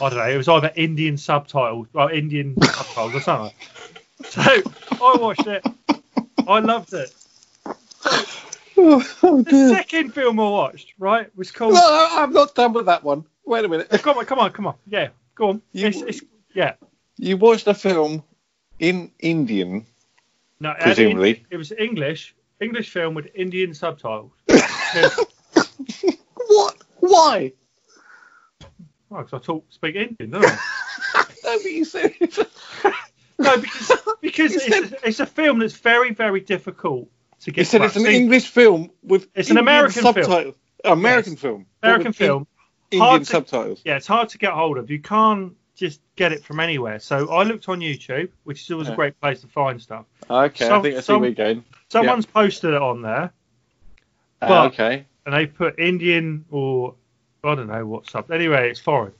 I 0.00 0.08
don't 0.08 0.18
know. 0.18 0.28
It 0.28 0.36
was 0.36 0.48
either 0.48 0.72
Indian 0.74 1.16
subtitles, 1.16 1.88
well, 1.92 2.08
Indian 2.08 2.60
subtitles 2.62 3.14
or 3.14 3.20
something. 3.20 3.54
So 4.24 4.40
I 4.42 5.16
watched 5.18 5.46
it. 5.46 5.64
I 6.46 6.60
loved 6.60 6.92
it. 6.94 7.14
Oh, 8.82 9.42
The 9.42 9.74
second 9.76 10.14
film 10.14 10.40
I 10.40 10.48
watched, 10.48 10.94
right, 10.98 11.28
was 11.36 11.50
called. 11.50 11.74
No, 11.74 12.08
I'm 12.12 12.32
not 12.32 12.54
done 12.54 12.72
with 12.72 12.86
that 12.86 13.04
one. 13.04 13.26
Wait 13.44 13.64
a 13.64 13.68
minute. 13.68 13.88
Come 13.90 14.18
on, 14.18 14.24
come 14.26 14.38
on, 14.38 14.50
come 14.52 14.66
on. 14.66 14.74
Yeah, 14.86 15.08
go 15.34 15.50
on. 15.50 15.62
You- 15.72 15.88
It's, 15.88 16.00
it's, 16.02 16.20
yeah. 16.54 16.74
You 17.16 17.36
watched 17.36 17.66
a 17.66 17.74
film 17.74 18.22
in 18.78 19.10
Indian. 19.18 19.86
No, 20.60 20.74
Presumably. 20.80 21.30
In- 21.30 21.46
it 21.50 21.56
was 21.56 21.72
English, 21.72 22.34
English 22.60 22.90
film 22.90 23.14
with 23.14 23.28
Indian 23.34 23.74
subtitles. 23.74 24.32
What? 26.52 26.76
Why? 26.98 27.52
well, 29.08 29.22
'cause 29.22 29.34
I 29.34 29.38
talk 29.38 29.64
speak 29.70 29.94
Indian, 29.96 30.30
don't 30.30 30.44
I? 30.44 30.58
No, 31.44 31.56
but 31.58 31.72
you 31.72 31.84
said 31.84 32.12
No, 33.38 33.56
because 33.56 33.92
because 34.20 34.54
it's, 34.56 34.94
it's 35.04 35.20
a 35.20 35.26
film 35.26 35.58
that's 35.60 35.74
very 35.76 36.12
very 36.12 36.40
difficult 36.40 37.08
to 37.40 37.50
get. 37.50 37.60
you 37.60 37.64
said 37.64 37.82
it's 37.82 37.96
an 37.96 38.02
see, 38.04 38.16
English 38.16 38.48
film 38.48 38.90
with 39.02 39.28
It's 39.34 39.48
an 39.50 39.58
Indian 39.58 39.76
American 39.78 40.12
film. 40.12 40.54
American 40.84 41.32
Yes. 41.32 41.40
film. 41.40 41.66
American 41.82 42.12
film. 42.12 42.46
Indian 42.90 43.18
to- 43.20 43.24
subtitles. 43.24 43.82
Yeah, 43.84 43.96
it's 43.96 44.06
hard 44.06 44.28
to 44.30 44.38
get 44.38 44.52
hold 44.52 44.78
of. 44.78 44.90
You 44.90 45.00
can't 45.00 45.54
just 45.74 46.00
get 46.16 46.32
it 46.32 46.44
from 46.44 46.60
anywhere. 46.60 46.98
So 46.98 47.30
I 47.30 47.42
looked 47.44 47.68
on 47.68 47.80
YouTube, 47.80 48.28
which 48.44 48.62
is 48.62 48.70
always 48.70 48.88
a 48.88 48.94
great 48.94 49.18
place 49.20 49.40
to 49.42 49.46
find 49.46 49.80
stuff. 49.80 50.04
Okay, 50.28 50.68
I 50.68 50.80
think 50.82 50.96
I 50.96 51.00
see 51.00 51.02
some- 51.04 51.20
where 51.20 51.30
you're 51.30 51.34
going. 51.34 51.64
Someone's 51.88 52.26
posted 52.26 52.74
it 52.74 52.82
on 52.82 53.02
there, 53.02 53.32
Ah, 54.42 54.48
But- 54.48 54.66
okay. 54.72 55.06
and 55.26 55.34
they 55.34 55.46
put 55.46 55.78
Indian 55.78 56.44
or 56.50 56.94
I 57.42 57.54
don't 57.54 57.68
know 57.68 57.86
what 57.86 58.08
sub. 58.08 58.30
Anyway, 58.30 58.68
it's 58.70 58.80
foreign 58.80 59.12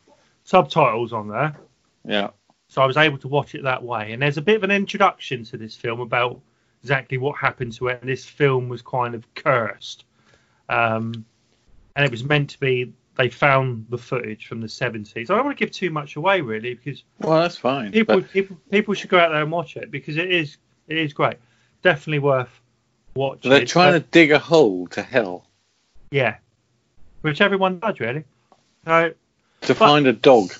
subtitles 0.44 1.12
on 1.12 1.28
there. 1.28 1.56
Yeah. 2.04 2.30
So 2.68 2.82
I 2.82 2.86
was 2.86 2.96
able 2.98 3.18
to 3.18 3.28
watch 3.28 3.54
it 3.54 3.62
that 3.64 3.82
way. 3.82 4.12
And 4.12 4.20
there's 4.22 4.36
a 4.36 4.42
bit 4.42 4.56
of 4.56 4.62
an 4.62 4.70
introduction 4.70 5.42
to 5.44 5.56
this 5.56 5.74
film 5.74 6.00
about 6.00 6.40
exactly 6.82 7.16
what 7.18 7.38
happened 7.38 7.72
to 7.74 7.88
it. 7.88 7.98
And 8.00 8.08
this 8.08 8.24
film 8.26 8.68
was 8.68 8.82
kind 8.82 9.14
of 9.14 9.26
cursed. 9.34 10.04
Um, 10.68 11.24
and 11.96 12.04
it 12.04 12.10
was 12.10 12.22
meant 12.24 12.50
to 12.50 12.60
be, 12.60 12.92
they 13.20 13.28
found 13.28 13.84
the 13.90 13.98
footage 13.98 14.46
from 14.46 14.62
the 14.62 14.66
70s. 14.66 15.14
I 15.18 15.34
don't 15.36 15.44
want 15.44 15.58
to 15.58 15.62
give 15.62 15.72
too 15.72 15.90
much 15.90 16.16
away, 16.16 16.40
really, 16.40 16.72
because 16.72 17.04
Well, 17.18 17.38
that's 17.42 17.58
fine. 17.58 17.92
people, 17.92 18.20
but 18.22 18.30
people, 18.30 18.56
people 18.70 18.94
should 18.94 19.10
go 19.10 19.18
out 19.18 19.28
there 19.30 19.42
and 19.42 19.52
watch 19.52 19.76
it 19.76 19.90
because 19.90 20.16
it 20.16 20.30
is, 20.32 20.56
it 20.88 20.96
is 20.96 21.12
great. 21.12 21.36
Definitely 21.82 22.20
worth 22.20 22.48
watching. 23.14 23.50
they're 23.50 23.66
trying 23.66 23.92
to 23.92 24.00
dig 24.00 24.32
a 24.32 24.38
hole 24.38 24.86
to 24.88 25.02
hell 25.02 25.46
Yeah. 26.10 26.36
Which 27.20 27.42
everyone 27.42 27.78
does, 27.80 28.00
really. 28.00 28.24
So, 28.86 29.12
to 29.62 29.74
find 29.74 30.06
a 30.06 30.14
dog. 30.14 30.52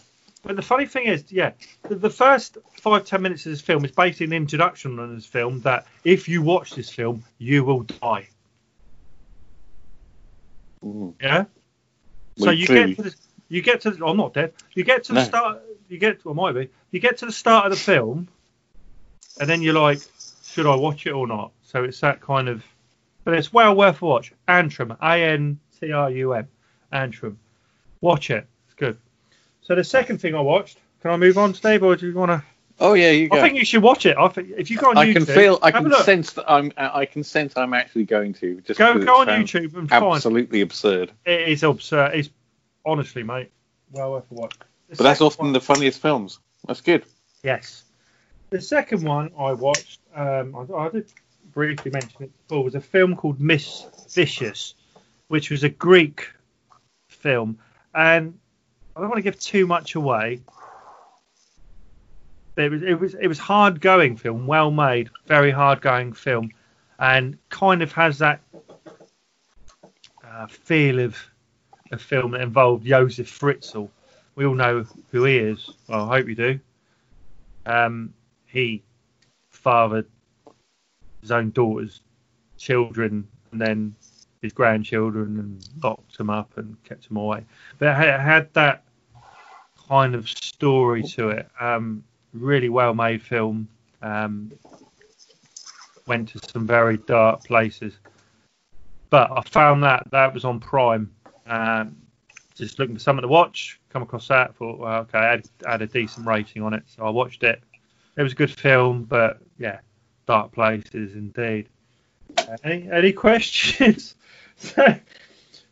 But 0.43 0.57
the 0.57 0.63
funny 0.63 0.85
thing 0.85 1.07
is, 1.07 1.33
yeah, 1.33 1.53
the, 1.89 1.95
the 1.95 2.11
first 2.11 2.59
five 2.75 3.07
ten 3.07 3.23
minutes 3.23 3.47
of 3.47 3.53
this 3.53 3.63
film 3.63 3.83
is 3.87 3.93
basically 3.93 4.27
an 4.27 4.33
introduction 4.35 4.99
on 4.99 5.15
this 5.15 5.25
film. 5.25 5.61
That 5.61 5.87
if 6.05 6.29
you 6.29 6.43
watch 6.43 6.75
this 6.75 6.91
film, 6.91 7.25
you 7.39 7.65
will 7.65 7.85
die. 7.85 8.29
Mm. 10.85 11.15
Yeah. 11.23 11.45
So 12.37 12.51
you 12.51 12.67
get 12.67 12.97
to 12.97 13.03
the, 13.03 13.15
you 13.49 13.63
get 13.63 13.81
to. 13.83 13.91
The, 13.91 14.05
I'm 14.05 14.17
not 14.17 14.35
dead. 14.35 14.53
You 14.75 14.85
get 14.85 15.05
to 15.05 15.13
the 15.13 15.21
No. 15.21 15.25
start. 15.25 15.63
You 15.89 15.99
get. 15.99 16.25
Well, 16.25 16.35
might 16.35 16.53
be. 16.53 16.69
You 16.91 17.01
get 17.01 17.19
to 17.19 17.27
the 17.27 17.33
start 17.33 17.67
of 17.67 17.73
the 17.73 17.79
film, 17.79 18.29
and 19.39 19.49
then 19.49 19.63
you're 19.63 19.75
like, 19.75 20.01
should 20.45 20.67
I 20.67 20.75
watch 20.77 21.07
it 21.07 21.13
or 21.13 21.27
not? 21.27 21.53
So 21.63 21.85
it's 21.85 22.01
that 22.01 22.21
kind 22.21 22.49
of. 22.49 22.65
But 23.25 23.35
it's 23.35 23.53
well 23.53 23.77
worth 23.77 24.01
a 24.01 24.05
watch. 24.05 24.33
Antrum, 24.49 24.97
A 25.03 25.15
N 25.17 25.61
T 25.79 25.93
R 25.93 26.11
U 26.11 26.33
M, 26.33 26.49
Antrum. 26.93 27.37
Watch 28.01 28.31
it. 28.31 28.47
It's 28.67 28.75
good. 28.75 28.97
So 29.61 29.75
the 29.75 29.85
second 29.85 30.19
thing 30.19 30.35
I 30.35 30.41
watched. 30.41 30.79
Can 31.03 31.11
I 31.13 31.17
move 31.17 31.39
on, 31.39 31.55
Steve, 31.55 31.83
or 31.83 31.97
do 31.97 32.07
you 32.07 32.15
want 32.15 32.31
to? 32.31 32.45
Oh 32.81 32.95
yeah, 32.95 33.11
you 33.11 33.29
go. 33.29 33.37
I 33.39 33.43
think 33.43 33.59
you 33.59 33.65
should 33.65 33.83
watch 33.83 34.07
it. 34.07 34.17
I 34.17 34.29
think 34.29 34.53
if 34.57 34.71
you 34.71 34.79
go 34.79 34.91
on 34.91 34.97
I 34.97 35.07
YouTube, 35.07 35.13
can 35.13 35.27
feel, 35.27 35.59
I 35.63 35.71
can 35.71 35.93
sense 36.03 36.33
that 36.33 36.51
I'm, 36.51 36.73
I 36.77 37.05
can 37.05 37.23
sense 37.23 37.57
I'm 37.57 37.75
actually 37.75 38.05
going 38.05 38.33
to. 38.35 38.61
Just 38.63 38.79
Go 38.79 38.99
go 38.99 39.21
on 39.21 39.27
YouTube 39.27 39.77
and 39.77 39.89
find. 39.89 40.15
Absolutely 40.15 40.63
absurd. 40.63 41.13
It 41.27 41.49
is 41.49 41.63
absurd. 41.63 42.15
It's 42.15 42.31
honestly, 42.85 43.23
mate, 43.23 43.51
well 43.93 44.13
worth 44.13 44.31
a 44.31 44.35
watch. 44.35 44.55
The 44.89 44.97
But 44.97 45.05
that's 45.05 45.21
often 45.21 45.47
one- 45.47 45.53
the 45.53 45.61
funniest 45.61 46.01
films. 46.01 46.39
That's 46.67 46.81
good. 46.81 47.05
Yes. 47.43 47.85
The 48.51 48.61
second 48.61 49.05
one 49.05 49.31
I 49.39 49.53
watched, 49.53 50.01
um, 50.15 50.57
I, 50.57 50.75
I 50.75 50.89
did 50.89 51.13
briefly 51.53 51.91
mention 51.93 52.25
it 52.25 52.49
before, 52.49 52.65
was 52.65 52.75
a 52.75 52.81
film 52.81 53.15
called 53.15 53.41
Miss 53.41 53.87
Vicious, 54.11 54.75
which 55.29 55.51
was 55.51 55.63
a 55.65 55.69
Greek 55.69 56.29
film. 57.09 57.59
And 57.95 58.39
I 58.97 59.01
don't 59.01 59.09
want 59.09 59.19
to 59.19 59.23
give 59.23 59.39
too 59.39 59.67
much 59.67 59.95
away. 59.95 60.41
It 62.61 62.71
was 62.71 62.83
it 62.83 62.95
was 62.95 63.15
it 63.15 63.27
was 63.27 63.39
hard 63.39 63.81
going 63.81 64.17
film, 64.17 64.47
well 64.47 64.71
made, 64.71 65.11
very 65.27 65.51
hard 65.51 65.81
going 65.81 66.13
film, 66.13 66.51
and 66.99 67.39
kind 67.49 67.83
of 67.83 67.93
has 67.93 68.19
that 68.19 68.41
uh, 70.25 70.47
feel 70.47 71.01
of 71.01 71.17
a 71.93 71.99
film 71.99 72.33
that 72.33 72.41
involved 72.41 72.87
Josef 72.87 73.29
Fritzl. 73.29 73.89
We 74.35 74.47
all 74.47 74.55
know 74.55 74.87
who 75.11 75.25
he 75.25 75.39
is. 75.39 75.71
Well, 75.89 76.09
I 76.11 76.19
hope 76.19 76.29
you 76.29 76.35
do. 76.35 76.61
Um, 77.67 78.15
he 78.47 78.83
fathered 79.51 80.07
his 81.21 81.31
own 81.31 81.51
daughter's 81.51 82.01
children 82.57 83.27
and 83.53 83.61
then 83.61 83.95
his 84.43 84.53
grandchildren 84.53 85.39
and 85.39 85.69
locked 85.83 86.17
them 86.17 86.31
up 86.31 86.57
and 86.57 86.83
kept 86.85 87.09
them 87.09 87.19
away. 87.19 87.45
But 87.79 88.01
it 88.01 88.21
had 88.21 88.53
that 88.55 88.85
kind 89.89 90.15
of 90.15 90.29
story 90.29 91.03
to 91.03 91.31
it. 91.31 91.49
Um, 91.61 92.05
really 92.33 92.69
well 92.69 92.95
made 92.95 93.23
film. 93.23 93.69
Um, 94.03 94.53
went 96.07 96.29
to 96.31 96.41
some 96.51 96.67
very 96.67 96.97
dark 96.97 97.45
places. 97.45 97.95
But 99.11 99.31
I 99.31 99.43
found 99.43 99.83
that 99.85 100.09
that 100.11 100.35
was 100.35 100.45
on 100.45 100.61
Prime. 100.61 101.13
Um, 101.47 101.97
just 102.55 102.79
looking 102.79 102.95
for 102.95 103.01
something 103.01 103.23
to 103.23 103.29
watch, 103.29 103.81
come 103.91 104.03
across 104.03 104.29
that, 104.29 104.55
thought, 104.57 104.79
well, 104.79 105.01
okay, 105.03 105.19
I 105.19 105.31
had, 105.31 105.49
had 105.65 105.83
a 105.83 105.87
decent 105.87 106.27
rating 106.27 106.63
on 106.63 106.75
it, 106.75 106.83
so 106.87 107.05
I 107.05 107.11
watched 107.11 107.43
it. 107.43 107.63
It 108.17 108.23
was 108.23 108.33
a 108.33 108.37
good 108.37 108.51
film, 108.51 109.05
but 109.05 109.39
yeah, 109.59 109.79
dark 110.27 110.53
places 110.53 111.15
indeed. 111.15 111.69
Uh, 112.37 112.57
any 112.65 112.91
any 112.91 113.13
questions? 113.27 114.15
so, 114.57 114.95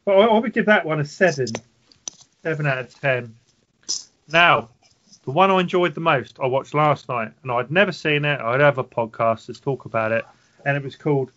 well, 0.05 0.21
I 0.21 0.25
I 0.25 0.39
would 0.39 0.53
give 0.53 0.67
that 0.67 0.87
one 0.87 1.01
a 1.01 1.05
seven, 1.05 1.49
seven 2.43 2.67
out 2.67 2.79
of 2.79 3.01
ten. 3.01 3.35
Now, 4.29 4.71
the 5.29 5.33
one 5.33 5.51
I 5.51 5.61
enjoyed 5.61 5.95
the 5.95 6.01
most, 6.01 6.39
I 6.43 6.47
watched 6.47 6.73
last 6.73 7.07
night, 7.11 7.33
and 7.43 7.53
I'd 7.53 7.71
never 7.71 7.93
seen 7.93 8.25
it. 8.25 8.41
I'd 8.41 8.61
have 8.61 8.79
a 8.79 8.83
podcasters 8.83 9.61
talk 9.61 9.85
about 9.85 10.11
it, 10.11 10.25
and 10.65 10.75
it 10.75 10.83
was 10.83 10.97
called 10.97 11.33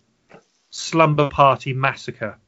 Slumber 0.70 1.28
Party 1.28 1.74
Massacre. 1.74 2.38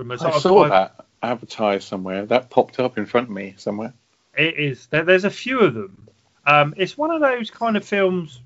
I 0.00 0.38
saw 0.38 0.66
that 0.66 1.04
advertised 1.22 1.86
somewhere. 1.86 2.24
That 2.24 2.48
popped 2.48 2.80
up 2.80 2.96
in 2.96 3.04
front 3.04 3.26
of 3.26 3.34
me 3.34 3.52
somewhere. 3.58 3.92
It 4.34 4.58
is. 4.58 4.86
There, 4.86 5.04
there's 5.04 5.24
a 5.24 5.30
few 5.30 5.60
of 5.60 5.74
them. 5.74 6.08
Um, 6.46 6.72
it's 6.78 6.96
one 6.96 7.10
of 7.10 7.20
those 7.20 7.50
kind 7.50 7.76
of 7.76 7.84
films. 7.84 8.40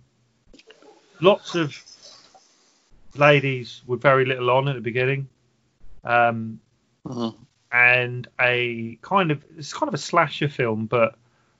Lots 1.20 1.54
of 1.54 1.80
ladies 3.14 3.82
with 3.86 4.02
very 4.02 4.24
little 4.24 4.50
on 4.50 4.66
at 4.66 4.74
the 4.74 4.80
beginning, 4.80 5.28
um, 6.02 6.58
and 7.70 8.26
a 8.40 8.98
kind 9.00 9.30
of 9.30 9.44
it's 9.56 9.72
kind 9.72 9.86
of 9.86 9.94
a 9.94 9.98
slasher 9.98 10.48
film, 10.48 10.86
but 10.86 11.14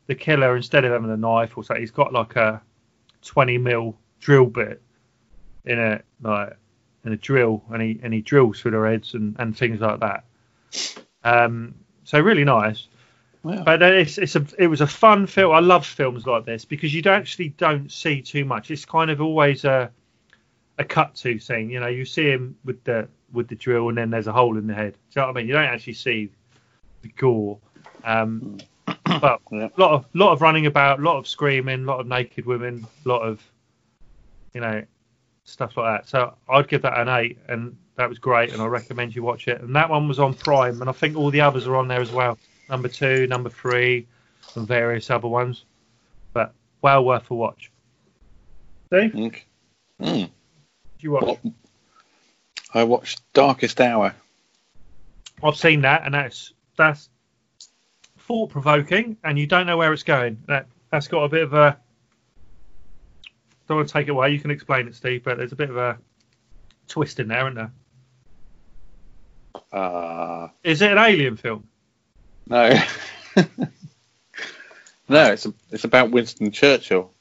the 0.06 0.14
killer 0.14 0.56
instead 0.56 0.84
of 0.84 0.92
having 0.92 1.10
a 1.10 1.16
knife 1.16 1.56
or 1.56 1.64
something, 1.64 1.82
he's 1.82 1.90
got 1.90 2.12
like 2.12 2.36
a 2.36 2.62
20 3.22 3.58
mil 3.58 3.96
drill 4.20 4.46
bit 4.46 4.82
in 5.64 5.78
a 5.78 6.00
like 6.22 6.56
in 7.04 7.12
a 7.12 7.16
drill, 7.16 7.62
and 7.70 7.82
he 7.82 8.00
and 8.02 8.12
he 8.12 8.20
drills 8.20 8.60
through 8.60 8.72
their 8.72 8.86
heads 8.86 9.14
and, 9.14 9.36
and 9.38 9.56
things 9.56 9.80
like 9.80 10.00
that. 10.00 10.24
Um, 11.24 11.74
so 12.04 12.20
really 12.20 12.44
nice. 12.44 12.88
Wow. 13.42 13.62
But 13.62 13.80
it's, 13.82 14.18
it's 14.18 14.34
a 14.34 14.44
it 14.58 14.66
was 14.66 14.80
a 14.80 14.86
fun 14.86 15.26
film. 15.26 15.54
I 15.54 15.60
love 15.60 15.86
films 15.86 16.26
like 16.26 16.44
this 16.44 16.64
because 16.64 16.92
you 16.92 17.02
don't- 17.02 17.20
actually 17.20 17.50
don't 17.50 17.90
see 17.90 18.20
too 18.20 18.44
much. 18.44 18.70
It's 18.70 18.84
kind 18.84 19.10
of 19.10 19.20
always 19.20 19.64
a 19.64 19.90
a 20.78 20.84
cut 20.84 21.14
to 21.16 21.38
scene. 21.38 21.70
You 21.70 21.80
know, 21.80 21.86
you 21.86 22.04
see 22.04 22.28
him 22.28 22.56
with 22.64 22.82
the 22.84 23.08
with 23.32 23.48
the 23.48 23.54
drill, 23.54 23.88
and 23.88 23.98
then 23.98 24.10
there's 24.10 24.26
a 24.26 24.32
hole 24.32 24.56
in 24.58 24.66
the 24.66 24.74
head. 24.74 24.92
Do 24.92 24.98
you 25.20 25.22
know 25.22 25.28
what 25.28 25.36
I 25.36 25.40
mean? 25.40 25.46
You 25.48 25.54
don't 25.54 25.64
actually 25.64 25.94
see 25.94 26.30
the 27.02 27.08
gore. 27.08 27.58
Um, 28.04 28.58
but 29.20 29.40
Yeah. 29.50 29.68
lot 29.76 29.92
of 29.92 30.06
lot 30.14 30.32
of 30.32 30.42
running 30.42 30.66
about, 30.66 31.00
lot 31.00 31.16
of 31.18 31.28
screaming, 31.28 31.84
lot 31.86 32.00
of 32.00 32.06
naked 32.06 32.44
women, 32.46 32.86
lot 33.04 33.20
of 33.22 33.42
you 34.54 34.60
know 34.60 34.82
stuff 35.44 35.76
like 35.76 36.00
that. 36.02 36.08
So 36.08 36.34
I'd 36.48 36.68
give 36.68 36.82
that 36.82 36.98
an 36.98 37.08
eight, 37.08 37.38
and 37.48 37.76
that 37.96 38.08
was 38.08 38.18
great, 38.18 38.52
and 38.52 38.60
I 38.60 38.66
recommend 38.66 39.14
you 39.14 39.22
watch 39.22 39.48
it. 39.48 39.60
And 39.60 39.74
that 39.76 39.88
one 39.88 40.08
was 40.08 40.18
on 40.18 40.34
Prime, 40.34 40.80
and 40.80 40.90
I 40.90 40.92
think 40.92 41.16
all 41.16 41.30
the 41.30 41.40
others 41.40 41.66
are 41.66 41.76
on 41.76 41.88
there 41.88 42.00
as 42.00 42.10
well. 42.10 42.38
Number 42.68 42.88
two, 42.88 43.26
number 43.28 43.48
three, 43.48 44.06
and 44.56 44.66
various 44.66 45.08
other 45.10 45.28
ones. 45.28 45.64
But 46.32 46.52
well 46.82 47.04
worth 47.04 47.30
a 47.30 47.34
watch. 47.34 47.70
Steve, 48.88 49.12
did 49.12 49.32
Mm. 50.00 50.30
you 51.00 51.12
watch? 51.12 51.22
Well, 51.24 51.40
I 52.74 52.84
watched 52.84 53.22
Darkest 53.32 53.80
Hour. 53.80 54.14
I've 55.42 55.56
seen 55.56 55.80
that, 55.82 56.02
and 56.04 56.12
that's 56.12 56.52
that's 56.76 57.08
thought 58.26 58.50
provoking, 58.50 59.16
and 59.24 59.38
you 59.38 59.46
don't 59.46 59.66
know 59.66 59.76
where 59.76 59.92
it's 59.92 60.02
going. 60.02 60.42
That 60.46 60.66
that's 60.90 61.08
got 61.08 61.22
a 61.22 61.28
bit 61.28 61.42
of 61.42 61.54
a. 61.54 61.78
Don't 63.68 63.78
want 63.78 63.88
to 63.88 63.92
take 63.92 64.08
it 64.08 64.10
away. 64.10 64.30
You 64.30 64.38
can 64.38 64.50
explain 64.50 64.86
it, 64.86 64.94
Steve, 64.94 65.24
but 65.24 65.38
there's 65.38 65.52
a 65.52 65.56
bit 65.56 65.70
of 65.70 65.76
a 65.76 65.98
twist 66.88 67.18
in 67.18 67.28
there, 67.28 67.48
isn't 67.48 67.54
there? 67.54 67.72
Uh, 69.72 70.48
Is 70.62 70.82
it 70.82 70.92
an 70.92 70.98
alien 70.98 71.36
film? 71.36 71.66
no. 72.46 72.68
no, 75.08 75.32
it's 75.32 75.46
a, 75.46 75.54
it's 75.70 75.84
about 75.84 76.10
Winston 76.10 76.50
Churchill. 76.52 77.12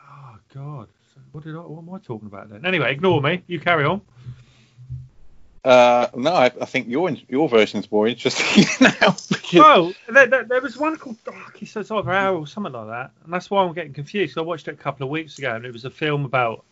Oh 0.00 0.36
God! 0.54 0.88
What 1.32 1.44
did 1.44 1.56
I? 1.56 1.60
What 1.60 1.82
am 1.82 1.94
I 1.94 1.98
talking 1.98 2.26
about 2.28 2.50
then? 2.50 2.66
Anyway, 2.66 2.92
ignore 2.92 3.20
me. 3.20 3.42
You 3.46 3.60
carry 3.60 3.84
on. 3.84 4.02
Uh, 5.66 6.06
no, 6.14 6.32
I, 6.32 6.44
I 6.46 6.64
think 6.64 6.86
your 6.88 7.10
your 7.28 7.48
version's 7.48 7.90
more 7.90 8.06
interesting 8.06 8.64
now. 8.80 9.16
Oh, 9.56 9.92
there, 10.08 10.26
there, 10.28 10.44
there 10.44 10.60
was 10.60 10.76
one 10.76 10.96
called 10.96 11.16
Darkest 11.24 11.76
It's 11.76 11.90
Over 11.90 12.12
Hour 12.12 12.36
or 12.38 12.46
something 12.46 12.72
like 12.72 12.86
that, 12.86 13.10
and 13.24 13.32
that's 13.32 13.50
why 13.50 13.64
I'm 13.64 13.72
getting 13.74 13.92
confused. 13.92 14.38
I 14.38 14.42
watched 14.42 14.68
it 14.68 14.74
a 14.74 14.76
couple 14.76 15.04
of 15.04 15.10
weeks 15.10 15.38
ago, 15.38 15.56
and 15.56 15.64
it 15.64 15.72
was 15.72 15.84
a 15.84 15.90
film 15.90 16.24
about 16.24 16.64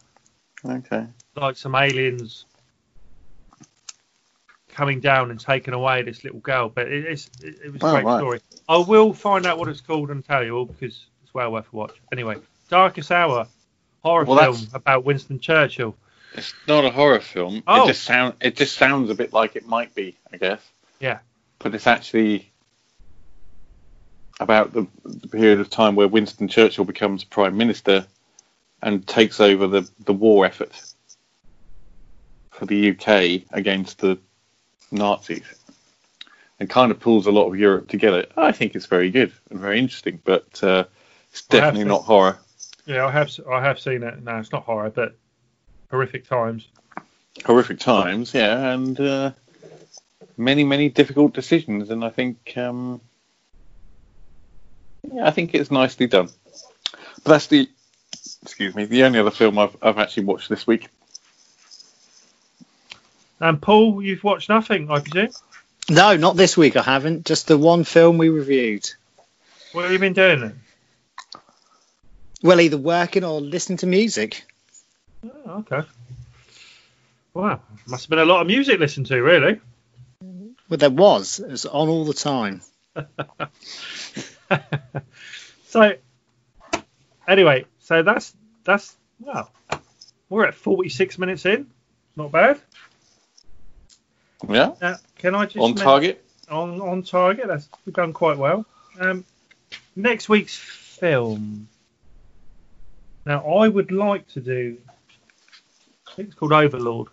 Okay. 0.64 1.06
like 1.34 1.56
some 1.56 1.74
aliens 1.74 2.44
coming 4.68 5.00
down 5.00 5.30
and 5.30 5.40
taking 5.40 5.74
away 5.74 6.02
this 6.02 6.22
little 6.24 6.40
girl. 6.40 6.68
But 6.68 6.88
it, 6.88 7.04
it's 7.04 7.30
it, 7.42 7.56
it 7.64 7.72
was 7.72 7.82
a 7.82 7.86
Oh, 7.86 7.92
great 7.92 8.04
right. 8.04 8.18
story. 8.18 8.40
I 8.68 8.76
will 8.76 9.12
find 9.12 9.44
out 9.46 9.58
what 9.58 9.68
it's 9.68 9.80
called 9.80 10.10
and 10.10 10.24
tell 10.24 10.44
you 10.44 10.56
all 10.56 10.66
because 10.66 11.06
it's 11.24 11.34
well 11.34 11.50
worth 11.52 11.66
a 11.72 11.76
watch. 11.76 11.96
Anyway, 12.12 12.36
Darkest 12.68 13.10
Hour, 13.10 13.46
horror 14.04 14.24
Well, 14.24 14.38
film 14.38 14.54
that's- 14.54 14.74
about 14.74 15.04
Winston 15.04 15.40
Churchill. 15.40 15.96
It's 16.34 16.52
not 16.66 16.84
a 16.84 16.90
horror 16.90 17.20
film. 17.20 17.62
Oh. 17.66 17.84
It 17.84 17.88
just 17.88 18.02
sound 18.02 18.34
it 18.40 18.56
just 18.56 18.76
sounds 18.76 19.10
a 19.10 19.14
bit 19.14 19.32
like 19.32 19.56
it 19.56 19.66
might 19.66 19.94
be, 19.94 20.16
I 20.32 20.36
guess. 20.36 20.60
Yeah. 21.00 21.18
But 21.60 21.74
it's 21.74 21.86
actually 21.86 22.52
about 24.40 24.72
the, 24.72 24.86
the 25.04 25.28
period 25.28 25.60
of 25.60 25.70
time 25.70 25.94
where 25.94 26.08
Winston 26.08 26.48
Churchill 26.48 26.84
becomes 26.84 27.22
prime 27.22 27.56
minister 27.56 28.06
and 28.82 29.06
takes 29.06 29.40
over 29.40 29.66
the, 29.66 29.88
the 30.04 30.12
war 30.12 30.44
effort 30.44 30.82
for 32.50 32.66
the 32.66 32.90
UK 32.90 33.42
against 33.52 33.98
the 33.98 34.18
Nazis. 34.90 35.44
And 36.60 36.68
kind 36.68 36.90
of 36.90 37.00
pulls 37.00 37.26
a 37.26 37.32
lot 37.32 37.48
of 37.48 37.58
Europe 37.58 37.88
together. 37.88 38.26
I 38.36 38.52
think 38.52 38.74
it's 38.74 38.86
very 38.86 39.10
good 39.10 39.32
and 39.50 39.58
very 39.58 39.78
interesting, 39.78 40.20
but 40.24 40.62
uh, 40.62 40.84
it's 41.30 41.42
definitely 41.42 41.84
not 41.84 42.02
horror. 42.02 42.38
Yeah, 42.86 43.06
I 43.06 43.10
have 43.10 43.30
I 43.50 43.60
have 43.60 43.80
seen 43.80 44.02
it. 44.02 44.22
No, 44.22 44.36
it's 44.36 44.52
not 44.52 44.62
horror, 44.62 44.90
but 44.90 45.16
horrific 45.94 46.28
times. 46.28 46.66
horrific 47.44 47.78
times, 47.78 48.34
yeah, 48.34 48.72
and 48.72 48.98
uh, 48.98 49.30
many, 50.36 50.64
many 50.64 50.88
difficult 50.88 51.32
decisions. 51.32 51.90
And 51.90 52.04
I 52.04 52.10
think, 52.10 52.52
um, 52.56 53.00
yeah, 55.12 55.26
I 55.26 55.30
think 55.30 55.54
it's 55.54 55.70
nicely 55.70 56.08
done. 56.08 56.30
But 57.22 57.30
that's 57.32 57.46
the, 57.46 57.68
excuse 58.42 58.74
me, 58.74 58.86
the 58.86 59.04
only 59.04 59.20
other 59.20 59.30
film 59.30 59.56
I've, 59.56 59.76
I've 59.80 59.98
actually 59.98 60.24
watched 60.24 60.48
this 60.48 60.66
week. 60.66 60.88
And 63.38 63.62
Paul, 63.62 64.02
you've 64.02 64.24
watched 64.24 64.48
nothing, 64.48 64.90
I 64.90 64.98
presume. 64.98 65.30
No, 65.88 66.16
not 66.16 66.36
this 66.36 66.56
week. 66.56 66.76
I 66.76 66.82
haven't. 66.82 67.24
Just 67.24 67.46
the 67.46 67.58
one 67.58 67.84
film 67.84 68.18
we 68.18 68.30
reviewed. 68.30 68.90
What 69.72 69.82
have 69.82 69.92
you 69.92 69.98
been 69.98 70.12
doing 70.12 70.40
then? 70.40 70.60
Well, 72.42 72.60
either 72.60 72.78
working 72.78 73.22
or 73.22 73.40
listening 73.40 73.78
to 73.78 73.86
music. 73.86 74.44
Oh, 75.24 75.64
okay. 75.70 75.82
Wow, 77.32 77.60
must 77.86 78.04
have 78.04 78.10
been 78.10 78.18
a 78.18 78.24
lot 78.24 78.42
of 78.42 78.46
music 78.46 78.78
listened 78.78 79.06
to, 79.06 79.20
really. 79.22 79.60
Well, 80.68 80.78
there 80.78 80.90
was. 80.90 81.40
It 81.40 81.50
was 81.50 81.66
on 81.66 81.88
all 81.88 82.04
the 82.04 82.14
time. 82.14 82.62
so, 85.66 85.94
anyway, 87.26 87.66
so 87.80 88.02
that's 88.02 88.34
that's 88.64 88.96
well, 89.20 89.50
we're 90.28 90.46
at 90.46 90.54
46 90.54 91.18
minutes 91.18 91.44
in. 91.46 91.68
Not 92.16 92.30
bad. 92.30 92.60
Yeah, 94.48 94.74
Now, 94.80 94.96
can 95.18 95.34
I 95.34 95.46
just 95.46 95.58
on 95.58 95.74
target. 95.74 96.24
on 96.50 96.80
on 96.80 97.02
target? 97.02 97.48
That's 97.48 97.68
we've 97.84 97.94
done 97.94 98.12
quite 98.12 98.38
well. 98.38 98.64
Um, 99.00 99.24
next 99.96 100.28
week's 100.28 100.56
film. 100.56 101.68
Now, 103.26 103.40
I 103.46 103.68
would 103.68 103.90
like 103.90 104.28
to 104.28 104.40
do. 104.40 104.78
I 106.14 106.16
think 106.16 106.28
it's 106.28 106.38
called 106.38 106.52
Overlord, 106.52 107.08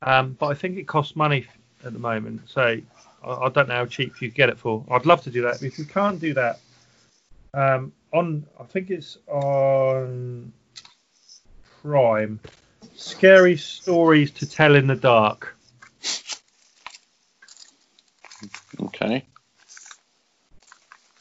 um, 0.00 0.34
but 0.40 0.46
I 0.46 0.54
think 0.54 0.78
it 0.78 0.88
costs 0.88 1.14
money 1.14 1.46
at 1.84 1.92
the 1.92 1.98
moment, 1.98 2.40
so 2.46 2.80
I, 3.22 3.28
I 3.28 3.50
don't 3.50 3.68
know 3.68 3.74
how 3.74 3.84
cheap 3.84 4.22
you 4.22 4.30
get 4.30 4.48
it 4.48 4.58
for. 4.58 4.82
I'd 4.90 5.04
love 5.04 5.20
to 5.24 5.30
do 5.30 5.42
that. 5.42 5.60
But 5.60 5.64
if 5.64 5.78
you 5.78 5.84
can't 5.84 6.18
do 6.18 6.32
that, 6.32 6.58
um, 7.52 7.92
on 8.14 8.46
I 8.58 8.64
think 8.64 8.90
it's 8.90 9.18
on 9.26 10.54
Prime. 11.82 12.40
Scary 12.94 13.58
stories 13.58 14.30
to 14.30 14.46
tell 14.46 14.74
in 14.74 14.86
the 14.86 14.96
dark. 14.96 15.54
Okay, 18.80 19.26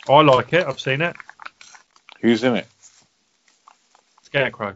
I 0.08 0.22
like 0.22 0.54
it. 0.54 0.66
I've 0.66 0.80
seen 0.80 1.02
it. 1.02 1.18
who's 2.22 2.46
in 2.46 2.56
it? 2.56 2.68
Scarecrow. 4.22 4.76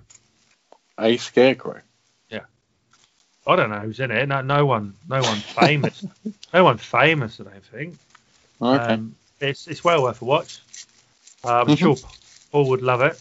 A 1.00 1.16
scarecrow. 1.16 1.80
I 3.48 3.56
don't 3.56 3.70
know 3.70 3.80
who's 3.80 4.00
in 4.00 4.12
it. 4.12 4.28
No, 4.28 4.42
no 4.42 4.66
one, 4.66 4.94
no 5.08 5.24
one 5.24 5.38
famous. 5.38 6.04
no 6.54 6.64
one 6.66 6.78
famous. 6.78 7.40
I 7.40 7.44
don't 7.46 7.66
think. 7.66 7.98
Okay. 8.62 8.94
Um, 8.94 9.16
it's 9.40 9.68
it's 9.68 9.84
well 9.84 10.04
worth 10.04 10.22
a 10.22 10.26
watch. 10.26 10.60
Uh, 11.44 11.62
I'm 11.62 11.68
Mhm. 11.68 11.78
sure 11.78 11.98
Paul 12.52 12.66
would 12.70 12.82
love 12.82 13.02
it. 13.02 13.18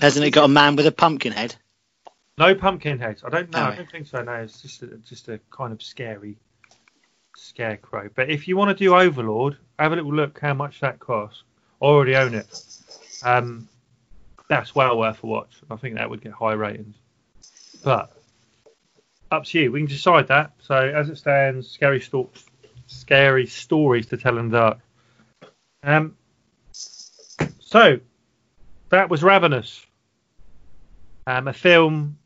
Hasn't 0.00 0.24
it 0.24 0.30
got 0.30 0.44
a 0.44 0.48
man 0.48 0.76
with 0.76 0.86
a 0.86 0.92
pumpkin 0.92 1.32
head? 1.32 1.56
No 2.38 2.54
pumpkin 2.54 2.98
heads. 2.98 3.24
I 3.24 3.30
don't 3.30 3.50
know. 3.50 3.58
I 3.58 3.74
don't 3.76 3.90
think 3.90 4.06
so. 4.06 4.22
No, 4.22 4.32
it's 4.34 4.62
just 4.62 4.82
a, 4.82 4.86
just 4.98 5.28
a 5.28 5.40
kind 5.50 5.72
of 5.72 5.82
scary 5.82 6.36
scarecrow. 7.36 8.08
But 8.14 8.30
if 8.30 8.46
you 8.46 8.56
want 8.56 8.76
to 8.76 8.84
do 8.84 8.94
Overlord, 8.94 9.56
have 9.78 9.92
a 9.92 9.96
little 9.96 10.14
look 10.14 10.38
how 10.38 10.54
much 10.54 10.80
that 10.80 11.00
costs. 11.00 11.42
I 11.80 11.86
already 11.86 12.14
own 12.14 12.34
it. 12.34 12.46
Um, 13.22 13.68
that's 14.52 14.74
well 14.74 14.98
worth 14.98 15.22
a 15.22 15.26
watch. 15.26 15.50
I 15.70 15.76
think 15.76 15.94
that 15.94 16.10
would 16.10 16.20
get 16.20 16.32
high 16.32 16.52
ratings. 16.52 16.94
But 17.82 18.12
up 19.30 19.44
to 19.46 19.58
you. 19.58 19.72
We 19.72 19.80
can 19.80 19.86
decide 19.86 20.28
that. 20.28 20.52
So 20.60 20.76
as 20.76 21.08
it 21.08 21.16
stands, 21.16 21.68
scary 21.68 22.00
sto- 22.00 22.28
scary 22.86 23.46
stories 23.46 24.06
to 24.08 24.18
tell 24.18 24.36
in 24.36 24.50
the 24.50 24.58
dark. 24.58 24.78
Um, 25.82 26.16
so 26.72 27.98
that 28.90 29.08
was 29.08 29.22
Ravenous. 29.22 29.86
Um, 31.26 31.48
a 31.48 31.54
film, 31.54 32.18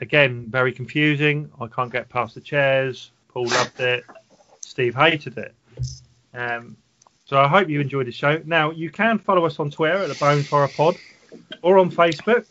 again, 0.00 0.46
very 0.50 0.72
confusing. 0.72 1.50
I 1.58 1.66
can't 1.68 1.90
get 1.90 2.10
past 2.10 2.34
the 2.34 2.42
chairs. 2.42 3.10
Paul 3.28 3.46
loved 3.46 3.80
it. 3.80 4.04
Steve 4.60 4.94
hated 4.94 5.38
it. 5.38 5.54
Um, 6.34 6.76
so 7.26 7.38
I 7.38 7.48
hope 7.48 7.68
you 7.68 7.80
enjoyed 7.80 8.06
the 8.06 8.12
show. 8.12 8.42
Now, 8.44 8.70
you 8.70 8.90
can 8.90 9.18
follow 9.18 9.46
us 9.46 9.58
on 9.58 9.70
Twitter 9.70 9.96
at 9.96 10.08
the 10.08 10.14
Bones 10.14 10.48
Horror 10.48 10.68
Pod 10.68 10.96
or 11.62 11.78
on 11.78 11.90
Facebook. 11.90 12.44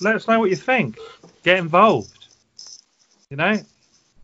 Let 0.00 0.16
us 0.16 0.26
know 0.26 0.40
what 0.40 0.50
you 0.50 0.56
think. 0.56 0.98
Get 1.44 1.58
involved. 1.58 2.26
You 3.30 3.36
know, 3.36 3.60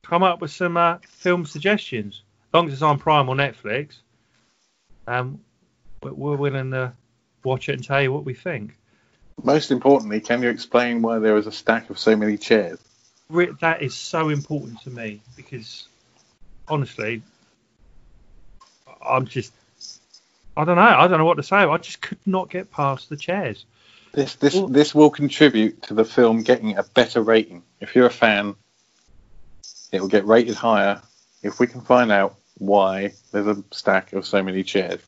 come 0.02 0.22
up 0.22 0.40
with 0.40 0.50
some 0.50 0.76
uh, 0.76 0.98
film 1.08 1.46
suggestions. 1.46 2.22
As 2.48 2.54
long 2.54 2.66
as 2.66 2.72
it's 2.74 2.82
on 2.82 2.98
Prime 2.98 3.28
or 3.28 3.36
Netflix, 3.36 3.98
um, 5.06 5.40
we're, 6.02 6.12
we're 6.12 6.36
willing 6.36 6.72
to 6.72 6.92
watch 7.44 7.68
it 7.68 7.74
and 7.74 7.84
tell 7.84 8.02
you 8.02 8.12
what 8.12 8.24
we 8.24 8.34
think. 8.34 8.76
Most 9.42 9.70
importantly, 9.70 10.20
can 10.20 10.42
you 10.42 10.50
explain 10.50 11.00
why 11.00 11.20
there 11.20 11.36
is 11.36 11.46
a 11.46 11.52
stack 11.52 11.90
of 11.90 11.98
so 11.98 12.16
many 12.16 12.36
chairs? 12.36 12.78
That 13.60 13.82
is 13.82 13.94
so 13.94 14.28
important 14.28 14.82
to 14.82 14.90
me 14.90 15.20
because 15.36 15.86
honestly, 16.68 17.22
I'm 19.00 19.26
just 19.26 19.52
I 20.56 20.64
don't 20.64 20.76
know. 20.76 20.82
I 20.82 21.06
don't 21.08 21.18
know 21.18 21.24
what 21.24 21.36
to 21.36 21.42
say. 21.42 21.56
I 21.56 21.76
just 21.78 22.00
could 22.00 22.18
not 22.26 22.50
get 22.50 22.70
past 22.70 23.08
the 23.08 23.16
chairs. 23.16 23.64
This 24.12 24.34
this 24.36 24.54
Well- 24.54 24.68
this 24.68 24.94
will 24.94 25.10
contribute 25.10 25.82
to 25.84 25.94
the 25.94 26.04
film 26.04 26.42
getting 26.42 26.76
a 26.76 26.82
better 26.82 27.22
rating. 27.22 27.62
If 27.80 27.94
you're 27.94 28.06
a 28.06 28.10
fan, 28.10 28.56
it 29.92 30.00
will 30.00 30.08
get 30.08 30.26
rated 30.26 30.56
higher 30.56 31.00
if 31.42 31.60
we 31.60 31.66
can 31.66 31.80
find 31.80 32.10
out 32.10 32.36
why 32.58 33.12
there's 33.32 33.46
a 33.46 33.62
stack 33.70 34.12
of 34.12 34.26
so 34.26 34.42
many 34.42 34.62
chairs. 34.62 35.00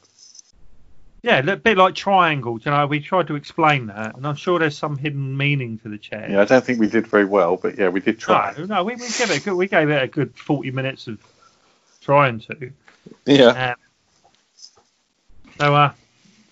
Yeah, 1.22 1.38
a 1.38 1.56
bit 1.56 1.76
like 1.76 1.94
triangles. 1.94 2.64
You 2.64 2.72
know, 2.72 2.84
we 2.86 2.98
tried 2.98 3.28
to 3.28 3.36
explain 3.36 3.86
that, 3.86 4.16
and 4.16 4.26
I'm 4.26 4.34
sure 4.34 4.58
there's 4.58 4.76
some 4.76 4.96
hidden 4.96 5.36
meaning 5.36 5.78
to 5.78 5.88
the 5.88 5.98
chair. 5.98 6.28
Yeah, 6.28 6.40
I 6.40 6.44
don't 6.44 6.64
think 6.64 6.80
we 6.80 6.88
did 6.88 7.06
very 7.06 7.26
well, 7.26 7.56
but 7.56 7.78
yeah, 7.78 7.90
we 7.90 8.00
did 8.00 8.18
try. 8.18 8.52
No, 8.58 8.64
no, 8.64 8.84
we, 8.84 8.96
we 8.96 9.02
gave 9.02 9.30
it 9.30 9.36
a 9.36 9.40
good, 9.40 9.54
we 9.54 9.68
gave 9.68 9.88
it 9.88 10.02
a 10.02 10.08
good 10.08 10.36
40 10.36 10.72
minutes 10.72 11.06
of 11.06 11.18
trying 12.00 12.40
to. 12.40 12.72
Yeah. 13.24 13.46
Um, 13.46 13.76
so, 15.62 15.76
uh, 15.76 15.92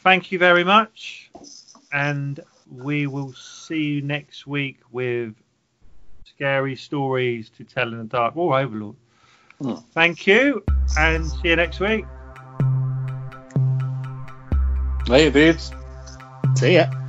thank 0.05 0.31
you 0.31 0.39
very 0.39 0.63
much, 0.63 1.33
and 1.91 2.39
we 2.71 3.09
will 3.09 3.33
see 3.33 3.83
you 3.83 4.03
next 4.03 4.47
week 4.47 4.79
with 4.93 5.35
scary 6.25 6.77
stories 6.77 7.51
to 7.57 7.65
tell 7.65 7.89
in 7.89 7.99
the 7.99 8.05
dark 8.05 8.37
or 8.37 8.57
Overlord. 8.57 8.95
Hmm. 9.61 9.75
Thank 9.95 10.29
you, 10.29 10.63
and 10.97 11.27
see 11.27 11.49
you 11.49 11.57
next 11.57 11.81
week. 11.81 12.05
Hey, 15.09 15.29
dudes. 15.29 15.73
See 16.55 16.77
ya. 16.77 17.00